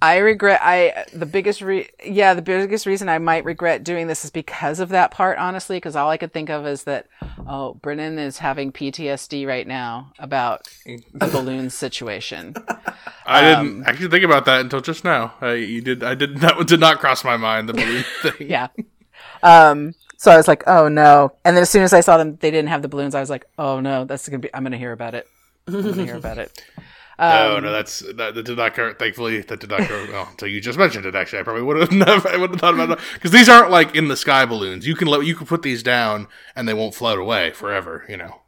I 0.00 0.18
regret 0.18 0.60
I 0.62 1.06
the 1.12 1.26
biggest 1.26 1.60
re 1.60 1.88
yeah 2.04 2.34
the 2.34 2.42
biggest 2.42 2.86
reason 2.86 3.08
I 3.08 3.18
might 3.18 3.44
regret 3.44 3.82
doing 3.82 4.06
this 4.06 4.24
is 4.24 4.30
because 4.30 4.78
of 4.78 4.90
that 4.90 5.10
part 5.10 5.38
honestly 5.38 5.76
because 5.76 5.96
all 5.96 6.08
I 6.08 6.16
could 6.16 6.32
think 6.32 6.50
of 6.50 6.66
is 6.66 6.84
that 6.84 7.06
oh 7.48 7.74
Brennan 7.74 8.18
is 8.18 8.38
having 8.38 8.70
PTSD 8.70 9.46
right 9.46 9.66
now 9.66 10.12
about 10.20 10.68
the 10.86 11.26
balloon 11.32 11.68
situation 11.70 12.54
I 13.26 13.52
Um, 13.52 13.66
didn't 13.66 13.86
actually 13.88 14.08
think 14.10 14.24
about 14.24 14.44
that 14.46 14.60
until 14.60 14.80
just 14.80 15.04
now. 15.04 15.34
I, 15.42 15.54
you 15.54 15.80
did. 15.82 16.02
I 16.02 16.14
did. 16.14 16.38
That 16.40 16.66
did 16.66 16.80
not 16.80 16.98
cross 17.00 17.24
my 17.24 17.36
mind. 17.36 17.68
The 17.68 17.74
balloon 17.74 18.04
thing. 18.22 18.48
yeah 18.48 18.68
um 19.42 19.94
so 20.16 20.30
I 20.30 20.36
was 20.36 20.46
like 20.48 20.62
oh 20.68 20.88
no 20.88 21.32
and 21.44 21.56
then 21.56 21.62
as 21.62 21.70
soon 21.70 21.82
as 21.82 21.92
I 21.92 22.00
saw 22.00 22.18
them 22.18 22.36
they 22.36 22.50
didn't 22.52 22.68
have 22.68 22.82
the 22.82 22.88
balloons 22.88 23.14
I 23.16 23.20
was 23.20 23.30
like 23.30 23.46
oh 23.58 23.80
no 23.80 24.04
that's 24.04 24.28
gonna 24.28 24.38
be 24.38 24.54
I'm 24.54 24.62
gonna 24.62 24.78
hear 24.78 24.92
about 24.92 25.14
it 25.14 25.26
I'm 25.66 25.82
gonna 25.82 26.04
hear 26.04 26.16
about 26.16 26.38
it 26.38 26.62
No, 26.76 26.82
Um, 27.20 27.64
no, 27.64 27.72
that's 27.72 27.98
that, 28.14 28.34
that 28.34 28.42
did 28.44 28.56
not 28.56 28.74
go. 28.76 28.94
Thankfully, 28.94 29.40
that 29.40 29.58
did 29.60 29.70
not 29.70 29.88
go 29.88 30.06
well 30.12 30.28
until 30.30 30.48
you 30.48 30.60
just 30.60 30.78
mentioned 30.78 31.04
it. 31.04 31.14
Actually, 31.16 31.40
I 31.40 31.42
probably 31.42 31.62
would 31.62 31.76
have 31.78 31.90
never. 32.06 32.28
I 32.28 32.36
would 32.36 32.50
have 32.50 32.60
thought 32.60 32.74
about 32.74 32.90
it 32.92 32.98
because 33.14 33.32
these 33.32 33.48
aren't 33.48 33.70
like 33.70 33.94
in 33.96 34.06
the 34.08 34.16
sky 34.16 34.44
balloons. 34.46 34.86
You 34.86 34.94
can 34.94 35.08
let 35.08 35.26
you 35.26 35.34
can 35.34 35.46
put 35.46 35.62
these 35.62 35.82
down 35.82 36.28
and 36.54 36.68
they 36.68 36.74
won't 36.74 36.94
float 36.94 37.18
away 37.18 37.50
forever. 37.50 38.04
You 38.08 38.18
know, 38.18 38.42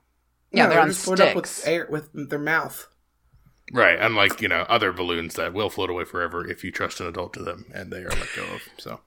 yeah 0.52 0.64
No, 0.64 0.68
they're 0.70 0.80
on 0.80 0.88
just 0.88 1.04
put 1.04 1.18
up 1.20 1.30
sticks 1.30 1.58
with 1.58 1.68
air 1.68 1.86
with 1.90 2.30
their 2.30 2.38
mouth. 2.38 2.86
right? 3.72 3.98
Unlike 4.00 4.40
you 4.40 4.48
know 4.48 4.62
other 4.68 4.92
balloons 4.92 5.34
that 5.34 5.52
will 5.52 5.70
float 5.70 5.90
away 5.90 6.04
forever 6.04 6.46
if 6.48 6.62
you 6.62 6.70
trust 6.70 7.00
an 7.00 7.06
adult 7.08 7.32
to 7.34 7.42
them 7.42 7.66
and 7.74 7.92
they 7.92 8.02
are 8.04 8.10
let 8.10 8.28
go 8.36 8.44
of. 8.54 8.62
So 8.78 9.00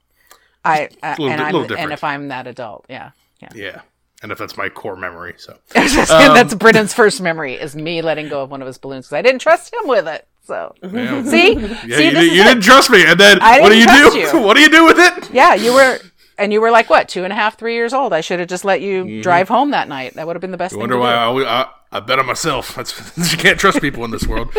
I, 0.65 0.89
I 1.01 1.11
little 1.11 1.29
and 1.29 1.37
di- 1.39 1.43
I'm 1.45 1.53
little 1.55 1.77
and 1.77 1.91
if 1.93 2.03
I'm 2.03 2.27
that 2.29 2.47
adult 2.47 2.85
yeah 2.89 3.11
yeah 3.41 3.49
yeah, 3.55 3.81
and 4.23 4.31
if 4.31 4.37
that's 4.39 4.57
my 4.57 4.69
core 4.69 4.95
memory. 4.95 5.35
So 5.37 5.57
That's 5.73 6.55
Brennan's 6.55 6.93
first 6.93 7.21
memory 7.21 7.53
is 7.53 7.75
me 7.75 8.01
letting 8.01 8.29
go 8.29 8.41
of 8.41 8.49
one 8.49 8.61
of 8.61 8.65
his 8.67 8.77
balloons 8.79 9.05
because 9.05 9.17
I 9.17 9.21
didn't 9.21 9.39
trust 9.41 9.73
him 9.73 9.87
with 9.87 10.07
it. 10.07 10.27
So 10.45 10.73
yeah. 10.81 11.23
see, 11.29 11.53
Yeah, 11.53 11.97
see, 11.97 12.05
you, 12.05 12.11
did, 12.11 12.33
you 12.33 12.43
didn't 12.43 12.63
trust 12.63 12.89
me, 12.89 13.05
and 13.05 13.19
then 13.19 13.39
what 13.39 13.69
do 13.69 13.77
you 13.77 13.85
do? 13.85 14.17
you. 14.17 14.41
what 14.45 14.55
do 14.55 14.61
you 14.61 14.69
do 14.69 14.85
with 14.85 14.97
it? 14.97 15.31
Yeah, 15.31 15.53
you 15.53 15.73
were, 15.73 15.99
and 16.37 16.51
you 16.51 16.59
were 16.59 16.71
like 16.71 16.89
what, 16.89 17.07
two 17.07 17.23
and 17.23 17.31
a 17.31 17.35
half, 17.35 17.57
three 17.57 17.75
years 17.75 17.93
old. 17.93 18.11
I 18.11 18.21
should 18.21 18.39
have 18.39 18.49
just 18.49 18.65
let 18.65 18.81
you 18.81 19.21
drive 19.21 19.47
home 19.47 19.71
that 19.71 19.87
night. 19.87 20.15
That 20.15 20.25
would 20.27 20.35
have 20.35 20.41
been 20.41 20.51
the 20.51 20.57
best 20.57 20.73
I 20.73 20.79
thing 20.79 20.89
Mm-hmm. 20.89 20.99
wonder 20.99 20.99
why 20.99 21.13
I, 21.13 21.23
do. 21.25 21.27
always, 21.29 21.45
I 21.47 21.69
I 21.93 21.99
bet 22.01 22.19
on 22.19 22.25
myself. 22.25 22.75
That's 22.75 23.17
you 23.31 23.37
can't 23.37 23.59
trust 23.59 23.79
people 23.79 24.03
in 24.03 24.11
this 24.11 24.25
world. 24.27 24.49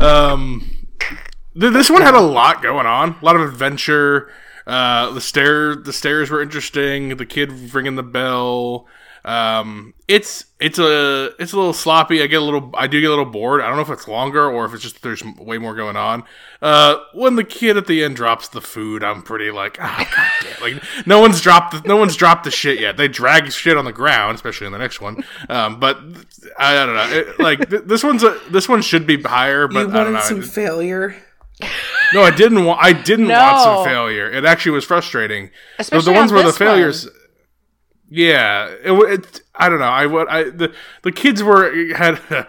Um, 0.00 0.68
th- 1.58 1.72
this 1.72 1.90
one 1.90 2.02
had 2.02 2.14
a 2.14 2.20
lot 2.20 2.62
going 2.62 2.86
on, 2.86 3.16
a 3.20 3.24
lot 3.24 3.36
of 3.36 3.42
adventure. 3.42 4.32
Uh, 4.66 5.10
the 5.12 5.20
stair, 5.20 5.74
the 5.76 5.92
stairs 5.92 6.30
were 6.30 6.40
interesting. 6.42 7.16
The 7.16 7.26
kid 7.26 7.50
ringing 7.74 7.96
the 7.96 8.02
bell. 8.02 8.86
Um, 9.24 9.92
it's 10.08 10.46
it's 10.60 10.78
a 10.78 11.32
it's 11.38 11.52
a 11.52 11.56
little 11.56 11.74
sloppy. 11.74 12.22
I 12.22 12.26
get 12.26 12.40
a 12.40 12.44
little, 12.44 12.70
I 12.74 12.86
do 12.86 13.00
get 13.00 13.08
a 13.08 13.10
little 13.10 13.26
bored. 13.26 13.60
I 13.60 13.66
don't 13.66 13.76
know 13.76 13.82
if 13.82 13.90
it's 13.90 14.08
longer 14.08 14.50
or 14.50 14.64
if 14.64 14.72
it's 14.72 14.82
just 14.82 15.02
there's 15.02 15.22
way 15.38 15.58
more 15.58 15.74
going 15.74 15.96
on. 15.96 16.24
Uh, 16.62 16.96
when 17.12 17.36
the 17.36 17.44
kid 17.44 17.76
at 17.76 17.86
the 17.86 18.02
end 18.02 18.16
drops 18.16 18.48
the 18.48 18.60
food, 18.62 19.04
I'm 19.04 19.22
pretty 19.22 19.50
like, 19.50 19.76
oh 19.80 20.06
god 20.16 20.30
damn. 20.42 20.60
Like 20.62 21.06
no 21.06 21.20
one's 21.20 21.40
dropped 21.40 21.72
the, 21.82 21.88
no 21.88 21.96
one's 21.96 22.16
dropped 22.16 22.44
the 22.44 22.50
shit 22.50 22.80
yet. 22.80 22.96
They 22.96 23.08
drag 23.08 23.52
shit 23.52 23.76
on 23.76 23.84
the 23.84 23.92
ground, 23.92 24.36
especially 24.36 24.66
in 24.66 24.72
the 24.72 24.78
next 24.78 25.00
one. 25.00 25.22
Um, 25.50 25.78
but 25.78 25.98
I, 26.58 26.82
I 26.82 26.86
don't 26.86 26.94
know. 26.94 27.10
It, 27.18 27.38
like 27.40 27.68
th- 27.70 27.82
this 27.84 28.02
one's 28.02 28.22
a, 28.22 28.40
this 28.50 28.68
one 28.68 28.80
should 28.82 29.06
be 29.06 29.20
higher, 29.20 29.68
but 29.68 29.80
You 29.80 29.80
I 29.80 30.04
don't 30.04 30.12
wanted 30.12 30.12
know. 30.12 30.20
some 30.20 30.42
failure. 30.42 31.14
no, 32.14 32.22
I 32.22 32.30
didn't 32.30 32.64
want. 32.64 32.80
I 32.82 32.94
didn't 32.94 33.28
want 33.28 33.60
some 33.62 33.84
failure. 33.84 34.30
It 34.30 34.46
actually 34.46 34.72
was 34.72 34.84
frustrating. 34.86 35.46
The- 35.76 35.82
Especially 35.82 36.12
the 36.14 36.18
ones 36.18 36.32
on 36.32 36.36
where 36.36 36.46
the 36.46 36.52
failures. 36.54 37.04
one. 37.04 37.14
Failures. 38.10 38.28
Yeah, 38.32 38.66
it, 38.84 38.92
it. 38.92 39.40
I 39.54 39.68
don't 39.68 39.78
know. 39.78 39.84
I 39.84 40.06
what 40.06 40.28
I 40.30 40.44
the 40.44 40.72
the 41.02 41.12
kids 41.12 41.42
were 41.42 41.94
had 41.94 42.18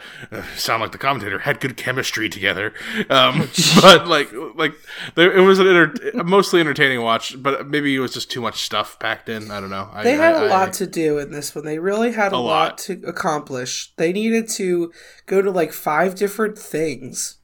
sound 0.56 0.82
like 0.82 0.92
the 0.92 0.98
commentator 0.98 1.40
had 1.40 1.60
good 1.60 1.78
chemistry 1.78 2.30
together. 2.30 2.74
Um, 3.10 3.50
but 3.82 4.08
like 4.08 4.30
like 4.56 4.74
there, 5.16 5.32
it 5.32 5.42
was 5.42 5.60
an 5.60 5.68
enter, 5.68 6.24
mostly 6.24 6.60
entertaining 6.62 7.02
watch. 7.02 7.42
But 7.42 7.68
maybe 7.68 7.96
it 7.96 8.00
was 8.00 8.14
just 8.14 8.32
too 8.32 8.42
much 8.42 8.64
stuff 8.64 8.98
packed 9.00 9.30
in. 9.30 9.52
I 9.52 9.60
don't 9.60 9.70
know. 9.70 9.90
I, 9.92 10.04
They 10.04 10.14
had 10.14 10.36
a 10.36 10.48
a 10.48 10.50
lot 10.50 10.74
to 10.74 10.88
do 10.88 11.18
in 11.18 11.32
this 11.32 11.54
one. 11.54 11.66
They 11.66 11.80
really 11.80 12.14
had 12.14 12.32
a, 12.32 12.38
lot. 12.38 12.44
lot. 12.44 12.78
to 12.80 13.02
accomplish. 13.06 13.94
They 13.98 14.12
needed 14.14 14.48
to 14.50 14.92
go 15.26 15.42
to 15.42 15.52
like 15.52 15.74
five 15.74 16.16
different 16.16 16.58
things. 16.58 17.38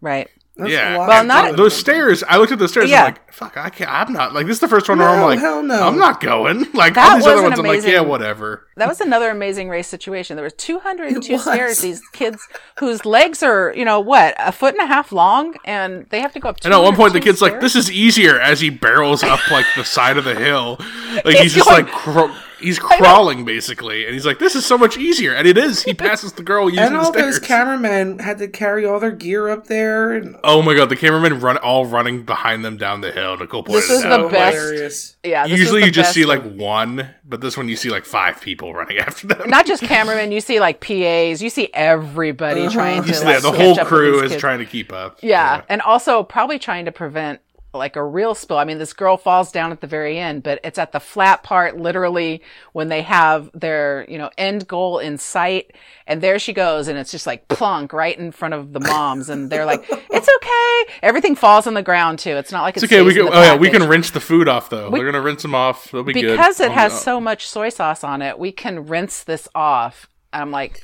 Right. 0.00 0.28
That's 0.54 0.70
yeah, 0.70 0.96
a 0.96 0.98
lot 0.98 1.08
Well, 1.08 1.24
not- 1.24 1.56
those 1.56 1.74
stairs. 1.74 2.22
I 2.28 2.36
looked 2.36 2.52
at 2.52 2.58
the 2.58 2.68
stairs. 2.68 2.90
Yeah. 2.90 3.00
I'm 3.00 3.04
like, 3.14 3.32
fuck, 3.32 3.56
I 3.56 3.70
can't. 3.70 3.90
I'm 3.90 4.12
not 4.12 4.34
like 4.34 4.46
this. 4.46 4.56
Is 4.56 4.60
the 4.60 4.68
first 4.68 4.86
one 4.86 4.98
where 4.98 5.08
I'm 5.08 5.22
like, 5.22 5.38
hell 5.38 5.62
no. 5.62 5.82
I'm 5.86 5.96
not 5.96 6.20
going. 6.20 6.66
Like 6.74 6.92
That 6.94 7.10
all 7.12 7.16
these 7.16 7.26
other 7.26 7.36
was 7.36 7.44
an 7.44 7.48
ones, 7.50 7.58
I'm 7.60 7.66
like, 7.66 7.84
yeah, 7.86 8.00
whatever. 8.02 8.66
That 8.76 8.86
was 8.86 9.00
another 9.00 9.30
amazing 9.30 9.70
race 9.70 9.88
situation. 9.88 10.36
There 10.36 10.44
was 10.44 10.52
202 10.58 11.32
was. 11.32 11.42
stairs. 11.42 11.78
These 11.80 12.02
kids 12.12 12.46
whose 12.78 13.06
legs 13.06 13.42
are, 13.42 13.72
you 13.74 13.84
know, 13.86 13.98
what, 14.00 14.34
a 14.38 14.52
foot 14.52 14.74
and 14.74 14.82
a 14.82 14.86
half 14.86 15.10
long, 15.10 15.54
and 15.64 16.06
they 16.10 16.20
have 16.20 16.34
to 16.34 16.40
go 16.40 16.50
up. 16.50 16.58
I 16.64 16.68
know 16.68 16.82
at 16.82 16.84
one 16.84 16.96
point 16.96 17.14
the 17.14 17.20
202 17.20 17.24
kid's 17.30 17.40
like, 17.40 17.60
"This 17.62 17.74
is 17.74 17.90
easier" 17.90 18.38
as 18.38 18.60
he 18.60 18.68
barrels 18.68 19.22
up 19.22 19.40
like 19.50 19.64
the 19.76 19.84
side 19.84 20.18
of 20.18 20.24
the 20.24 20.34
hill, 20.34 20.76
like 21.24 21.24
He's 21.36 21.40
he's, 21.40 21.54
just 21.54 21.68
going- 21.70 21.84
like 21.86 21.94
cro- 21.94 22.34
he's 22.62 22.78
crawling 22.78 23.44
basically, 23.44 24.04
and 24.04 24.14
he's 24.14 24.24
like, 24.26 24.38
"This 24.38 24.54
is 24.54 24.64
so 24.64 24.78
much 24.78 24.96
easier," 24.96 25.34
and 25.34 25.46
it 25.46 25.58
is. 25.58 25.82
He 25.82 25.94
passes 26.08 26.32
the 26.32 26.42
girl 26.42 26.68
using 26.70 26.84
and 26.84 26.94
the 26.94 26.98
all 27.00 27.12
stairs. 27.12 27.38
those 27.38 27.46
cameramen 27.46 28.18
had 28.20 28.38
to 28.38 28.48
carry 28.48 28.86
all 28.86 29.00
their 29.00 29.10
gear 29.10 29.48
up 29.48 29.66
there. 29.66 30.12
And 30.12 30.36
oh 30.44 30.62
my 30.62 30.74
god, 30.74 30.88
the 30.88 30.96
cameramen 30.96 31.40
run 31.40 31.56
all 31.58 31.86
running 31.86 32.24
behind 32.24 32.64
them 32.64 32.76
down 32.76 33.00
the 33.00 33.12
hill. 33.12 33.36
Nicole 33.36 33.62
pointed 33.62 33.82
This 33.82 33.90
it 33.90 33.94
is 33.94 34.04
out. 34.04 34.22
the 34.22 34.28
best. 34.28 34.56
hilarious. 34.56 35.16
Yeah. 35.24 35.42
this 35.44 35.52
was 35.52 35.60
Usually 35.60 35.80
the 35.80 35.86
you 35.86 35.92
just 35.92 36.12
see 36.12 36.24
like 36.24 36.42
one. 36.42 36.96
one, 36.96 37.10
but 37.24 37.40
this 37.40 37.56
one 37.56 37.68
you 37.68 37.76
see 37.76 37.90
like 37.90 38.04
five 38.04 38.40
people 38.40 38.72
running 38.74 38.98
after 39.06 39.26
them. 39.26 39.50
not 39.50 39.66
just 39.66 39.82
cameramen. 39.82 40.32
You 40.32 40.40
see 40.40 40.60
like 40.60 40.80
PAs. 40.80 41.42
You 41.42 41.50
see 41.50 41.68
everybody 41.74 42.62
uh-huh. 42.62 42.70
trying 42.70 43.02
to. 43.04 43.10
Like, 43.12 43.20
that, 43.22 43.42
the 43.42 43.50
catch 43.50 43.60
whole 43.60 43.72
up 43.72 43.78
with 43.78 43.86
crew 43.88 44.12
these 44.12 44.22
is 44.24 44.30
kids. 44.32 44.40
trying 44.40 44.58
to 44.60 44.64
keep 44.66 44.92
up. 44.92 45.18
Yeah, 45.22 45.62
and 45.68 45.80
also 45.82 46.22
probably 46.22 46.58
trying 46.58 46.84
to 46.86 46.92
prevent 46.92 47.40
like 47.74 47.96
a 47.96 48.04
real 48.04 48.34
spill. 48.34 48.58
I 48.58 48.64
mean, 48.64 48.78
this 48.78 48.92
girl 48.92 49.16
falls 49.16 49.50
down 49.50 49.72
at 49.72 49.80
the 49.80 49.86
very 49.86 50.18
end, 50.18 50.42
but 50.42 50.60
it's 50.62 50.78
at 50.78 50.92
the 50.92 51.00
flat 51.00 51.42
part, 51.42 51.78
literally, 51.78 52.42
when 52.72 52.88
they 52.88 53.02
have 53.02 53.50
their, 53.54 54.04
you 54.08 54.18
know, 54.18 54.30
end 54.36 54.68
goal 54.68 54.98
in 54.98 55.16
sight. 55.18 55.74
And 56.06 56.20
there 56.20 56.38
she 56.38 56.52
goes, 56.52 56.88
and 56.88 56.98
it's 56.98 57.10
just 57.10 57.26
like 57.26 57.48
plunk 57.48 57.92
right 57.92 58.18
in 58.18 58.30
front 58.32 58.54
of 58.54 58.72
the 58.72 58.80
moms. 58.80 59.28
And 59.30 59.48
they're 59.50 59.64
like, 59.64 59.84
it's 59.90 60.28
okay. 60.36 60.94
Everything 61.02 61.34
falls 61.34 61.66
on 61.66 61.74
the 61.74 61.82
ground, 61.82 62.18
too. 62.18 62.32
It's 62.36 62.52
not 62.52 62.62
like 62.62 62.76
it's, 62.76 62.84
It's 62.84 62.92
okay. 62.92 63.02
We 63.02 63.14
can. 63.14 63.22
Oh 63.28 63.30
the 63.30 63.36
yeah, 63.40 63.56
we 63.56 63.70
can 63.70 63.88
rinse 63.88 64.10
the 64.10 64.20
food 64.20 64.48
off 64.48 64.68
though. 64.68 64.90
They're 64.90 65.04
gonna 65.04 65.22
rinse 65.22 65.42
them 65.42 65.54
off. 65.54 65.90
They'll 65.90 66.02
be 66.02 66.12
good. 66.12 66.32
Because 66.32 66.60
it 66.60 66.70
Oh, 66.70 66.74
has 66.74 66.92
no. 66.92 66.98
so 66.98 67.20
much 67.20 67.46
soy 67.48 67.68
sauce 67.70 68.04
on 68.04 68.20
it, 68.22 68.38
we 68.38 68.52
can 68.52 68.86
rinse 68.86 69.24
this 69.24 69.48
off. 69.54 70.08
I'm 70.32 70.50
like, 70.50 70.82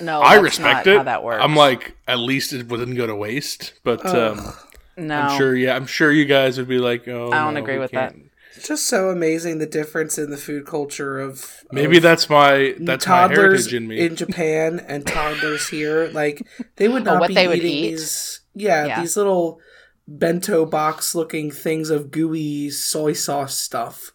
no, 0.00 0.20
I 0.22 0.34
that's 0.34 0.42
respect 0.44 0.86
not 0.86 0.92
it. 0.92 0.96
How 0.98 1.02
that 1.04 1.24
works. 1.24 1.42
I'm 1.44 1.54
like, 1.56 1.96
at 2.08 2.18
least 2.18 2.52
it 2.52 2.68
wouldn't 2.68 2.96
go 2.96 3.06
to 3.06 3.14
waste. 3.14 3.74
But 3.82 4.04
um, 4.06 4.52
no. 4.96 5.14
I'm 5.20 5.38
sure. 5.38 5.54
Yeah, 5.54 5.74
I'm 5.76 5.86
sure 5.86 6.10
you 6.12 6.24
guys 6.24 6.58
would 6.58 6.68
be 6.68 6.78
like, 6.78 7.06
oh, 7.08 7.30
I 7.32 7.44
don't 7.44 7.54
no, 7.54 7.60
agree 7.60 7.78
with 7.78 7.90
that. 7.92 8.12
can't. 8.12 8.26
It's 8.56 8.66
just 8.68 8.86
so 8.88 9.10
amazing 9.10 9.58
the 9.58 9.66
difference 9.66 10.18
in 10.18 10.30
the 10.30 10.36
food 10.36 10.66
culture 10.66 11.18
of 11.20 11.64
Maybe 11.72 11.96
of 11.98 12.02
that's 12.02 12.28
my 12.28 12.74
that's 12.80 13.06
my 13.06 13.28
toddlers 13.28 13.38
heritage 13.70 13.74
in 13.74 13.86
me. 13.88 14.08
Japan 14.10 14.80
and 14.86 15.06
toddlers 15.06 15.68
here. 15.68 16.08
Like 16.08 16.46
they 16.76 16.88
would 16.88 17.04
not 17.04 17.20
what 17.20 17.28
be 17.28 17.34
they 17.34 17.46
would 17.48 17.58
eating 17.58 17.70
eat? 17.70 17.90
these. 17.92 18.40
Yeah, 18.54 18.86
Yeah. 18.86 19.00
these 19.00 19.16
little 19.16 19.60
bento 20.08 20.66
box 20.66 21.14
looking 21.14 21.50
things 21.52 21.88
of 21.90 22.10
gooey 22.10 22.68
soy 22.70 23.12
sauce 23.12 23.56
stuff. 23.56 24.12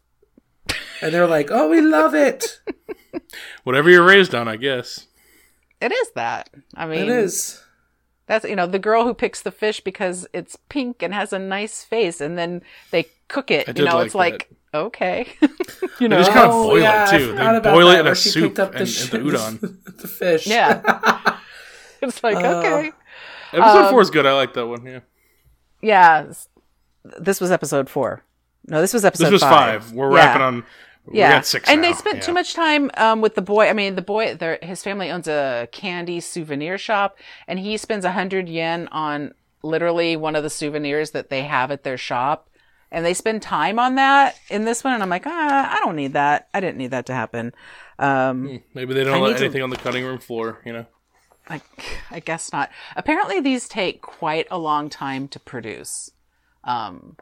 And 1.01 1.13
they're 1.13 1.27
like, 1.27 1.49
"Oh, 1.51 1.69
we 1.69 1.79
love 1.81 2.13
it." 2.13 2.59
Whatever 3.63 3.89
you're 3.89 4.05
raised 4.05 4.35
on, 4.35 4.47
I 4.47 4.57
guess. 4.57 5.07
It 5.81 5.91
is 5.91 6.11
that. 6.15 6.49
I 6.75 6.85
mean, 6.85 7.03
It 7.03 7.09
is. 7.09 7.61
That's 8.27 8.45
you 8.45 8.55
know 8.55 8.65
the 8.67 8.79
girl 8.79 9.03
who 9.03 9.13
picks 9.13 9.41
the 9.41 9.51
fish 9.51 9.81
because 9.81 10.27
it's 10.33 10.55
pink 10.69 11.03
and 11.03 11.13
has 11.13 11.31
a 11.33 11.39
nice 11.39 11.83
face, 11.83 12.19
and 12.21 12.37
then 12.37 12.61
they 12.91 13.05
cook 13.27 13.51
it. 13.51 13.67
I 13.67 13.71
You 13.71 13.73
did 13.75 13.85
know, 13.85 13.97
like 13.97 14.05
it's 14.07 14.15
like 14.15 14.49
okay, 14.73 15.27
you 15.41 15.47
They 15.99 16.07
know, 16.07 16.17
just 16.17 16.31
kind 16.31 16.49
of 16.49 16.55
Oh, 16.55 16.63
boil 16.69 16.79
yeah, 16.81 17.07
it 17.07 17.17
too. 17.19 17.27
They 17.33 17.41
about 17.45 17.63
boil 17.63 17.89
it 17.89 17.99
in 17.99 18.07
a 18.07 18.15
soup 18.15 18.43
picked 18.55 18.59
up 18.59 18.69
and, 18.71 18.79
and 18.79 18.87
the 18.87 18.91
sh- 18.91 19.09
udon. 19.11 19.59
the 20.01 20.07
fish. 20.07 20.47
yeah. 20.47 21.37
it's 22.01 22.23
like 22.23 22.37
Uh, 22.37 22.57
okay, 22.59 22.91
Episode 23.53 23.85
Um, 23.85 23.91
four 23.91 24.01
is 24.01 24.09
good. 24.09 24.25
I 24.25 24.33
like 24.33 24.53
that 24.55 24.65
one. 24.67 24.85
Yeah, 24.85 24.99
yeah. 25.81 26.25
This 27.19 27.39
was 27.39 27.51
episode 27.51 27.89
four. 27.89 28.23
No, 28.67 28.81
this 28.81 28.93
was 28.93 29.05
episode. 29.05 29.25
this 29.25 29.33
was 29.33 29.41
five. 29.43 29.83
five. 29.85 29.91
We're 29.93 30.09
Yeah. 30.11 30.15
wrapping 30.25 30.41
on. 30.41 30.63
We 31.07 31.19
Yeah, 31.19 31.31
got 31.33 31.45
six 31.45 31.69
and 31.69 31.81
now. 31.81 31.87
they 31.89 31.93
spent 31.93 32.15
Yeah. 32.17 32.21
too 32.21 32.33
much 32.33 32.53
time 32.53 32.89
um, 32.97 33.21
with 33.21 33.35
the 33.35 33.41
boy. 33.41 33.67
I 33.69 33.73
mean, 33.73 33.95
the 33.95 34.01
boy, 34.01 34.37
his 34.61 34.81
family 34.83 35.11
owns 35.11 35.27
a 35.27 35.67
candy 35.71 36.19
souvenir 36.19 36.77
shop, 36.77 37.17
and 37.47 37.59
he 37.59 37.77
spends 37.77 38.05
a 38.05 38.11
hundred 38.11 38.49
yen 38.49 38.87
on 38.91 39.33
literally 39.63 40.15
one 40.15 40.35
of 40.35 40.43
the 40.43 40.49
souvenirs 40.49 41.11
that 41.11 41.29
they 41.29 41.43
have 41.43 41.71
at 41.71 41.83
their 41.83 41.97
shop. 41.97 42.49
And 42.91 43.03
they 43.05 43.13
spend 43.13 43.41
time 43.41 43.77
on 43.79 43.95
that 43.95 44.35
in 44.49 44.63
this 44.65 44.83
one, 44.83 44.93
and 44.93 45.03
I'm 45.03 45.09
like, 45.09 45.25
ah, 45.25 45.75
I 45.75 45.79
don't 45.83 45.95
need 45.95 46.13
that. 46.13 46.47
I 46.53 46.59
didn't 46.59 46.77
need 46.77 46.91
that 46.91 47.07
to 47.07 47.13
happen. 47.13 47.53
Um, 47.99 48.61
Maybe 48.73 48.93
they 48.93 49.03
don't 49.03 49.15
I 49.15 49.19
let 49.19 49.29
need 49.31 49.37
to- 49.37 49.43
anything 49.45 49.63
on 49.63 49.69
the 49.69 49.75
cutting 49.77 50.05
room 50.05 50.19
floor. 50.19 50.61
You 50.65 50.73
know. 50.73 50.85
I, 51.47 51.61
I 52.09 52.19
guess 52.21 52.51
not. 52.51 52.71
Apparently, 52.95 53.39
these 53.39 53.67
take 53.67 54.01
quite 54.01 54.47
a 54.49 54.57
long 54.57 54.89
time 54.89 55.27
to 55.29 55.39
produce. 55.39 56.09
Um, 56.63 57.17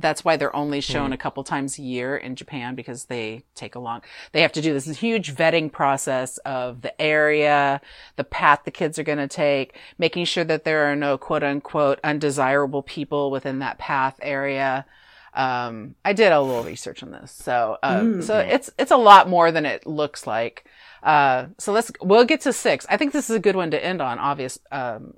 that's 0.00 0.24
why 0.24 0.36
they're 0.36 0.54
only 0.54 0.80
shown 0.80 1.12
a 1.12 1.16
couple 1.16 1.44
times 1.44 1.78
a 1.78 1.82
year 1.82 2.16
in 2.16 2.34
Japan 2.34 2.74
because 2.74 3.04
they 3.04 3.44
take 3.54 3.74
a 3.74 3.78
long. 3.78 4.02
They 4.32 4.42
have 4.42 4.52
to 4.52 4.60
do 4.60 4.72
this 4.72 4.86
huge 4.98 5.34
vetting 5.34 5.70
process 5.70 6.38
of 6.38 6.82
the 6.82 7.00
area, 7.00 7.80
the 8.16 8.24
path 8.24 8.62
the 8.64 8.70
kids 8.70 8.98
are 8.98 9.04
going 9.04 9.18
to 9.18 9.28
take, 9.28 9.76
making 9.96 10.24
sure 10.24 10.44
that 10.44 10.64
there 10.64 10.90
are 10.90 10.96
no 10.96 11.16
quote 11.16 11.42
unquote 11.42 12.00
undesirable 12.02 12.82
people 12.82 13.30
within 13.30 13.60
that 13.60 13.78
path 13.78 14.18
area. 14.20 14.84
Um, 15.32 15.94
I 16.04 16.12
did 16.12 16.32
a 16.32 16.40
little 16.40 16.64
research 16.64 17.02
on 17.02 17.10
this, 17.10 17.32
so 17.32 17.78
uh, 17.82 18.20
so 18.20 18.38
it's 18.38 18.70
it's 18.78 18.92
a 18.92 18.96
lot 18.96 19.28
more 19.28 19.50
than 19.50 19.66
it 19.66 19.86
looks 19.86 20.26
like. 20.26 20.64
Uh, 21.02 21.46
so 21.58 21.72
let's 21.72 21.90
we'll 22.00 22.24
get 22.24 22.40
to 22.42 22.52
six. 22.52 22.86
I 22.88 22.96
think 22.96 23.12
this 23.12 23.30
is 23.30 23.36
a 23.36 23.40
good 23.40 23.56
one 23.56 23.70
to 23.72 23.84
end 23.84 24.00
on. 24.00 24.18
Obvious, 24.18 24.58
um, 24.70 25.14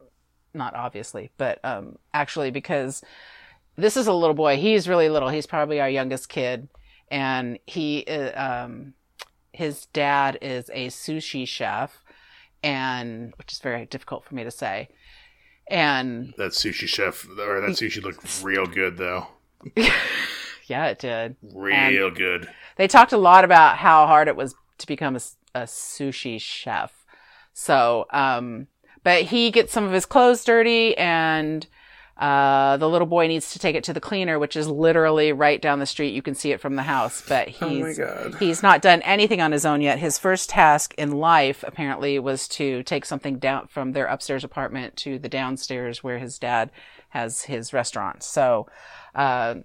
not 0.55 0.75
obviously, 0.75 1.31
but 1.37 1.62
um, 1.65 1.97
actually 2.15 2.51
because 2.51 3.03
this 3.77 3.97
is 3.97 4.07
a 4.07 4.12
little 4.12 4.35
boy. 4.35 4.57
He's 4.57 4.89
really 4.89 5.09
little. 5.09 5.29
He's 5.29 5.47
probably 5.47 5.81
our 5.81 5.89
youngest 5.89 6.29
kid, 6.29 6.69
and 7.11 7.59
he 7.67 8.05
uh, 8.07 8.65
um, 8.65 8.95
his 9.53 9.87
dad 9.87 10.39
is 10.43 10.71
a 10.73 10.89
sushi 10.89 11.47
chef, 11.47 12.03
and 12.62 13.33
which 13.37 13.53
is 13.53 13.59
very 13.59 13.87
difficult 13.87 14.25
for 14.25 14.35
me 14.35 14.45
to 14.45 14.51
say. 14.51 14.89
And 15.69 16.33
That 16.37 16.53
sushi 16.53 16.87
chef 16.87 17.27
or 17.29 17.61
that 17.61 17.71
sushi 17.71 18.03
looked 18.03 18.43
real 18.43 18.67
good 18.67 18.97
though. 18.97 19.27
yeah, 19.77 20.87
it 20.87 20.99
did. 20.99 21.37
Real 21.43 22.11
good. 22.11 22.49
they 22.77 22.87
talked 22.87 23.12
a 23.12 23.18
lot 23.18 23.45
about 23.45 23.79
how 23.79 24.07
hard 24.07 24.29
it 24.29 24.37
was 24.37 24.55
to 24.79 24.87
become 24.87 25.16
a 25.16 25.62
sushi 25.62 26.41
chef. 26.41 26.93
So, 27.53 28.07
um, 28.12 28.68
but 29.03 29.22
he 29.22 29.51
gets 29.51 29.72
some 29.72 29.85
of 29.85 29.93
his 29.93 30.05
clothes 30.07 30.45
dirty 30.45 30.97
and, 30.99 31.66
Uh, 32.17 32.79
the 32.79 32.89
little 32.89 33.07
boy 33.07 33.27
needs 33.27 33.53
to 33.53 33.59
take 33.59 33.77
it 33.77 33.85
to 33.85 33.93
the 33.93 34.01
cleaner, 34.01 34.39
which 34.39 34.57
is 34.57 34.69
literally 34.69 35.33
right 35.33 35.61
down 35.61 35.81
the 35.81 35.87
street. 35.87 36.14
You 36.14 36.23
can 36.23 36.35
see 36.35 36.51
it 36.51 36.61
from 36.62 36.77
the 36.77 36.83
house, 36.83 37.23
but 37.29 37.49
Oh 37.61 37.69
he's 37.69 37.99
God. 37.99 38.37
he's 38.41 38.62
not 38.62 38.81
done 38.81 39.03
anything 39.03 39.43
on 39.43 39.53
his 39.53 39.67
own 39.67 39.83
yet. 39.83 39.99
His 39.99 40.17
first 40.19 40.49
task 40.49 40.95
in 40.97 41.12
life 41.12 41.62
apparently 41.67 42.19
was 42.19 42.49
to 42.49 42.83
take 42.85 43.05
something 43.05 43.39
down 43.39 43.67
from 43.67 43.93
their 43.93 44.07
upstairs 44.07 44.45
apartment 44.45 44.97
to 44.99 45.19
the 45.19 45.29
downstairs 45.29 46.03
where 46.03 46.19
his 46.19 46.39
dad 46.39 46.71
has 47.11 47.43
his 47.43 47.75
restaurant. 47.75 48.23
So, 48.23 48.67
uh, 49.14 49.57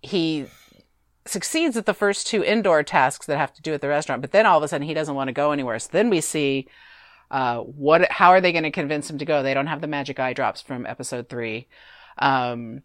he 0.00 0.46
succeeds 1.26 1.76
at 1.76 1.86
the 1.86 1.94
first 1.94 2.26
two 2.26 2.42
indoor 2.44 2.82
tasks 2.82 3.26
that 3.26 3.38
have 3.38 3.52
to 3.54 3.62
do 3.62 3.74
at 3.74 3.80
the 3.80 3.88
restaurant, 3.88 4.22
but 4.22 4.32
then 4.32 4.46
all 4.46 4.58
of 4.58 4.64
a 4.64 4.68
sudden 4.68 4.86
he 4.86 4.94
doesn't 4.94 5.14
want 5.14 5.28
to 5.28 5.32
go 5.32 5.52
anywhere. 5.52 5.78
So 5.78 5.88
then 5.92 6.10
we 6.10 6.20
see 6.20 6.66
uh, 7.30 7.58
what 7.58 8.10
how 8.10 8.30
are 8.30 8.40
they 8.40 8.52
going 8.52 8.64
to 8.64 8.70
convince 8.70 9.08
him 9.08 9.18
to 9.18 9.24
go? 9.24 9.42
They 9.42 9.54
don't 9.54 9.66
have 9.66 9.80
the 9.80 9.86
magic 9.86 10.18
eye 10.20 10.32
drops 10.32 10.60
from 10.60 10.86
episode 10.86 11.28
three, 11.28 11.68
um, 12.18 12.82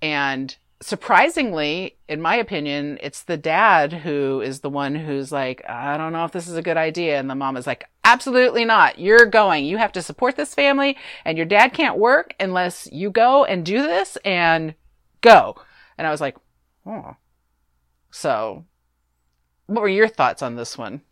and 0.00 0.56
surprisingly, 0.82 1.96
in 2.08 2.20
my 2.20 2.36
opinion, 2.36 2.98
it's 3.00 3.22
the 3.22 3.36
dad 3.36 3.92
who 3.92 4.40
is 4.40 4.60
the 4.60 4.70
one 4.70 4.94
who's 4.94 5.30
like, 5.32 5.62
I 5.68 5.96
don't 5.96 6.12
know 6.12 6.24
if 6.24 6.32
this 6.32 6.48
is 6.48 6.56
a 6.56 6.62
good 6.62 6.76
idea, 6.76 7.18
and 7.18 7.30
the 7.30 7.34
mom 7.34 7.56
is 7.56 7.66
like, 7.66 7.84
absolutely 8.04 8.64
not. 8.64 8.98
You're 8.98 9.26
going. 9.26 9.64
You 9.64 9.78
have 9.78 9.92
to 9.92 10.02
support 10.02 10.36
this 10.36 10.54
family, 10.54 10.98
and 11.24 11.38
your 11.38 11.46
dad 11.46 11.72
can't 11.72 11.98
work 11.98 12.34
unless 12.40 12.88
you 12.90 13.10
go 13.10 13.44
and 13.44 13.64
do 13.64 13.82
this 13.82 14.18
and 14.24 14.74
go. 15.20 15.56
And 15.96 16.06
I 16.06 16.10
was 16.10 16.20
like, 16.20 16.36
oh. 16.84 17.16
So, 18.10 18.66
what 19.66 19.80
were 19.80 19.88
your 19.88 20.08
thoughts 20.08 20.42
on 20.42 20.56
this 20.56 20.76
one? 20.76 21.02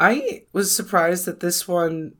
I 0.00 0.44
was 0.54 0.74
surprised 0.74 1.26
that 1.26 1.40
this 1.40 1.68
one 1.68 2.14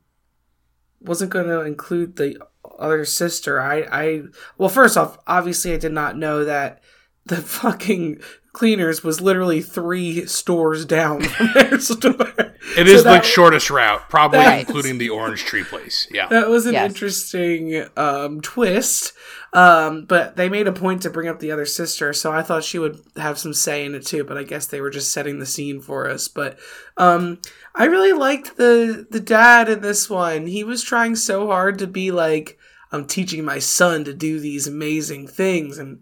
wasn't 1.01 1.31
going 1.31 1.47
to 1.47 1.61
include 1.61 2.15
the 2.15 2.37
other 2.77 3.05
sister. 3.05 3.59
I, 3.59 3.81
I, 3.91 4.23
well, 4.57 4.69
first 4.69 4.97
off, 4.97 5.17
obviously, 5.25 5.73
I 5.73 5.77
did 5.77 5.91
not 5.91 6.15
know 6.15 6.45
that 6.45 6.83
the 7.25 7.37
fucking 7.41 8.21
cleaners 8.53 9.03
was 9.03 9.19
literally 9.19 9.61
three 9.61 10.27
stores 10.27 10.85
down 10.85 11.23
from 11.23 11.49
their 11.53 11.79
store. 11.79 12.50
It 12.77 12.87
is 12.87 12.99
So 13.01 13.03
the 13.05 13.09
that- 13.15 13.25
shortest 13.25 13.69
route, 13.69 14.07
probably 14.09 14.39
Right. 14.39 14.59
including 14.67 14.97
the 14.99 15.09
orange 15.09 15.43
tree 15.45 15.63
place. 15.63 16.07
Yeah. 16.11 16.27
That 16.27 16.47
was 16.47 16.65
an 16.67 16.73
Yes. 16.73 16.91
interesting 16.91 17.85
um, 17.97 18.39
twist. 18.41 19.13
Um, 19.53 20.05
but 20.05 20.37
they 20.37 20.47
made 20.47 20.67
a 20.67 20.71
point 20.71 21.01
to 21.01 21.09
bring 21.09 21.27
up 21.27 21.39
the 21.39 21.51
other 21.51 21.65
sister, 21.65 22.13
so 22.13 22.31
I 22.31 22.41
thought 22.41 22.63
she 22.63 22.79
would 22.79 23.01
have 23.17 23.37
some 23.37 23.53
say 23.53 23.83
in 23.83 23.95
it 23.95 24.05
too. 24.05 24.23
But 24.23 24.37
I 24.37 24.43
guess 24.43 24.65
they 24.67 24.79
were 24.79 24.89
just 24.91 25.11
setting 25.11 25.39
the 25.39 25.45
scene 25.45 25.81
for 25.81 26.09
us. 26.09 26.27
But 26.29 26.57
um, 26.97 27.39
I 27.75 27.85
really 27.85 28.13
liked 28.13 28.55
the 28.57 29.05
the 29.09 29.19
dad 29.19 29.67
in 29.67 29.81
this 29.81 30.09
one. 30.09 30.47
He 30.47 30.63
was 30.63 30.83
trying 30.83 31.15
so 31.17 31.47
hard 31.47 31.79
to 31.79 31.87
be 31.87 32.11
like, 32.11 32.57
I'm 32.93 33.05
teaching 33.05 33.43
my 33.43 33.59
son 33.59 34.03
to 34.05 34.13
do 34.13 34.39
these 34.39 34.67
amazing 34.67 35.27
things 35.27 35.77
and 35.77 35.99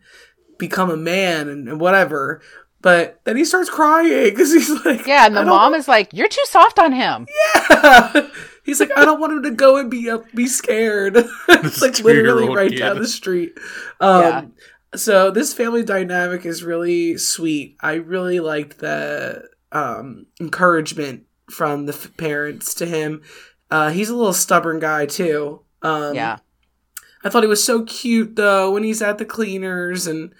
become 0.60 0.90
a 0.92 0.98
man 0.98 1.48
and, 1.48 1.68
and 1.70 1.80
whatever. 1.80 2.42
But 2.82 3.20
then 3.26 3.36
he 3.36 3.44
starts 3.44 3.70
crying 3.70 4.30
because 4.30 4.54
he's 4.54 4.70
like, 4.86 5.06
Yeah, 5.06 5.26
and 5.26 5.36
the 5.36 5.42
"I 5.42 5.44
don't 5.44 5.56
mom 5.56 5.74
is 5.74 5.88
like, 5.88 6.14
"You're 6.14 6.30
too 6.30 6.46
soft 6.46 6.80
on 6.80 6.94
him." 6.94 7.28
Yeah, 7.70 8.30
he's 8.64 8.80
like, 8.80 8.92
I 8.96 9.04
don't 9.04 9.20
want 9.20 9.34
him 9.34 9.44
to 9.44 9.52
go 9.52 9.78
and 9.78 9.92
be 9.92 10.10
up, 10.10 10.24
be 10.34 10.48
scared. 10.48 11.18
it's 11.50 11.82
like 11.82 12.00
literally 12.00 12.48
right 12.48 12.72
kid. 12.72 12.80
down 12.80 13.00
the 13.00 13.08
street. 13.08 13.54
Um, 14.00 14.22
Yeah. 14.22 14.46
So 14.96 15.30
this 15.30 15.54
family 15.54 15.84
dynamic 15.84 16.46
is 16.46 16.64
really 16.64 17.18
sweet. 17.18 17.76
I 17.80 17.94
really 17.96 18.40
liked 18.40 18.80
the 18.80 19.48
um, 19.72 20.26
encouragement 20.40 21.26
from 21.52 21.86
the 21.86 21.94
f- 21.94 22.16
parents 22.18 22.74
to 22.76 22.86
him. 22.88 23.22
Uh, 23.70 23.90
he's 23.92 24.10
a 24.10 24.16
little 24.16 24.34
stubborn 24.34 24.80
guy 24.80 25.06
too. 25.06 25.62
Um, 25.84 26.16
yeah, 26.16 26.38
I 27.24 27.30
thought 27.30 27.44
he 27.44 27.50
was 27.50 27.64
so 27.64 27.84
cute 27.84 28.36
though 28.36 28.72
when 28.72 28.84
he's 28.84 29.02
at 29.02 29.18
the 29.20 29.26
cleaners 29.26 30.08
and 30.08 30.34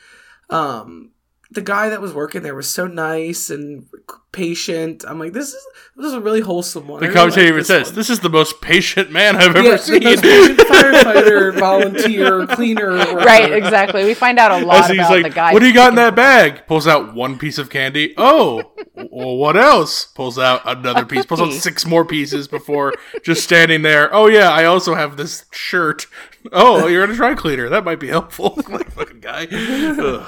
um 0.50 1.12
the 1.52 1.62
guy 1.62 1.90
that 1.90 2.00
was 2.02 2.14
working 2.14 2.44
there 2.44 2.54
was 2.56 2.70
so 2.70 2.86
nice 2.86 3.50
and 3.50 3.88
patient. 4.32 5.04
I'm 5.08 5.18
like, 5.18 5.34
this 5.34 5.48
is 5.50 5.68
this 5.96 6.06
is 6.06 6.14
a 6.14 6.22
really 6.22 6.42
wholesome 6.42 6.88
one. 6.88 6.98
I 7.04 7.08
The 7.08 7.14
really 7.14 7.16
commentator 7.16 7.42
like 7.42 7.48
even 7.48 7.58
this 7.60 7.68
says, 7.68 7.88
one. 7.88 7.96
"This 7.96 8.10
is 8.12 8.20
the 8.20 8.30
most 8.30 8.62
patient 8.62 9.12
man 9.12 9.36
I've 9.36 9.56
ever 9.56 9.68
Yeah, 9.70 9.76
seen." 9.78 10.02
the 10.04 10.12
most 10.16 10.70
firefighter, 10.70 11.60
volunteer, 11.60 12.46
cleaner, 12.46 12.92
worker. 12.92 13.16
right, 13.16 13.52
exactly. 13.52 14.04
We 14.06 14.14
find 14.14 14.38
out 14.38 14.62
a 14.62 14.66
lot 14.66 14.82
As 14.84 14.90
he's 14.92 15.00
about 15.00 15.12
like, 15.12 15.24
the 15.24 15.30
guy. 15.32 15.54
"What 15.54 15.60
do 15.62 15.68
you 15.68 15.74
got 15.74 15.90
in 15.90 15.96
that 15.96 16.16
bag?" 16.16 16.68
Pulls 16.68 16.86
out 16.88 17.16
one 17.16 17.40
piece 17.40 17.58
of 17.58 17.72
candy. 17.72 18.14
Oh, 18.16 18.72
well, 18.96 19.36
what 19.38 19.58
else? 19.58 20.06
Pulls 20.06 20.38
out 20.38 20.62
another 20.66 21.04
piece. 21.06 21.26
Pulls 21.26 21.42
out 21.42 21.54
six 21.54 21.84
more 21.86 22.06
pieces 22.06 22.48
before 22.48 22.94
just 23.24 23.44
standing 23.44 23.82
there. 23.82 24.14
Oh 24.14 24.28
yeah, 24.28 24.50
I 24.52 24.66
also 24.66 24.94
have 24.94 25.18
this 25.18 25.46
shirt. 25.52 26.06
Oh, 26.54 26.86
you're 26.88 27.04
in 27.04 27.10
a 27.10 27.16
dry 27.16 27.34
cleaner. 27.34 27.70
That 27.70 27.84
might 27.84 28.00
be 28.00 28.08
helpful. 28.10 28.54
like 28.70 28.92
fucking 28.92 29.20
guy. 29.22 29.48
Ugh. 29.52 30.28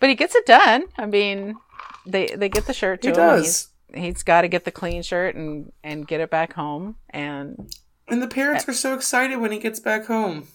But 0.00 0.08
he 0.08 0.14
gets 0.16 0.34
it 0.34 0.46
done. 0.46 0.84
I 0.98 1.06
mean, 1.06 1.54
they 2.06 2.26
they 2.34 2.48
get 2.48 2.66
the 2.66 2.72
shirt 2.74 3.02
to 3.02 3.08
He 3.08 3.10
him. 3.10 3.16
does. 3.16 3.68
He's, 3.92 4.02
he's 4.02 4.22
got 4.22 4.42
to 4.42 4.48
get 4.48 4.64
the 4.64 4.70
clean 4.72 5.02
shirt 5.02 5.36
and 5.36 5.70
and 5.84 6.08
get 6.08 6.20
it 6.20 6.30
back 6.30 6.54
home. 6.54 6.96
And 7.10 7.72
And 8.08 8.22
the 8.22 8.26
parents 8.28 8.68
are 8.68 8.72
so 8.72 8.94
excited 8.94 9.36
when 9.38 9.52
he 9.52 9.58
gets 9.58 9.78
back 9.78 10.06
home. 10.06 10.48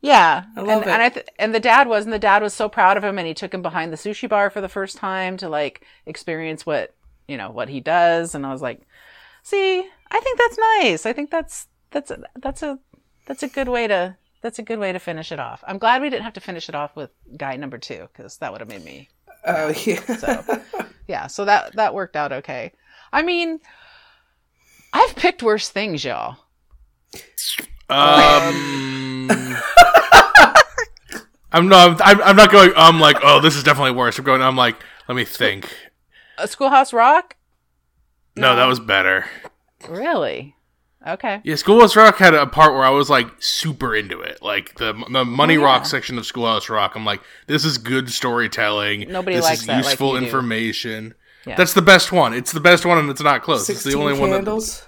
yeah, 0.00 0.44
I 0.56 0.60
love 0.60 0.82
and 0.82 0.90
it. 0.90 0.92
and 0.92 1.02
I 1.02 1.08
th- 1.08 1.26
and 1.38 1.54
the 1.54 1.60
dad 1.60 1.88
was, 1.88 2.04
and 2.04 2.12
the 2.12 2.18
dad 2.18 2.42
was 2.42 2.52
so 2.54 2.68
proud 2.68 2.96
of 2.96 3.04
him, 3.04 3.18
and 3.18 3.26
he 3.26 3.34
took 3.34 3.54
him 3.54 3.62
behind 3.62 3.92
the 3.92 3.96
sushi 3.96 4.28
bar 4.28 4.50
for 4.50 4.60
the 4.60 4.68
first 4.68 4.96
time 4.96 5.36
to 5.38 5.48
like 5.48 5.84
experience 6.06 6.66
what 6.66 6.94
you 7.28 7.36
know 7.36 7.50
what 7.50 7.68
he 7.68 7.80
does. 7.80 8.34
And 8.34 8.44
I 8.44 8.52
was 8.52 8.60
like, 8.62 8.80
see, 9.42 9.78
I 10.10 10.20
think 10.20 10.38
that's 10.38 10.58
nice. 10.82 11.06
I 11.06 11.12
think 11.12 11.30
that's 11.30 11.68
that's 11.90 12.10
a, 12.10 12.22
that's 12.40 12.62
a 12.62 12.78
that's 13.26 13.42
a 13.42 13.48
good 13.48 13.68
way 13.68 13.86
to 13.86 14.16
that's 14.42 14.58
a 14.58 14.62
good 14.62 14.78
way 14.78 14.92
to 14.92 14.98
finish 14.98 15.32
it 15.32 15.40
off. 15.40 15.64
I'm 15.66 15.78
glad 15.78 16.02
we 16.02 16.10
didn't 16.10 16.24
have 16.24 16.34
to 16.34 16.40
finish 16.40 16.68
it 16.68 16.74
off 16.74 16.94
with 16.94 17.10
guy 17.36 17.56
number 17.56 17.78
two 17.78 18.08
because 18.12 18.36
that 18.38 18.52
would 18.52 18.60
have 18.60 18.68
made 18.68 18.84
me 18.84 19.08
Oh 19.44 19.68
yeah. 19.84 20.16
So 20.16 20.62
yeah, 21.08 21.26
so 21.26 21.44
that 21.44 21.74
that 21.76 21.94
worked 21.94 22.16
out 22.16 22.32
okay. 22.32 22.72
I 23.12 23.22
mean, 23.22 23.60
I've 24.92 25.14
picked 25.16 25.42
worse 25.42 25.68
things, 25.68 26.04
y'all. 26.04 26.36
Um, 27.88 29.28
I'm 31.52 31.68
not. 31.68 32.00
I'm, 32.02 32.22
I'm 32.22 32.36
not 32.36 32.50
going. 32.50 32.72
I'm 32.76 33.00
like, 33.00 33.16
oh, 33.22 33.40
this 33.40 33.56
is 33.56 33.62
definitely 33.62 33.92
worse. 33.92 34.18
I'm 34.18 34.24
going. 34.24 34.40
I'm 34.40 34.56
like, 34.56 34.76
let 35.08 35.14
me 35.14 35.24
think. 35.24 35.68
A 36.38 36.48
Schoolhouse 36.48 36.92
Rock? 36.92 37.36
No, 38.34 38.56
that 38.56 38.64
was 38.64 38.80
better. 38.80 39.26
Really? 39.88 40.56
Okay. 41.06 41.40
Yeah, 41.42 41.56
Schoolhouse 41.56 41.96
Rock 41.96 42.18
had 42.18 42.32
a 42.32 42.46
part 42.46 42.74
where 42.74 42.84
I 42.84 42.90
was 42.90 43.10
like 43.10 43.28
super 43.40 43.94
into 43.94 44.20
it, 44.20 44.40
like 44.42 44.76
the 44.76 44.92
the 45.10 45.24
Money 45.24 45.56
Oh, 45.56 45.60
yeah. 45.60 45.66
Rock 45.66 45.86
section 45.86 46.16
of 46.18 46.24
Schoolhouse 46.26 46.68
Rock. 46.68 46.94
I'm 46.94 47.04
like, 47.04 47.20
this 47.48 47.64
is 47.64 47.76
good 47.78 48.10
storytelling. 48.10 49.10
Nobody 49.10 49.36
this 49.36 49.44
likes 49.44 49.60
is 49.62 49.66
that 49.66 49.78
useful 49.84 50.14
you 50.14 50.20
do. 50.20 50.24
information. 50.26 51.14
Yeah. 51.44 51.56
That's 51.56 51.72
the 51.74 51.82
best 51.82 52.12
one. 52.12 52.32
It's 52.32 52.52
the 52.52 52.60
best 52.60 52.86
one, 52.86 52.98
and 52.98 53.10
it's 53.10 53.20
not 53.20 53.42
close. 53.42 53.68
It's 53.68 53.82
the 53.82 53.90
Sixteen 53.90 54.00
only 54.00 54.18
one. 54.18 54.30
That, 54.30 54.36
candles. 54.36 54.86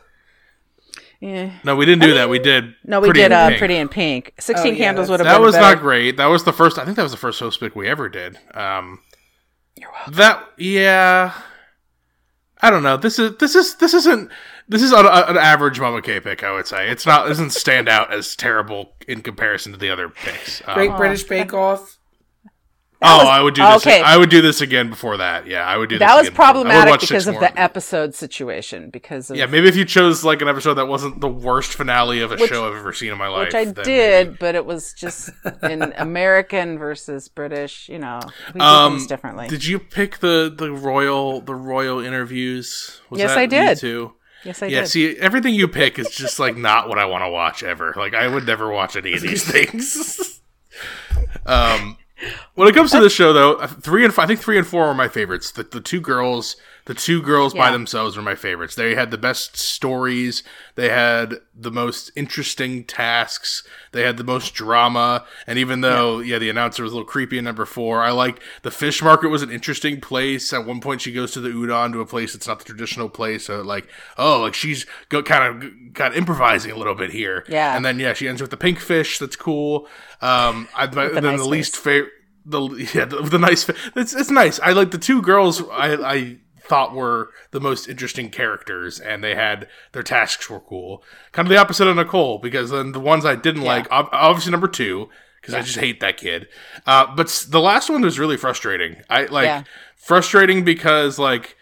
Yeah. 1.20 1.52
no, 1.64 1.74
we 1.74 1.86
didn't 1.86 2.02
do 2.02 2.14
that. 2.14 2.28
We 2.28 2.38
did. 2.38 2.74
No, 2.84 3.00
we 3.00 3.08
Pretty 3.08 3.20
did 3.20 3.26
in 3.26 3.32
uh, 3.32 3.48
Pink. 3.48 3.58
Pretty 3.58 3.76
in 3.76 3.88
Pink. 3.88 4.34
Sixteen 4.38 4.74
Oh, 4.74 4.76
yeah, 4.76 4.84
Candles 4.84 5.08
would 5.10 5.20
have 5.20 5.24
been. 5.24 5.32
That 5.32 5.38
been 5.38 5.46
was 5.46 5.54
better. 5.56 5.74
not 5.76 5.82
great. 5.82 6.16
That 6.18 6.26
was 6.26 6.44
the 6.44 6.52
first. 6.52 6.78
I 6.78 6.84
think 6.84 6.96
that 6.96 7.02
was 7.02 7.12
the 7.12 7.18
first 7.18 7.40
host 7.40 7.58
pick 7.60 7.74
we 7.74 7.88
ever 7.88 8.08
did. 8.08 8.38
Um, 8.54 9.00
You're 9.74 9.90
welcome. 9.90 10.14
That 10.14 10.44
yeah, 10.58 11.32
I 12.60 12.70
don't 12.70 12.82
know. 12.82 12.96
This 12.98 13.18
is 13.18 13.36
this 13.38 13.54
is 13.54 13.74
this 13.76 13.94
isn't 13.94 14.30
this 14.68 14.82
is 14.82 14.92
an, 14.92 15.06
an 15.06 15.36
average 15.36 15.78
Mama 15.80 16.02
K 16.02 16.20
pick. 16.20 16.42
I 16.42 16.52
would 16.52 16.66
say 16.66 16.88
it's 16.88 17.06
not 17.06 17.26
doesn't 17.26 17.50
stand 17.50 17.88
out 17.88 18.12
as 18.12 18.34
terrible 18.36 18.92
in 19.06 19.20
comparison 19.22 19.72
to 19.72 19.78
the 19.78 19.90
other 19.90 20.08
picks. 20.08 20.62
Um, 20.66 20.74
Great 20.74 20.96
British 20.96 21.24
Bake 21.24 21.52
Off. 21.52 21.98
oh, 23.02 23.18
was- 23.18 23.26
I 23.28 23.42
would 23.42 23.54
do 23.54 23.62
this. 23.62 23.86
okay. 23.86 24.00
I 24.00 24.16
would 24.16 24.30
do 24.30 24.40
this 24.40 24.62
again 24.62 24.88
before 24.88 25.18
that. 25.18 25.46
Yeah, 25.46 25.66
I 25.66 25.76
would 25.76 25.90
do. 25.90 25.98
That 25.98 26.06
this 26.08 26.16
was 26.16 26.28
again 26.28 26.32
before- 26.32 26.44
I 26.44 26.48
would 26.48 26.54
problematic 26.64 26.90
watch 26.92 27.00
because 27.02 27.26
of 27.26 27.34
more. 27.34 27.40
the 27.42 27.60
episode 27.60 28.14
situation. 28.14 28.88
Because 28.88 29.30
of 29.30 29.36
Yeah, 29.36 29.44
maybe 29.46 29.68
if 29.68 29.76
you 29.76 29.84
chose 29.84 30.24
like 30.24 30.40
an 30.40 30.48
episode 30.48 30.74
that 30.74 30.86
wasn't 30.86 31.20
the 31.20 31.28
worst 31.28 31.74
finale 31.74 32.20
of 32.20 32.32
a 32.32 32.36
Which- 32.36 32.48
show 32.48 32.66
I've 32.66 32.76
ever 32.76 32.92
seen 32.94 33.12
in 33.12 33.18
my 33.18 33.28
life, 33.28 33.48
which 33.48 33.54
I 33.54 33.64
then 33.66 33.84
did, 33.84 34.26
maybe. 34.28 34.36
but 34.40 34.54
it 34.54 34.64
was 34.64 34.94
just 34.94 35.28
in 35.62 35.82
American 35.98 36.78
versus 36.78 37.28
British. 37.28 37.88
You 37.90 37.98
know, 37.98 38.20
we 38.54 38.60
Um, 38.62 38.92
things 38.94 39.06
differently. 39.06 39.48
Did 39.48 39.66
you 39.66 39.78
pick 39.78 40.18
the 40.20 40.50
the 40.56 40.72
royal 40.72 41.42
the 41.42 41.54
royal 41.54 41.98
interviews? 42.00 43.00
Was 43.10 43.20
Yes, 43.20 43.30
that 43.30 43.38
I 43.38 43.42
you 43.42 43.48
did. 43.48 43.78
too? 43.78 44.12
Yes, 44.44 44.62
I 44.62 44.66
yeah, 44.66 44.80
did. 44.80 44.88
see, 44.88 45.16
everything 45.18 45.54
you 45.54 45.66
pick 45.68 45.98
is 45.98 46.10
just 46.10 46.38
like 46.38 46.56
not 46.56 46.88
what 46.88 46.98
I 46.98 47.06
want 47.06 47.24
to 47.24 47.30
watch 47.30 47.62
ever. 47.62 47.92
Like 47.96 48.14
I 48.14 48.28
would 48.28 48.46
never 48.46 48.70
watch 48.70 48.96
any 48.96 49.14
of 49.14 49.20
these 49.22 49.44
things. 49.50 50.40
um, 51.46 51.96
when 52.54 52.68
it 52.68 52.74
comes 52.74 52.90
to 52.92 53.00
this 53.00 53.12
show, 53.12 53.32
though, 53.32 53.54
uh, 53.54 53.66
three 53.66 54.04
and 54.04 54.12
f- 54.12 54.18
I 54.18 54.26
think 54.26 54.40
three 54.40 54.56
and 54.58 54.66
four 54.66 54.86
are 54.86 54.94
my 54.94 55.08
favorites. 55.08 55.50
The, 55.50 55.62
the 55.64 55.80
two 55.80 56.00
girls 56.00 56.56
The 56.86 56.94
two 56.94 57.22
girls 57.22 57.54
by 57.54 57.70
themselves 57.70 58.14
were 58.14 58.22
my 58.22 58.34
favorites. 58.34 58.74
They 58.74 58.94
had 58.94 59.10
the 59.10 59.16
best 59.16 59.56
stories. 59.56 60.42
They 60.74 60.90
had 60.90 61.36
the 61.54 61.70
most 61.70 62.10
interesting 62.14 62.84
tasks. 62.84 63.66
They 63.92 64.02
had 64.02 64.18
the 64.18 64.24
most 64.24 64.52
drama. 64.52 65.24
And 65.46 65.58
even 65.58 65.80
though, 65.80 66.18
yeah, 66.18 66.38
the 66.38 66.50
announcer 66.50 66.82
was 66.82 66.92
a 66.92 66.94
little 66.96 67.08
creepy 67.08 67.38
in 67.38 67.44
number 67.44 67.64
four, 67.64 68.02
I 68.02 68.10
liked 68.10 68.42
the 68.62 68.70
fish 68.70 69.02
market 69.02 69.28
was 69.28 69.40
an 69.40 69.50
interesting 69.50 69.98
place. 69.98 70.52
At 70.52 70.66
one 70.66 70.82
point, 70.82 71.00
she 71.00 71.10
goes 71.10 71.32
to 71.32 71.40
the 71.40 71.48
udon 71.48 71.92
to 71.92 72.02
a 72.02 72.06
place 72.06 72.34
that's 72.34 72.46
not 72.46 72.58
the 72.58 72.66
traditional 72.66 73.08
place. 73.08 73.46
So, 73.46 73.62
like, 73.62 73.88
oh, 74.18 74.42
like 74.42 74.52
she's 74.54 74.84
go, 75.08 75.22
kind 75.22 75.64
of 75.64 75.94
got 75.94 76.14
improvising 76.14 76.70
a 76.70 76.76
little 76.76 76.94
bit 76.94 77.12
here. 77.12 77.46
Yeah. 77.48 77.74
And 77.74 77.82
then, 77.82 77.98
yeah, 77.98 78.12
she 78.12 78.28
ends 78.28 78.42
with 78.42 78.50
the 78.50 78.58
pink 78.58 78.78
fish. 78.78 79.18
That's 79.18 79.36
cool. 79.36 79.88
Um, 80.20 80.68
I, 80.76 80.86
the 80.86 81.08
then 81.14 81.22
nice 81.22 81.40
the 81.40 81.48
least 81.48 81.76
favorite 81.78 82.12
the 82.46 82.60
yeah 82.94 83.06
the, 83.06 83.22
the 83.22 83.38
nice 83.38 83.66
it's 83.96 84.14
it's 84.14 84.30
nice. 84.30 84.60
I 84.60 84.72
like 84.72 84.90
the 84.90 84.98
two 84.98 85.22
girls. 85.22 85.62
I 85.70 85.94
I 85.94 86.38
thought 86.64 86.94
were 86.94 87.30
the 87.50 87.60
most 87.60 87.88
interesting 87.88 88.30
characters, 88.30 88.98
and 88.98 89.22
they 89.22 89.34
had 89.34 89.68
their 89.92 90.02
tasks 90.02 90.48
were 90.48 90.60
cool. 90.60 91.02
Kind 91.32 91.46
of 91.46 91.50
the 91.50 91.58
opposite 91.58 91.86
of 91.86 91.96
Nicole, 91.96 92.38
because 92.38 92.70
then 92.70 92.92
the 92.92 93.00
ones 93.00 93.24
I 93.24 93.34
didn't 93.36 93.62
like, 93.62 93.86
obviously 93.90 94.50
number 94.50 94.68
two, 94.68 95.08
because 95.40 95.54
I 95.54 95.60
just 95.60 95.78
hate 95.78 96.00
that 96.00 96.16
kid. 96.16 96.48
Uh, 96.86 97.14
but 97.14 97.46
the 97.50 97.60
last 97.60 97.90
one 97.90 98.02
was 98.02 98.18
really 98.18 98.36
frustrating. 98.36 98.96
I 99.10 99.24
like 99.26 99.44
Yeah. 99.46 99.62
frustrating 99.96 100.64
because 100.64 101.18
like. 101.18 101.56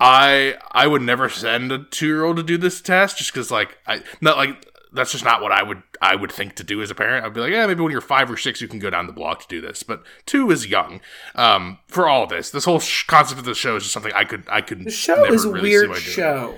I 0.00 0.54
I 0.70 0.86
would 0.86 1.02
never 1.02 1.28
send 1.28 1.72
a 1.72 1.78
two 1.82 2.06
year 2.06 2.22
old 2.24 2.36
to 2.36 2.44
do 2.44 2.56
this 2.56 2.80
test 2.80 3.18
just 3.18 3.32
because 3.32 3.50
like 3.50 3.78
I 3.84 4.00
not 4.20 4.36
like 4.36 4.64
that's 4.92 5.12
just 5.12 5.24
not 5.24 5.42
what 5.42 5.52
I 5.52 5.62
would 5.62 5.82
I 6.00 6.14
would 6.16 6.32
think 6.32 6.54
to 6.56 6.64
do 6.64 6.80
as 6.82 6.90
a 6.90 6.94
parent. 6.94 7.24
I'd 7.26 7.34
be 7.34 7.40
like, 7.40 7.52
yeah, 7.52 7.66
maybe 7.66 7.82
when 7.82 7.92
you're 7.92 8.00
five 8.00 8.30
or 8.30 8.36
six, 8.36 8.60
you 8.60 8.68
can 8.68 8.78
go 8.78 8.90
down 8.90 9.06
the 9.06 9.12
block 9.12 9.40
to 9.42 9.48
do 9.48 9.60
this. 9.60 9.82
But 9.82 10.02
two 10.26 10.50
is 10.50 10.66
young 10.66 11.00
um, 11.34 11.78
for 11.88 12.08
all 12.08 12.26
this. 12.26 12.50
This 12.50 12.64
whole 12.64 12.80
sh- 12.80 13.04
concept 13.04 13.38
of 13.38 13.44
the 13.44 13.54
show 13.54 13.76
is 13.76 13.82
just 13.84 13.92
something 13.92 14.12
I 14.14 14.24
could 14.24 14.44
I 14.48 14.60
could. 14.60 14.84
The 14.84 14.90
show 14.90 15.24
is 15.24 15.44
a 15.44 15.50
really 15.50 15.68
weird 15.70 15.86
doing. 15.88 16.00
show. 16.00 16.54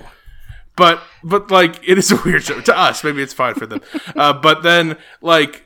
But 0.75 1.01
but 1.23 1.51
like 1.51 1.79
it 1.87 1.97
is 1.97 2.11
a 2.11 2.15
weird 2.25 2.43
show 2.43 2.61
to 2.61 2.77
us. 2.77 3.03
Maybe 3.03 3.21
it's 3.21 3.33
fine 3.33 3.55
for 3.55 3.65
them. 3.65 3.81
uh, 4.15 4.33
but 4.33 4.63
then 4.63 4.97
like 5.21 5.63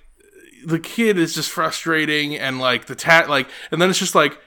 the 0.66 0.80
kid 0.80 1.20
is 1.20 1.36
just 1.36 1.52
frustrating 1.52 2.36
and 2.36 2.60
like 2.60 2.86
the 2.88 2.96
tat 2.96 3.30
like 3.30 3.48
and 3.70 3.80
then 3.82 3.90
it's 3.90 4.00
just 4.00 4.16
like 4.16 4.40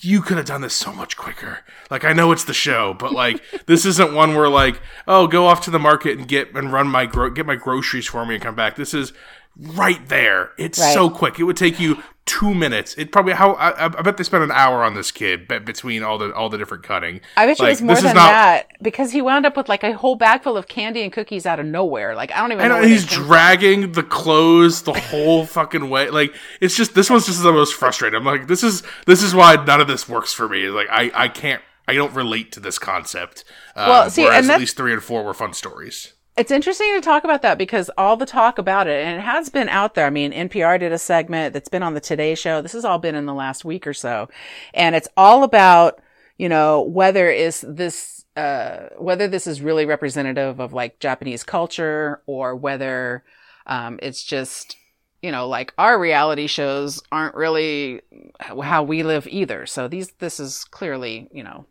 you 0.00 0.20
could 0.22 0.36
have 0.36 0.46
done 0.46 0.60
this 0.60 0.74
so 0.74 0.92
much 0.92 1.16
quicker. 1.16 1.60
Like 1.90 2.04
I 2.04 2.12
know 2.12 2.32
it's 2.32 2.44
the 2.44 2.54
show, 2.54 2.94
but 2.94 3.12
like 3.12 3.42
this 3.66 3.84
isn't 3.84 4.14
one 4.14 4.34
where 4.34 4.48
like 4.48 4.80
oh 5.06 5.26
go 5.26 5.46
off 5.46 5.62
to 5.62 5.70
the 5.70 5.78
market 5.78 6.18
and 6.18 6.26
get 6.28 6.54
and 6.54 6.72
run 6.72 6.86
my 6.88 7.06
gro- 7.06 7.30
get 7.30 7.46
my 7.46 7.56
groceries 7.56 8.06
for 8.06 8.24
me 8.26 8.34
and 8.34 8.42
come 8.42 8.54
back. 8.54 8.76
This 8.76 8.94
is 8.94 9.12
right 9.56 10.06
there. 10.08 10.52
It's 10.58 10.78
Right. 10.78 10.94
so 10.94 11.10
quick. 11.10 11.38
It 11.38 11.44
would 11.44 11.56
take 11.56 11.80
you 11.80 12.02
two 12.28 12.54
minutes. 12.54 12.94
It 12.96 13.10
probably 13.10 13.32
how 13.32 13.52
I, 13.54 13.86
I 13.86 13.88
bet 14.02 14.16
they 14.18 14.22
spent 14.24 14.44
an 14.44 14.50
hour 14.52 14.84
on 14.84 14.94
this 14.94 15.10
kid 15.10 15.48
be- 15.48 15.58
between 15.58 16.02
all 16.02 16.18
the 16.18 16.32
all 16.34 16.48
the 16.48 16.58
different 16.58 16.84
cutting. 16.84 17.20
I 17.36 17.46
bet 17.46 17.58
Like, 17.58 17.66
it 17.66 17.70
was 17.70 17.82
more 17.82 17.96
than 17.96 18.14
not- 18.14 18.14
that 18.30 18.66
because 18.80 19.10
he 19.12 19.20
wound 19.22 19.46
up 19.46 19.56
with 19.56 19.68
like 19.68 19.82
a 19.82 19.92
whole 19.94 20.14
bag 20.14 20.42
full 20.42 20.56
of 20.56 20.68
candy 20.68 21.02
and 21.02 21.12
cookies 21.12 21.46
out 21.46 21.58
of 21.58 21.66
nowhere. 21.66 22.14
Like 22.14 22.30
I 22.32 22.38
don't 22.40 22.52
even 22.52 22.64
I 22.64 22.68
know. 22.68 22.80
know 22.80 22.86
he's 22.86 23.04
came 23.04 23.18
from. 23.18 23.26
dragging 23.26 23.92
the 23.92 24.02
clothes 24.02 24.82
the 24.82 24.92
whole 24.92 25.46
fucking 25.46 25.90
way. 25.90 26.10
Like 26.10 26.34
it's 26.60 26.76
just 26.76 26.94
this 26.94 27.10
one's 27.10 27.26
just 27.26 27.42
the 27.42 27.52
most 27.52 27.74
frustrating. 27.74 28.16
I'm 28.18 28.24
like, 28.24 28.46
this 28.46 28.62
is 28.62 28.82
this 29.06 29.22
is 29.22 29.34
why 29.34 29.56
none 29.64 29.80
of 29.80 29.88
this 29.88 30.08
works 30.08 30.32
for 30.32 30.48
me. 30.48 30.68
Like 30.68 30.88
I 30.90 31.10
I 31.14 31.28
can't 31.28 31.62
I 31.88 31.94
don't 31.94 32.14
relate 32.14 32.52
to 32.52 32.60
this 32.60 32.78
concept. 32.78 33.44
Uh, 33.74 33.86
Well, 33.88 34.10
see, 34.10 34.24
whereas 34.24 34.44
and 34.44 34.52
at 34.52 34.60
least 34.60 34.76
three 34.76 34.92
and 34.92 35.02
four 35.02 35.24
were 35.24 35.32
fun 35.32 35.54
stories. 35.54 36.12
It's 36.38 36.52
interesting 36.52 36.94
to 36.94 37.00
talk 37.00 37.24
about 37.24 37.42
that 37.42 37.58
because 37.58 37.90
all 37.98 38.16
the 38.16 38.24
talk 38.24 38.58
about 38.58 38.86
it, 38.86 39.04
and 39.04 39.18
it 39.18 39.22
has 39.22 39.48
been 39.48 39.68
out 39.68 39.96
there. 39.96 40.06
I 40.06 40.10
mean, 40.10 40.30
NPR 40.30 40.78
did 40.78 40.92
a 40.92 40.98
segment 40.98 41.52
that's 41.52 41.68
been 41.68 41.82
on 41.82 41.94
the 41.94 42.00
Today 42.00 42.36
Show. 42.36 42.62
This 42.62 42.74
has 42.74 42.84
all 42.84 43.00
been 43.00 43.16
in 43.16 43.26
the 43.26 43.34
last 43.34 43.64
week 43.64 43.88
or 43.88 43.92
so. 43.92 44.28
And 44.72 44.94
it's 44.94 45.08
all 45.16 45.42
about, 45.42 46.00
you 46.36 46.48
know, 46.48 46.82
whether 46.82 47.28
is 47.28 47.64
this, 47.66 48.24
uh, 48.36 48.90
whether 48.98 49.26
this 49.26 49.48
is 49.48 49.60
really 49.60 49.84
representative 49.84 50.60
of 50.60 50.72
like 50.72 51.00
Japanese 51.00 51.42
culture 51.42 52.22
or 52.26 52.54
whether, 52.54 53.24
um, 53.66 53.98
it's 54.00 54.22
just, 54.22 54.76
you 55.20 55.32
know, 55.32 55.48
like 55.48 55.74
our 55.76 55.98
reality 55.98 56.46
shows 56.46 57.02
aren't 57.10 57.34
really 57.34 58.00
how 58.38 58.84
we 58.84 59.02
live 59.02 59.26
either. 59.26 59.66
So 59.66 59.88
these, 59.88 60.12
this 60.20 60.38
is 60.38 60.62
clearly, 60.62 61.28
you 61.32 61.42
know, 61.42 61.66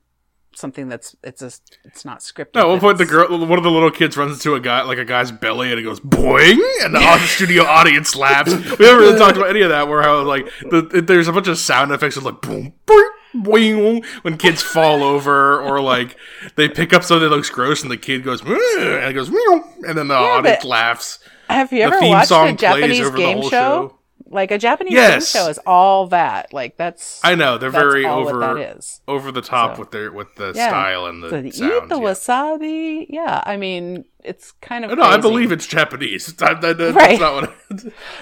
something 0.58 0.90
that's, 0.90 1.16
it's 1.24 1.42
a, 1.42 1.52
it's 1.86 2.04
not 2.04 2.20
scripted. 2.20 2.56
No, 2.56 2.62
at 2.62 2.68
one 2.70 2.80
point 2.80 2.98
the 2.98 3.06
girl, 3.06 3.30
one 3.46 3.58
of 3.58 3.64
the 3.64 3.72
little 3.72 3.92
kids 3.92 4.18
runs 4.18 4.34
into 4.34 4.56
a 4.56 4.60
guy, 4.60 4.82
like 4.82 4.98
a 4.98 5.06
guy's 5.06 5.32
belly, 5.32 5.72
and 5.72 5.80
it 5.80 5.84
goes 5.84 6.00
boing, 6.00 6.58
and 6.84 6.94
the 6.94 7.20
studio 7.28 7.64
audience 7.64 8.16
laughs. 8.16 8.52
We 8.54 8.86
haven't 8.86 9.00
really 9.02 9.18
talked 9.20 9.38
about 9.38 9.50
any 9.50 9.62
of 9.62 9.70
that. 9.70 9.88
Where 9.88 10.02
how 10.02 10.22
like 10.24 10.48
the, 10.62 11.04
there's 11.06 11.28
a 11.28 11.32
bunch 11.34 11.48
of 11.48 11.58
sound 11.58 11.92
effects 11.92 12.18
of 12.18 12.24
like 12.26 12.42
boom, 12.42 12.74
boing, 12.86 13.10
boing, 13.36 14.06
when 14.24 14.38
kids 14.38 14.62
fall 14.62 15.04
over, 15.04 15.62
or 15.62 15.80
like 15.82 16.16
they 16.56 16.68
pick 16.68 16.94
up 16.94 17.04
something 17.04 17.30
that 17.30 17.36
looks 17.36 17.50
gross, 17.50 17.82
and 17.84 17.92
the 17.92 17.98
kid 17.98 18.24
goes 18.24 18.42
and 18.42 18.52
it 18.52 19.14
goes 19.14 19.30
and 19.30 19.98
then 19.98 20.08
the 20.08 20.16
audience 20.16 20.64
laughs. 20.64 21.20
Have 21.50 21.72
you 21.72 21.80
The 21.90 21.96
ever 21.96 22.00
watched 22.08 22.32
a 22.32 22.54
Japanese 22.54 23.10
game 23.12 23.42
show? 23.44 23.50
show. 23.50 23.94
Like 24.30 24.52
a 24.52 24.58
Japanese 24.58 24.94
Yes. 24.94 25.32
game 25.34 25.42
show 25.44 25.50
is 25.50 25.60
all 25.66 26.08
that. 26.08 26.52
Like 26.54 26.76
that's 26.78 27.22
I 27.24 27.36
know 27.36 27.58
they're 27.58 27.70
very 27.70 28.06
over 28.06 28.40
that 28.40 28.58
is. 28.78 29.02
over 29.08 29.32
the 29.32 29.42
top 29.42 29.76
So- 29.76 29.80
with 29.82 29.92
their 29.92 30.12
with 30.12 30.36
the 30.36 30.52
Yeah. 30.56 30.68
style 30.70 31.06
and 31.06 31.24
the 31.24 31.30
So 31.30 31.38
eat 31.38 31.56
sound. 31.56 31.90
the 31.92 31.96
yeah. 31.96 32.02
wasabi. 32.02 33.06
Yeah, 33.10 33.42
I 33.46 33.58
mean 33.58 34.06
it's 34.24 34.52
kind 34.62 34.84
of 34.84 34.98
No, 34.98 35.04
I 35.04 35.16
believe 35.18 35.52
it's 35.54 35.66
Japanese. 35.68 36.28
That- 36.36 36.60
that- 36.62 36.78
that's 36.78 36.96
Right. 36.96 37.20
not 37.20 37.34
what. 37.36 37.54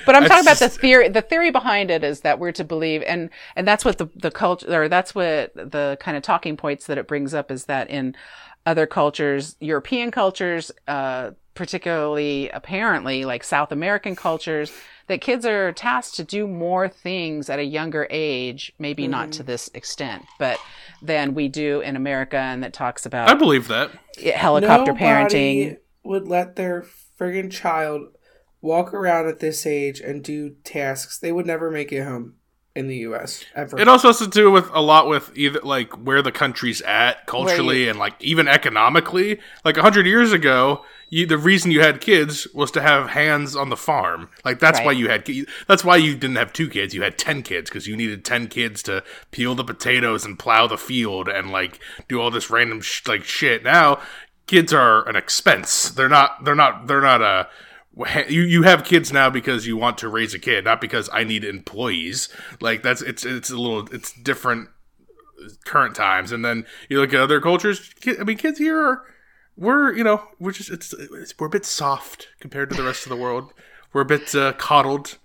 But 0.06 0.16
I'm 0.16 0.26
talking 0.26 0.44
about 0.46 0.58
the 0.60 0.70
theory. 0.70 1.10
The 1.10 1.22
theory 1.22 1.50
behind 1.52 1.90
it 1.90 2.04
is 2.04 2.22
that 2.22 2.38
we're 2.38 2.52
to 2.52 2.64
believe, 2.64 3.02
and 3.08 3.30
and 3.56 3.68
that's 3.68 3.84
what 3.84 3.98
the 3.98 4.08
the 4.16 4.30
culture, 4.32 4.84
or 4.84 4.88
that's 4.88 5.16
what 5.16 5.54
the 5.56 5.98
kind 6.00 6.16
of 6.18 6.22
talking 6.24 6.56
points 6.58 6.86
that 6.88 6.98
it 7.00 7.08
brings 7.08 7.34
up 7.34 7.50
is 7.50 7.66
that 7.66 7.90
in 7.90 8.16
other 8.68 8.86
cultures, 8.86 9.56
European 9.60 10.12
cultures, 10.12 10.72
uh, 10.88 11.32
particularly 11.56 12.50
apparently 12.52 13.26
like 13.26 13.44
South 13.44 13.72
American 13.72 14.16
cultures, 14.16 14.72
that 15.08 15.22
kids 15.22 15.46
are 15.46 15.72
tasked 15.72 16.16
to 16.16 16.24
do 16.24 16.48
more 16.48 16.88
things 16.88 17.50
at 17.50 17.60
a 17.60 17.64
younger 17.64 18.08
age, 18.10 18.74
maybe 18.80 19.08
not 19.08 19.32
to 19.34 19.44
mm. 19.44 19.48
this 19.48 19.70
extent, 19.74 20.26
but 20.40 20.60
than 21.02 21.34
we 21.34 21.48
do 21.48 21.82
in 21.82 21.96
America, 21.96 22.38
and 22.38 22.64
that 22.64 22.74
talks 22.74 23.06
about 23.06 23.30
I 23.30 23.36
believe 23.36 23.68
that. 23.68 23.92
helicopter 24.18 24.94
Nobody 24.94 25.06
parenting. 25.06 25.78
would 26.04 26.28
let 26.28 26.56
their 26.56 26.86
friggin' 27.20 27.52
child 27.52 28.08
walk 28.62 28.94
around 28.94 29.28
at 29.28 29.40
this 29.40 29.66
age 29.66 30.00
and 30.00 30.24
do 30.24 30.56
tasks. 30.64 31.20
They 31.20 31.32
would 31.32 31.46
never 31.46 31.70
make 31.70 31.92
it 31.92 32.04
home 32.04 32.36
in 32.76 32.88
the 32.88 32.98
U.S. 32.98 33.46
ever. 33.56 33.80
It 33.80 33.88
also 33.88 34.10
has 34.10 34.20
to 34.20 34.28
do 34.28 34.52
with 34.52 34.70
a 34.74 34.82
lot 34.82 35.08
with 35.08 35.32
either 35.36 35.62
like 35.64 35.94
where 35.94 36.22
the 36.22 36.32
country's 36.32 36.82
at 36.82 37.26
culturally 37.26 37.84
you- 37.84 37.90
and 37.90 38.00
like 38.00 38.16
even 38.22 38.48
economically. 38.48 39.40
Like 39.64 39.78
a 39.78 39.82
hundred 39.82 40.08
years 40.08 40.34
ago, 40.34 40.84
you, 41.16 41.26
the 41.26 41.38
reason 41.38 41.72
you 41.72 41.80
had 41.80 42.02
kids 42.02 42.46
was 42.54 42.72
to 42.72 42.82
have 42.82 43.12
hands 43.12 43.56
on 43.56 43.70
the 43.70 43.78
farm. 43.78 44.28
Like 44.44 44.60
that's 44.60 44.82
why 44.82 44.92
you 44.92 45.08
had. 45.08 45.26
That's 45.66 45.86
why 45.86 45.96
you 45.96 46.14
didn't 46.14 46.36
have 46.36 46.52
two 46.52 46.70
kids. 46.70 46.94
You 46.94 47.04
had 47.04 47.18
ten 47.18 47.42
kids 47.42 47.70
because 47.70 47.88
you 47.88 47.96
needed 47.96 48.26
ten 48.26 48.48
kids 48.48 48.84
to 48.84 49.02
peel 49.32 49.56
the 49.56 49.64
potatoes 49.64 50.26
and 50.26 50.38
plow 50.38 50.68
the 50.68 50.78
field 50.78 51.30
and 51.30 51.52
like 51.52 51.80
do 52.10 52.20
all 52.20 52.32
this 52.32 52.50
random 52.50 52.82
sh- 52.82 53.08
like 53.08 53.24
shit. 53.24 53.64
Now 53.64 54.02
kids 54.46 54.74
are 54.74 55.08
an 55.08 55.16
expense. 55.16 55.90
They're 55.90 56.10
not. 56.10 56.44
They're 56.44 56.54
not. 56.54 56.88
They're 56.88 57.00
not 57.00 57.22
uh, 57.22 57.46
a. 57.98 58.30
You 58.30 58.42
you 58.42 58.64
have 58.64 58.84
kids 58.84 59.14
now 59.14 59.30
because 59.30 59.66
you 59.66 59.78
want 59.78 59.98
to 60.00 60.10
raise 60.10 60.34
a 60.34 60.40
kid, 60.40 60.66
not 60.66 60.82
because 60.82 61.10
I 61.14 61.24
need 61.24 61.46
employees. 61.46 62.28
Like 62.60 62.84
that's 62.84 63.02
it's 63.02 63.24
it's 63.24 63.50
a 63.50 63.58
little 63.58 63.88
it's 63.94 64.12
different 64.12 64.68
uh, 65.42 65.48
current 65.64 65.96
times. 65.96 66.34
And 66.34 66.44
then 66.44 66.66
you 66.90 67.00
look 67.00 67.14
at 67.14 67.22
other 67.22 67.40
cultures. 67.40 67.90
I 68.06 68.26
mean, 68.26 68.36
kids 68.36 68.58
here 68.60 68.78
are 68.78 69.15
we're 69.58 69.94
you 69.94 70.04
know 70.04 70.24
we're 70.40 70.52
just 70.52 70.70
it's, 70.70 70.94
it's 70.94 71.34
we're 71.40 71.48
a 71.48 71.50
bit 71.50 71.66
soft 71.66 72.28
compared 72.40 72.70
to 72.70 72.76
the 72.76 72.84
rest 72.84 73.06
of 73.06 73.10
the 73.10 73.16
world. 73.16 73.54
We're 73.94 74.02
a 74.02 74.06
bit 74.06 74.34
uh, 74.36 74.54
coddled. 74.54 75.18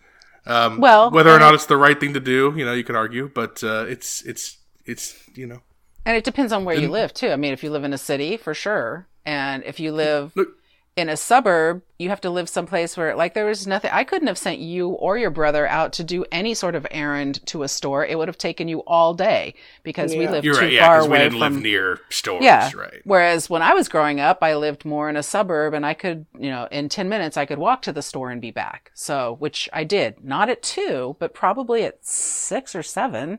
Um, 0.46 0.80
Well, 0.80 1.10
whether 1.10 1.30
or 1.30 1.38
not 1.38 1.54
it's 1.54 1.66
the 1.66 1.76
right 1.76 1.98
thing 1.98 2.14
to 2.14 2.20
do, 2.20 2.54
you 2.56 2.64
know, 2.64 2.72
you 2.72 2.84
can 2.84 2.96
argue, 2.96 3.30
but 3.34 3.62
uh, 3.62 3.84
it's 3.88 4.22
it's 4.22 4.58
it's 4.86 5.16
you 5.34 5.46
know. 5.46 5.60
And 6.06 6.16
it 6.16 6.24
depends 6.24 6.52
on 6.52 6.64
where 6.64 6.76
you 6.76 6.88
live 6.88 7.12
too. 7.12 7.28
I 7.30 7.36
mean, 7.36 7.52
if 7.52 7.62
you 7.62 7.70
live 7.70 7.84
in 7.84 7.92
a 7.92 7.98
city, 7.98 8.36
for 8.36 8.54
sure. 8.54 9.06
And 9.26 9.62
if 9.64 9.78
you 9.78 9.92
live 9.92 10.32
Look- 10.34 10.56
in 10.96 11.08
a 11.08 11.16
suburb, 11.16 11.82
you 11.98 12.08
have 12.08 12.20
to 12.20 12.30
live 12.30 12.48
someplace 12.48 12.96
where, 12.96 13.14
like, 13.14 13.32
there 13.32 13.46
was 13.46 13.66
nothing. 13.66 13.90
I 13.92 14.04
couldn't 14.04 14.26
have 14.28 14.36
sent 14.36 14.58
you 14.58 14.88
or 14.90 15.16
your 15.16 15.30
brother 15.30 15.66
out 15.66 15.92
to 15.94 16.04
do 16.04 16.24
any 16.32 16.52
sort 16.52 16.74
of 16.74 16.86
errand 16.90 17.44
to 17.46 17.62
a 17.62 17.68
store. 17.68 18.04
It 18.04 18.18
would 18.18 18.28
have 18.28 18.36
taken 18.36 18.68
you 18.68 18.80
all 18.80 19.14
day 19.14 19.54
because 19.82 20.14
we 20.14 20.24
Yeah. 20.24 20.30
live 20.32 20.44
You're 20.44 20.54
too 20.54 20.60
right, 20.62 20.72
yeah, 20.72 20.86
far 20.86 20.96
because 20.96 21.08
we 21.08 21.14
away 21.16 21.18
didn't 21.24 21.38
from. 21.38 21.54
live 21.54 21.62
near 21.62 22.00
stores, 22.10 22.42
yeah. 22.44 22.70
right? 22.74 23.00
Whereas 23.04 23.48
when 23.48 23.62
I 23.62 23.72
was 23.72 23.88
growing 23.88 24.18
up, 24.20 24.38
I 24.42 24.54
lived 24.56 24.84
more 24.84 25.08
in 25.08 25.16
a 25.16 25.22
suburb 25.22 25.74
and 25.74 25.86
I 25.86 25.94
could, 25.94 26.26
you 26.38 26.50
know, 26.50 26.66
in 26.70 26.88
10 26.88 27.08
minutes, 27.08 27.36
I 27.36 27.46
could 27.46 27.58
walk 27.58 27.82
to 27.82 27.92
the 27.92 28.02
store 28.02 28.30
and 28.30 28.40
be 28.40 28.50
back. 28.50 28.90
So, 28.92 29.36
which 29.38 29.68
I 29.72 29.84
did. 29.84 30.24
Not 30.24 30.50
at 30.50 30.62
two, 30.62 31.16
but 31.20 31.34
probably 31.34 31.84
at 31.84 32.04
six 32.04 32.74
or 32.74 32.82
seven. 32.82 33.38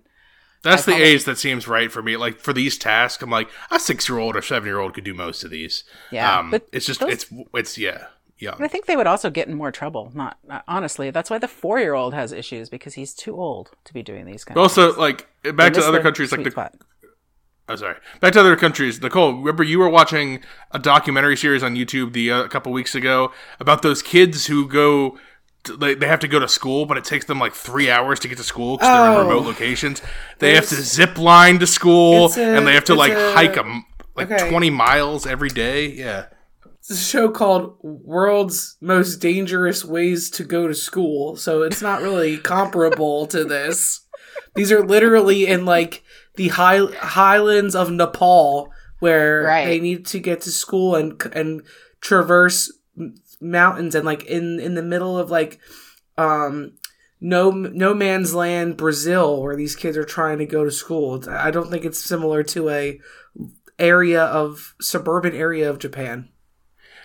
That's 0.64 0.86
the 0.86 0.92
probably- 0.92 1.08
age 1.08 1.24
that 1.26 1.38
seems 1.38 1.68
right 1.68 1.92
for 1.92 2.04
me. 2.04 2.18
Like 2.18 2.40
for 2.40 2.54
these 2.54 2.78
tasks, 2.78 3.22
I'm 3.24 3.30
like 3.30 3.50
a 3.72 3.80
six 3.80 4.08
year 4.08 4.20
old 4.20 4.36
or 4.36 4.42
seven 4.42 4.68
year 4.68 4.80
old 4.80 4.94
could 4.94 5.04
do 5.04 5.14
most 5.14 5.44
of 5.44 5.50
these. 5.50 5.84
Yeah, 6.12 6.40
um, 6.40 6.52
but 6.52 6.68
it's 6.72 6.86
just 6.86 7.00
those- 7.00 7.12
it's 7.12 7.26
it's 7.54 7.78
yeah 7.78 8.06
young. 8.38 8.56
And 8.56 8.66
I 8.66 8.68
think 8.68 8.86
they 8.86 8.96
would 8.98 9.08
also 9.08 9.30
get 9.30 9.48
in 9.48 9.54
more 9.56 9.72
trouble. 9.72 10.12
Not, 10.16 10.38
not- 10.48 10.64
honestly. 10.68 11.10
That's 11.12 11.30
why 11.30 11.38
the 11.38 11.48
four-year-old 11.48 12.14
has 12.14 12.32
issues 12.32 12.70
because 12.70 12.94
he's 12.96 13.14
too 13.14 13.36
old 13.36 13.72
to 13.86 13.94
be 13.94 14.02
doing 14.04 14.26
these 14.26 14.44
kind 14.44 14.56
But 14.56 14.62
of 14.62 14.64
also 14.66 14.88
things. 14.88 14.98
like 14.98 15.56
back 15.56 15.74
to 15.74 15.82
other 15.84 16.02
countries 16.02 16.32
like 16.32 16.44
the 16.44 16.52
spot. 16.52 16.74
Oh, 17.70 17.76
sorry. 17.76 17.96
Back 18.20 18.34
to 18.34 18.40
other 18.42 18.56
countries. 18.58 19.02
Nicole, 19.02 19.34
remember 19.34 19.64
you 19.64 19.80
were 19.80 19.90
watching 19.90 20.42
a 20.72 20.80
documentary 20.80 21.38
series 21.38 21.64
on 21.64 21.76
YouTube 21.76 22.12
the 22.14 22.30
uh, 22.32 22.44
a 22.44 22.50
couple 22.50 22.72
weeks 22.74 22.96
ago 22.96 23.32
about 23.60 23.82
those 23.82 24.02
kids 24.02 24.48
who 24.48 24.68
go. 24.68 25.18
To, 25.66 25.78
they, 25.78 25.94
they 25.94 26.08
have 26.08 26.20
to 26.22 26.28
go 26.28 26.40
to 26.40 26.48
school, 26.48 26.86
but 26.88 26.98
it 26.98 27.04
takes 27.04 27.26
them 27.26 27.40
like 27.40 27.54
three 27.54 27.90
hours 27.92 28.20
to 28.22 28.28
get 28.28 28.38
to 28.40 28.44
school 28.44 28.78
because 28.78 28.90
they're 28.90 29.12
Oh. 29.18 29.22
in 29.22 29.28
remote 29.28 29.46
locations. 29.46 30.02
They 30.40 30.56
have 30.56 30.68
to 30.70 30.76
zip 30.76 31.18
line 31.20 31.60
to 31.60 31.68
school, 31.68 32.32
a- 32.36 32.40
and 32.42 32.66
they 32.68 32.74
have 32.74 32.86
to 32.86 32.96
like 32.96 33.14
a- 33.14 33.34
hike 33.34 33.58
a 33.58 33.66
m 33.66 33.86
like 34.16 34.32
okay. 34.32 34.50
twenty 34.50 34.70
miles 34.72 35.26
every 35.28 35.50
day. 35.50 35.86
Yeah, 35.88 36.26
It's 36.80 36.90
a 36.90 36.98
show 36.98 37.30
called 37.30 37.78
World's 37.84 38.76
Most 38.82 39.18
Dangerous 39.18 39.86
Ways 39.86 40.30
to 40.32 40.44
Go 40.44 40.68
to 40.68 40.74
School, 40.76 41.36
so 41.36 41.62
it's 41.62 41.82
not 41.82 42.02
really 42.02 42.38
comparable 42.54 43.28
to 43.28 43.44
this. 43.46 44.02
These 44.56 44.72
are 44.72 44.84
literally 44.86 45.46
in 45.48 45.64
like 45.66 46.04
the 46.38 46.48
high 46.50 46.80
highlands 47.00 47.76
of 47.76 47.92
Nepal 47.92 48.72
where 49.00 49.44
Right. 49.44 49.66
they 49.66 49.80
need 49.80 50.06
to 50.08 50.20
get 50.20 50.42
to 50.42 50.52
school 50.52 50.96
and 50.96 51.22
and 51.34 51.62
traverse 52.02 52.72
m- 52.98 53.16
mountains 53.42 53.96
and 53.96 54.06
like 54.06 54.24
in 54.26 54.60
in 54.60 54.76
the 54.76 54.84
middle 54.84 55.18
of 55.18 55.32
like 55.32 55.60
um 56.18 56.74
no 57.20 57.52
no 57.52 57.94
man's 57.94 58.34
land 58.34 58.78
Brazil 58.78 59.42
where 59.42 59.56
these 59.56 59.76
kids 59.76 59.98
are 59.98 60.04
trying 60.04 60.38
to 60.40 60.46
go 60.46 60.64
to 60.64 60.72
school. 60.72 61.24
I 61.30 61.52
don't 61.52 61.70
think 61.70 61.86
it's 61.86 62.00
similar 62.00 62.44
to 62.44 62.70
a 62.70 63.00
area 63.80 64.24
of 64.24 64.76
suburban 64.80 65.34
area 65.36 65.70
of 65.70 65.80
Japan. 65.80 66.30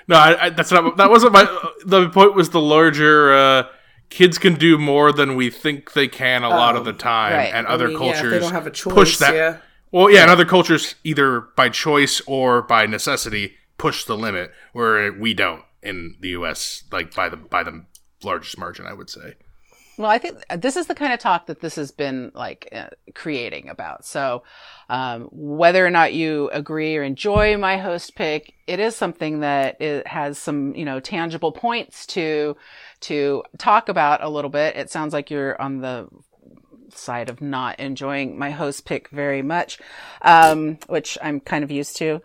no, 0.07 0.17
I, 0.17 0.47
I, 0.47 0.51
that's 0.51 0.71
not. 0.71 0.97
That 0.97 1.11
wasn't 1.11 1.33
my. 1.33 1.45
The 1.85 2.09
point 2.11 2.35
was 2.35 2.51
the 2.51 2.61
larger. 2.61 3.35
Uh, 3.35 3.63
kids 4.09 4.39
can 4.39 4.55
do 4.55 4.79
more 4.79 5.13
than 5.13 5.35
we 5.35 5.51
think 5.51 5.93
they 5.93 6.09
can 6.09 6.45
a 6.45 6.49
lot 6.49 6.77
of 6.77 6.85
the 6.85 6.93
time, 6.93 7.33
right. 7.33 7.55
and 7.55 7.67
I 7.67 7.71
other 7.71 7.89
mean, 7.89 8.01
yeah, 8.01 8.13
cultures 8.13 8.31
they 8.33 8.39
don't 8.39 8.53
have 8.53 8.67
a 8.67 8.71
choice, 8.71 8.95
push 8.95 9.19
that. 9.19 9.35
yeah. 9.35 9.59
Well, 9.93 10.11
yeah, 10.11 10.23
and 10.23 10.31
other 10.31 10.45
cultures 10.45 10.95
either 11.05 11.41
by 11.57 11.69
choice 11.69 12.21
or 12.27 12.63
by 12.63 12.87
necessity 12.87 13.55
push 13.79 14.05
the 14.05 14.17
limit, 14.17 14.53
where 14.73 15.13
we 15.13 15.35
don't 15.35 15.63
in 15.87 16.17
the 16.21 16.31
U.S. 16.31 16.85
Like 16.91 17.15
by 17.15 17.29
the 17.29 17.37
by 17.37 17.63
the 17.63 17.85
largest 18.23 18.59
margin, 18.59 18.87
I 18.87 18.93
would 18.93 19.11
say. 19.11 19.35
Well, 19.99 20.11
I 20.11 20.19
think 20.19 20.45
this 20.59 20.77
is 20.77 20.89
the 20.89 20.95
kind 20.95 21.15
of 21.15 21.21
talk 21.21 21.47
that 21.47 21.61
this 21.61 21.77
has 21.77 21.91
been 21.91 22.31
like 22.35 22.69
uh, 22.71 22.89
creating 23.15 23.71
about. 23.71 24.05
So, 24.05 24.43
um, 24.91 25.29
whether 25.33 25.87
or 25.87 25.91
not 25.91 26.13
you 26.13 26.51
agree 26.53 26.97
or 26.97 27.03
enjoy 27.03 27.57
my 27.57 27.79
host 27.79 28.15
pick, 28.15 28.53
it 28.67 28.79
is 28.79 28.95
something 28.95 29.41
that 29.41 29.81
it 29.81 30.07
has 30.07 30.37
some, 30.37 30.75
you 30.75 30.85
know, 30.85 31.01
tangible 31.01 31.51
points 31.51 32.05
to 32.09 32.57
to 33.01 33.43
talk 33.57 33.89
about 33.89 34.23
a 34.23 34.29
little 34.29 34.51
bit. 34.51 34.77
It 34.77 34.91
sounds 34.91 35.15
like 35.15 35.31
you're 35.31 35.61
on 35.61 35.81
the 35.81 36.09
side 36.91 37.31
of 37.31 37.41
not 37.41 37.81
enjoying 37.81 38.39
my 38.39 38.51
host 38.51 38.85
pick 38.85 39.09
very 39.09 39.43
much, 39.43 39.79
um, 40.23 40.79
which 40.89 41.17
I'm 41.23 41.41
kind 41.41 41.65
of 41.65 41.71
used 41.71 41.97
to. 41.97 42.21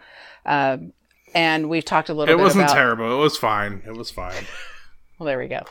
Um, 0.45 0.91
and 1.33 1.69
we've 1.69 1.85
talked 1.85 2.09
a 2.09 2.13
little 2.13 2.35
bit. 2.35 2.39
It 2.39 2.43
wasn't 2.43 2.65
about. 2.65 2.73
terrible. 2.73 3.11
It 3.11 3.21
was 3.21 3.37
fine. 3.37 3.81
It 3.85 3.95
was 3.95 4.11
fine. 4.11 4.45
Well, 5.19 5.27
there 5.27 5.37
we 5.37 5.47
go. 5.47 5.61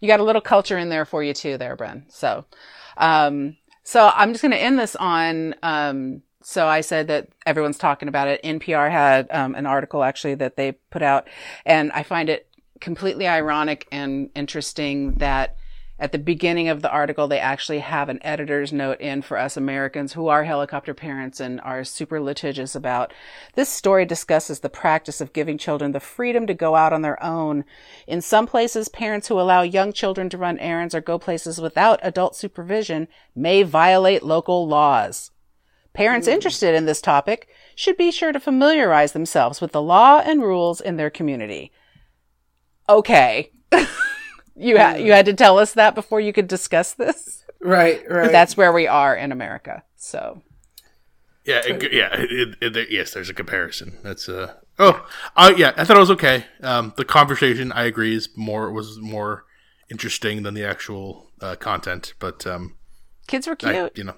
You 0.00 0.08
got 0.08 0.20
a 0.20 0.24
little 0.24 0.40
culture 0.40 0.78
in 0.78 0.88
there 0.88 1.04
for 1.04 1.22
you 1.22 1.34
too, 1.34 1.58
there, 1.58 1.76
Bren. 1.76 2.10
So, 2.10 2.46
um, 2.96 3.58
so 3.82 4.10
I'm 4.14 4.32
just 4.32 4.40
going 4.40 4.52
to 4.52 4.58
end 4.58 4.78
this 4.78 4.96
on. 4.96 5.54
Um, 5.62 6.22
so 6.42 6.66
I 6.66 6.80
said 6.80 7.08
that 7.08 7.28
everyone's 7.44 7.76
talking 7.76 8.08
about 8.08 8.28
it. 8.28 8.42
NPR 8.42 8.90
had 8.90 9.28
um, 9.30 9.54
an 9.54 9.66
article 9.66 10.02
actually 10.02 10.36
that 10.36 10.56
they 10.56 10.72
put 10.90 11.02
out, 11.02 11.28
and 11.66 11.92
I 11.92 12.04
find 12.04 12.30
it 12.30 12.48
completely 12.80 13.28
ironic 13.28 13.86
and 13.92 14.30
interesting 14.34 15.16
that 15.16 15.56
at 15.98 16.12
the 16.12 16.18
beginning 16.18 16.68
of 16.68 16.82
the 16.82 16.90
article 16.90 17.26
they 17.26 17.38
actually 17.38 17.78
have 17.78 18.08
an 18.08 18.18
editor's 18.22 18.72
note 18.72 19.00
in 19.00 19.22
for 19.22 19.38
us 19.38 19.56
Americans 19.56 20.12
who 20.12 20.28
are 20.28 20.44
helicopter 20.44 20.92
parents 20.92 21.40
and 21.40 21.60
are 21.62 21.84
super 21.84 22.20
litigious 22.20 22.74
about 22.74 23.12
this 23.54 23.68
story 23.68 24.04
discusses 24.04 24.60
the 24.60 24.68
practice 24.68 25.20
of 25.20 25.32
giving 25.32 25.56
children 25.56 25.92
the 25.92 26.00
freedom 26.00 26.46
to 26.46 26.54
go 26.54 26.74
out 26.74 26.92
on 26.92 27.02
their 27.02 27.22
own. 27.22 27.64
In 28.06 28.20
some 28.20 28.46
places, 28.46 28.88
parents 28.88 29.28
who 29.28 29.40
allow 29.40 29.62
young 29.62 29.92
children 29.92 30.28
to 30.30 30.38
run 30.38 30.58
errands 30.58 30.94
or 30.94 31.00
go 31.00 31.18
places 31.18 31.60
without 31.60 32.00
adult 32.02 32.36
supervision 32.36 33.08
may 33.34 33.62
violate 33.62 34.22
local 34.22 34.68
laws. 34.68 35.30
Parents 35.94 36.26
hmm. 36.26 36.34
interested 36.34 36.74
in 36.74 36.84
this 36.84 37.00
topic 37.00 37.48
should 37.74 37.96
be 37.96 38.10
sure 38.10 38.32
to 38.32 38.40
familiarize 38.40 39.12
themselves 39.12 39.60
with 39.60 39.72
the 39.72 39.82
law 39.82 40.20
and 40.24 40.42
rules 40.42 40.80
in 40.80 40.96
their 40.96 41.10
community. 41.10 41.72
Okay. 42.88 43.50
you 44.56 44.78
ha- 44.78 44.94
you 44.94 45.12
had 45.12 45.26
to 45.26 45.34
tell 45.34 45.58
us 45.58 45.74
that 45.74 45.94
before 45.94 46.20
you 46.20 46.32
could 46.32 46.48
discuss 46.48 46.94
this. 46.94 47.44
Right, 47.60 48.02
right. 48.08 48.24
But 48.24 48.32
that's 48.32 48.56
where 48.56 48.72
we 48.72 48.86
are 48.86 49.14
in 49.16 49.32
America. 49.32 49.82
So, 49.96 50.42
Yeah, 51.44 51.62
it, 51.64 51.92
yeah. 51.92 52.10
It, 52.12 52.56
it, 52.60 52.76
it- 52.76 52.90
yes, 52.90 53.12
there's 53.12 53.30
a 53.30 53.34
comparison. 53.34 53.98
That's 54.02 54.28
uh. 54.28 54.54
Oh, 54.78 55.06
uh, 55.36 55.54
yeah. 55.56 55.72
I 55.76 55.84
thought 55.84 55.96
it 55.96 56.00
was 56.00 56.10
okay. 56.12 56.44
Um, 56.62 56.92
the 56.96 57.04
conversation, 57.04 57.72
I 57.72 57.84
agree, 57.84 58.14
is 58.14 58.28
more 58.36 58.70
was 58.72 58.98
more 59.00 59.44
interesting 59.90 60.42
than 60.42 60.54
the 60.54 60.64
actual 60.64 61.30
uh, 61.40 61.56
content. 61.56 62.12
But 62.18 62.46
um, 62.46 62.76
kids 63.26 63.46
were 63.46 63.56
cute. 63.56 63.74
I, 63.74 63.90
you 63.94 64.04
know, 64.04 64.14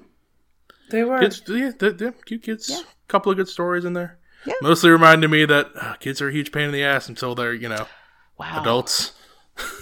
they 0.90 1.04
were. 1.04 1.20
kids, 1.20 1.42
yeah, 1.46 1.70
they're, 1.78 1.92
they're 1.92 2.12
cute 2.12 2.42
kids. 2.42 2.70
A 2.70 2.84
Couple 3.06 3.30
of 3.30 3.38
good 3.38 3.48
stories 3.48 3.84
in 3.84 3.92
there. 3.92 4.18
Yeah. 4.46 4.54
Mostly 4.62 4.90
reminded 4.90 5.28
me 5.30 5.44
that 5.44 5.70
uh, 5.80 5.94
kids 5.94 6.20
are 6.20 6.28
a 6.28 6.32
huge 6.32 6.52
pain 6.52 6.64
in 6.64 6.72
the 6.72 6.84
ass 6.84 7.08
until 7.08 7.34
they're 7.34 7.54
you 7.54 7.68
know 7.68 7.86
wow. 8.38 8.60
adults. 8.60 9.12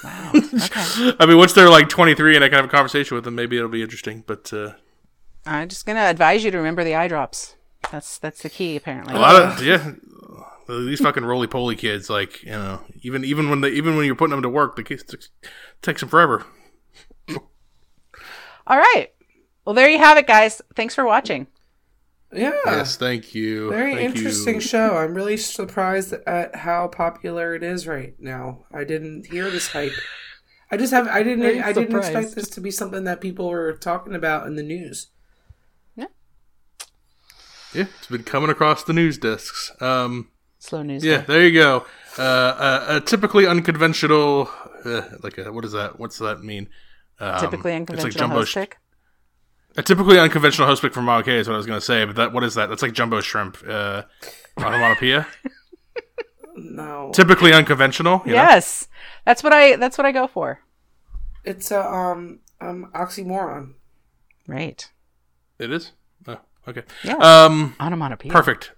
Wow. 0.03 0.33
Okay. 0.35 1.13
I 1.21 1.27
mean, 1.27 1.39
once 1.39 1.53
they're 1.53 1.71
like 1.71 1.89
23 1.89 2.37
and 2.37 2.45
I 2.45 2.49
can 2.49 2.57
have 2.57 2.65
a 2.65 2.69
conversation 2.69 3.15
with 3.15 3.25
them, 3.25 3.35
maybe 3.35 3.57
it'll 3.57 3.69
be 3.69 3.83
interesting. 3.83 4.25
But 4.27 4.53
uh, 4.53 4.73
I'm 5.45 5.69
just 5.69 5.87
gonna 5.87 6.01
advise 6.01 6.45
you 6.45 6.51
to 6.51 6.57
remember 6.57 6.85
the 6.85 6.95
eye 6.95 7.09
drops. 7.09 7.57
That's 7.91 8.19
that's 8.19 8.43
the 8.43 8.51
key, 8.51 8.77
apparently. 8.77 9.15
a 9.15 9.19
lot 9.19 9.41
of 9.41 9.63
yeah, 9.65 9.93
these 10.69 11.01
fucking 11.01 11.25
roly 11.25 11.47
poly 11.47 11.77
kids, 11.77 12.11
like 12.11 12.43
you 12.43 12.51
know, 12.51 12.81
even 13.03 13.25
even 13.25 13.51
when 13.51 13.61
they 13.61 13.71
even 13.71 13.97
when 13.97 14.07
you're 14.07 14.17
putting 14.17 14.33
them 14.33 14.43
to 14.43 14.49
work, 14.49 14.77
the 14.77 14.83
kids 14.83 15.03
takes, 15.05 15.29
takes 15.83 16.01
them 16.01 16.09
forever. 16.09 16.45
All 18.67 18.79
right. 18.79 19.09
Well, 19.65 19.75
there 19.75 19.89
you 19.89 19.99
have 19.99 20.19
it, 20.19 20.27
guys. 20.27 20.61
Thanks 20.75 20.95
for 20.95 21.05
watching. 21.05 21.47
Yeah. 22.33 22.53
Yes, 22.67 22.97
thank 22.97 23.35
you. 23.35 23.71
Very 23.71 23.95
Thank 23.95 24.17
interesting 24.17 24.57
You. 24.57 24.61
show. 24.61 24.97
I'm 24.97 25.15
really 25.15 25.37
surprised 25.37 26.13
at 26.13 26.55
how 26.57 26.89
popular 26.89 27.55
it 27.55 27.63
is 27.63 27.87
right 27.87 28.15
now. 28.19 28.65
I 28.73 28.85
didn't 28.85 29.27
hear 29.27 29.51
this 29.51 29.69
hype. 29.73 29.93
I 30.71 30.77
just 30.77 30.93
have 30.93 31.07
I 31.07 31.23
didn't 31.23 31.41
Very 31.43 31.63
I 31.63 31.73
didn't 31.73 31.97
expect 31.97 32.35
this 32.35 32.49
to 32.51 32.61
be 32.61 32.71
something 32.71 33.05
that 33.05 33.21
people 33.21 33.49
were 33.49 33.73
talking 33.75 34.15
about 34.15 34.47
in 34.47 34.57
the 34.57 34.63
news. 34.65 35.09
Yeah, 35.97 36.07
Yeah, 37.73 37.85
it's 37.99 38.09
been 38.09 38.25
coming 38.25 38.51
across 38.51 38.83
the 38.83 38.93
news 38.93 39.17
desks. 39.19 39.71
Um, 39.81 40.31
Slow 40.59 40.83
news. 40.83 41.05
yeah, 41.05 41.19
day. 41.19 41.25
there 41.29 41.47
you 41.47 41.53
go. 41.53 41.87
Uh, 42.19 42.83
a, 42.89 42.97
a 42.97 43.01
typically 43.01 43.47
unconventional, 43.47 44.51
uh, 44.85 45.03
like 45.23 45.39
a, 45.39 45.53
what 45.53 45.65
is 45.65 45.73
that? 45.73 46.01
What's 46.01 46.19
that 46.19 46.43
mean? 46.43 46.69
Um, 47.21 47.41
Typically 47.41 47.73
it's 47.73 47.81
unconventional 47.81 48.05
like 48.11 48.19
jumbo 48.19 48.37
host 48.37 48.51
sh- 48.51 48.55
pick. 48.55 48.79
A 49.79 49.83
typically 49.83 50.19
unconventional 50.19 50.67
host 50.69 50.81
pick 50.83 50.95
from 50.95 51.05
Mama 51.05 51.23
K 51.23 51.37
is 51.39 51.49
what 51.49 51.55
I 51.55 51.57
was 51.59 51.67
going 51.67 51.79
to 51.79 51.85
say, 51.85 52.05
but 52.05 52.17
that 52.17 52.33
what 52.33 52.43
is 52.45 52.55
that? 52.55 52.69
That's 52.69 52.83
like 52.83 52.93
jumbo 52.95 53.21
shrimp. 53.21 53.59
Uh, 53.67 54.03
onomatopoeia. 54.59 55.27
No, 56.59 57.11
typically 57.13 57.53
unconventional. 57.53 58.23
You 58.25 58.31
know? 58.33 58.37
Yes, 58.39 58.89
that's 59.27 59.43
what 59.45 59.53
I 59.53 59.77
that's 59.77 59.99
what 59.99 60.07
I 60.07 60.13
go 60.13 60.27
for. 60.27 60.61
it's 61.45 61.71
a 61.71 61.85
um 61.87 62.39
um 62.63 62.91
oxymoron. 62.95 63.75
Right. 64.47 64.91
It 65.59 65.71
is. 65.71 65.93
Oh, 66.27 66.39
okay. 66.67 66.83
Yeah. 67.05 67.17
Um, 67.17 67.77
Onomatopoeia. 67.79 68.33
perfect. 68.33 68.73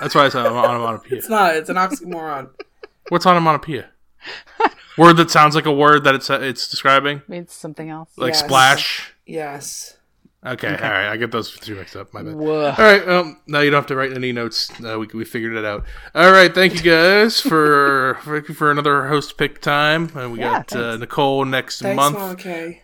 That's 0.00 0.14
why 0.14 0.26
I 0.26 0.28
said 0.28 0.46
onomatopoeia. 0.46 1.18
It's 1.18 1.28
not. 1.28 1.56
It's 1.56 1.68
an 1.70 1.76
oxymoron. 1.76 2.50
What's 3.08 3.26
onomatopoeia? 3.26 3.90
word 4.96 5.14
that 5.16 5.28
sounds 5.30 5.56
like 5.56 5.66
a 5.66 5.72
word 5.72 6.04
that 6.04 6.14
it's 6.14 6.30
it's 6.30 6.68
describing, 6.68 7.22
Means 7.26 7.52
something 7.52 7.90
else. 7.90 8.10
like 8.16 8.34
Yes. 8.34 8.38
splash. 8.44 9.14
yes. 9.26 9.96
Okay, 10.44 10.68
all 10.68 10.74
right. 10.90 11.08
I 11.08 11.16
get 11.16 11.30
those 11.30 11.56
two 11.56 11.76
mixed 11.76 11.94
up. 11.94 12.12
My 12.12 12.20
bad. 12.22 12.34
Whoa. 12.34 12.70
All 12.70 12.76
right. 12.76 13.06
Um, 13.08 13.40
now 13.46 13.60
you 13.60 13.70
don't 13.70 13.78
have 13.78 13.86
to 13.86 13.94
write 13.96 14.12
any 14.12 14.32
notes. 14.32 14.72
Uh, 14.84 14.98
we 14.98 15.06
we 15.14 15.24
figured 15.24 15.54
it 15.54 15.64
out. 15.64 15.84
All 16.16 16.32
right. 16.32 16.52
Thank 16.52 16.74
you 16.74 16.82
guys 16.90 17.40
for 17.40 18.18
for, 18.22 18.42
for 18.42 18.70
another 18.72 19.06
host 19.06 19.38
pick 19.38 19.60
time. 19.60 20.10
And 20.16 20.32
we 20.32 20.40
Yeah, 20.40 20.64
got 20.66 20.72
uh. 20.74 20.96
Nicole 20.96 21.44
next 21.44 21.80
Thanks, 21.80 21.96
month. 21.96 22.40
K. 22.40 22.82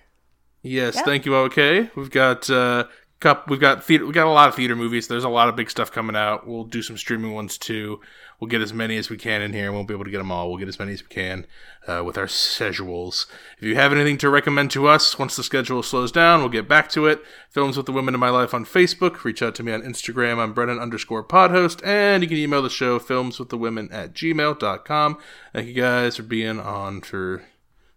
Yes, 0.62 0.94
Yeah. 0.96 1.02
thank 1.02 1.26
you. 1.26 1.34
Okay, 1.34 1.90
we've 1.96 2.10
got 2.10 2.48
uh, 2.48 2.84
cup. 3.20 3.48
We've 3.48 3.60
got 3.60 3.84
theater. 3.84 4.06
We 4.06 4.12
got 4.12 4.26
a 4.26 4.30
lot 4.30 4.48
of 4.48 4.54
theater 4.54 4.76
movies. 4.76 5.08
There's 5.08 5.24
a 5.24 5.28
lot 5.28 5.48
of 5.48 5.56
big 5.56 5.70
stuff 5.70 5.90
coming 5.90 6.16
out. 6.16 6.46
We'll 6.46 6.64
do 6.64 6.82
some 6.82 6.96
streaming 6.96 7.32
ones 7.32 7.58
too. 7.58 8.00
We'll 8.38 8.48
get 8.48 8.60
as 8.60 8.72
many 8.72 8.96
as 8.96 9.10
we 9.10 9.16
can 9.16 9.42
in 9.42 9.52
here. 9.52 9.66
And 9.66 9.74
won't 9.74 9.88
be 9.88 9.94
able 9.94 10.04
to 10.04 10.10
get 10.10 10.18
them 10.18 10.30
all. 10.30 10.48
We'll 10.48 10.58
get 10.58 10.68
as 10.68 10.78
many 10.78 10.92
as 10.92 11.02
we 11.02 11.08
can 11.08 11.46
uh, 11.86 12.02
with 12.04 12.16
our 12.16 12.28
schedules. 12.28 13.26
If 13.58 13.64
you 13.64 13.74
have 13.74 13.92
anything 13.92 14.18
to 14.18 14.30
recommend 14.30 14.70
to 14.72 14.86
us, 14.86 15.18
once 15.18 15.34
the 15.34 15.42
schedule 15.42 15.82
slows 15.82 16.12
down, 16.12 16.40
we'll 16.40 16.48
get 16.48 16.68
back 16.68 16.88
to 16.90 17.06
it. 17.06 17.22
Films 17.50 17.76
with 17.76 17.86
the 17.86 17.92
women 17.92 18.14
in 18.14 18.20
my 18.20 18.30
life 18.30 18.54
on 18.54 18.64
Facebook. 18.64 19.24
Reach 19.24 19.42
out 19.42 19.54
to 19.56 19.62
me 19.62 19.72
on 19.72 19.82
Instagram. 19.82 20.38
I'm 20.38 20.52
Brennan 20.52 20.78
underscore 20.78 21.24
podhost, 21.24 21.84
and 21.84 22.22
you 22.22 22.28
can 22.28 22.38
email 22.38 22.62
the 22.62 22.70
show 22.70 22.98
films 22.98 23.38
with 23.38 23.48
the 23.48 23.58
women 23.58 23.88
at 23.90 24.14
gmail.com. 24.14 25.18
Thank 25.52 25.66
you 25.66 25.74
guys 25.74 26.16
for 26.16 26.22
being 26.22 26.60
on 26.60 27.00
for 27.00 27.42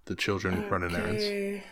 the 0.06 0.16
children 0.16 0.68
running 0.70 0.96
errands. 0.96 1.64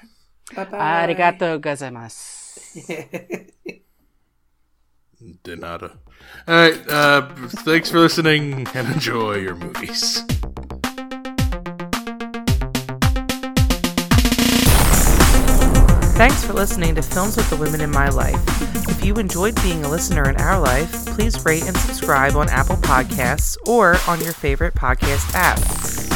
Bye 0.55 0.65
bye. 0.65 1.07
Arigato 1.07 1.59
gozaimasu. 1.59 2.38
De 5.43 5.55
nada. 5.55 5.91
All 6.47 6.55
right. 6.55 6.89
Uh, 6.89 7.27
thanks 7.47 7.91
for 7.91 7.99
listening 7.99 8.67
and 8.73 8.93
enjoy 8.93 9.35
your 9.35 9.55
movies. 9.55 10.23
Thanks 16.19 16.43
for 16.43 16.51
listening 16.51 16.95
to 16.95 17.01
Films 17.01 17.37
with 17.37 17.49
the 17.49 17.55
Women 17.55 17.79
in 17.79 17.91
My 17.91 18.09
Life. 18.09 18.35
If 18.89 19.05
you 19.05 19.15
enjoyed 19.15 19.55
being 19.63 19.85
a 19.85 19.89
listener 19.89 20.29
in 20.29 20.35
our 20.35 20.59
life, 20.59 21.05
please 21.05 21.45
rate 21.45 21.65
and 21.65 21.77
subscribe 21.77 22.35
on 22.35 22.49
Apple 22.49 22.75
Podcasts 22.75 23.55
or 23.65 23.95
on 24.05 24.19
your 24.19 24.33
favorite 24.33 24.73
podcast 24.73 25.33
app. 25.33 25.59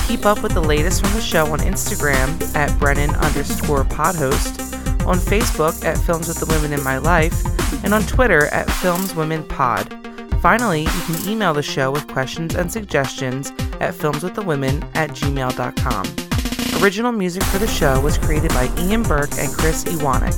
Keep 0.10 0.26
up 0.26 0.44
with 0.44 0.54
the 0.54 0.62
latest 0.62 1.02
from 1.02 1.14
the 1.14 1.22
show 1.22 1.46
on 1.54 1.60
Instagram 1.60 2.54
at 2.54 2.78
Brennan 2.80 3.12
underscore 3.12 3.86
podhost, 3.86 4.73
on 5.06 5.18
Facebook 5.18 5.84
at 5.84 5.98
Films 5.98 6.28
with 6.28 6.40
the 6.40 6.46
Women 6.46 6.74
in 6.74 6.84
My 6.84 6.98
Life, 6.98 7.44
and 7.84 7.94
on 7.94 8.04
Twitter 8.04 8.48
at 8.48 8.70
Films 8.70 9.16
Women 9.16 9.44
Pod. 9.44 9.94
Finally, 10.42 10.82
you 10.82 11.02
can 11.06 11.30
email 11.30 11.54
the 11.54 11.64
show 11.64 11.90
with 11.90 12.08
questions 12.08 12.56
and 12.56 12.72
suggestions 12.72 13.52
at 13.80 13.94
filmswiththewomen 13.94 14.84
at 14.96 15.10
gmail.com. 15.12 16.84
Original 16.84 17.12
music 17.12 17.44
for 17.44 17.60
the 17.60 17.68
show 17.68 18.02
was 18.02 18.18
created 18.18 18.50
by 18.50 18.70
Ian 18.78 19.04
Burke 19.04 19.32
and 19.38 19.52
Chris 19.54 19.86
Iwanek. 19.86 20.36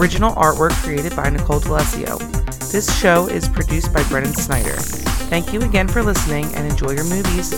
Original 0.00 0.32
artwork 0.36 0.72
created 0.82 1.14
by 1.14 1.28
Nicole 1.28 1.60
D'Alessio. 1.60 2.18
This 2.72 2.98
show 2.98 3.28
is 3.28 3.48
produced 3.48 3.92
by 3.92 4.02
Brennan 4.08 4.34
Snyder. 4.34 4.76
Thank 5.28 5.52
you 5.52 5.60
again 5.60 5.88
for 5.88 6.02
listening 6.02 6.46
and 6.54 6.70
enjoy 6.70 6.92
your 6.92 7.04
movies. 7.04 7.52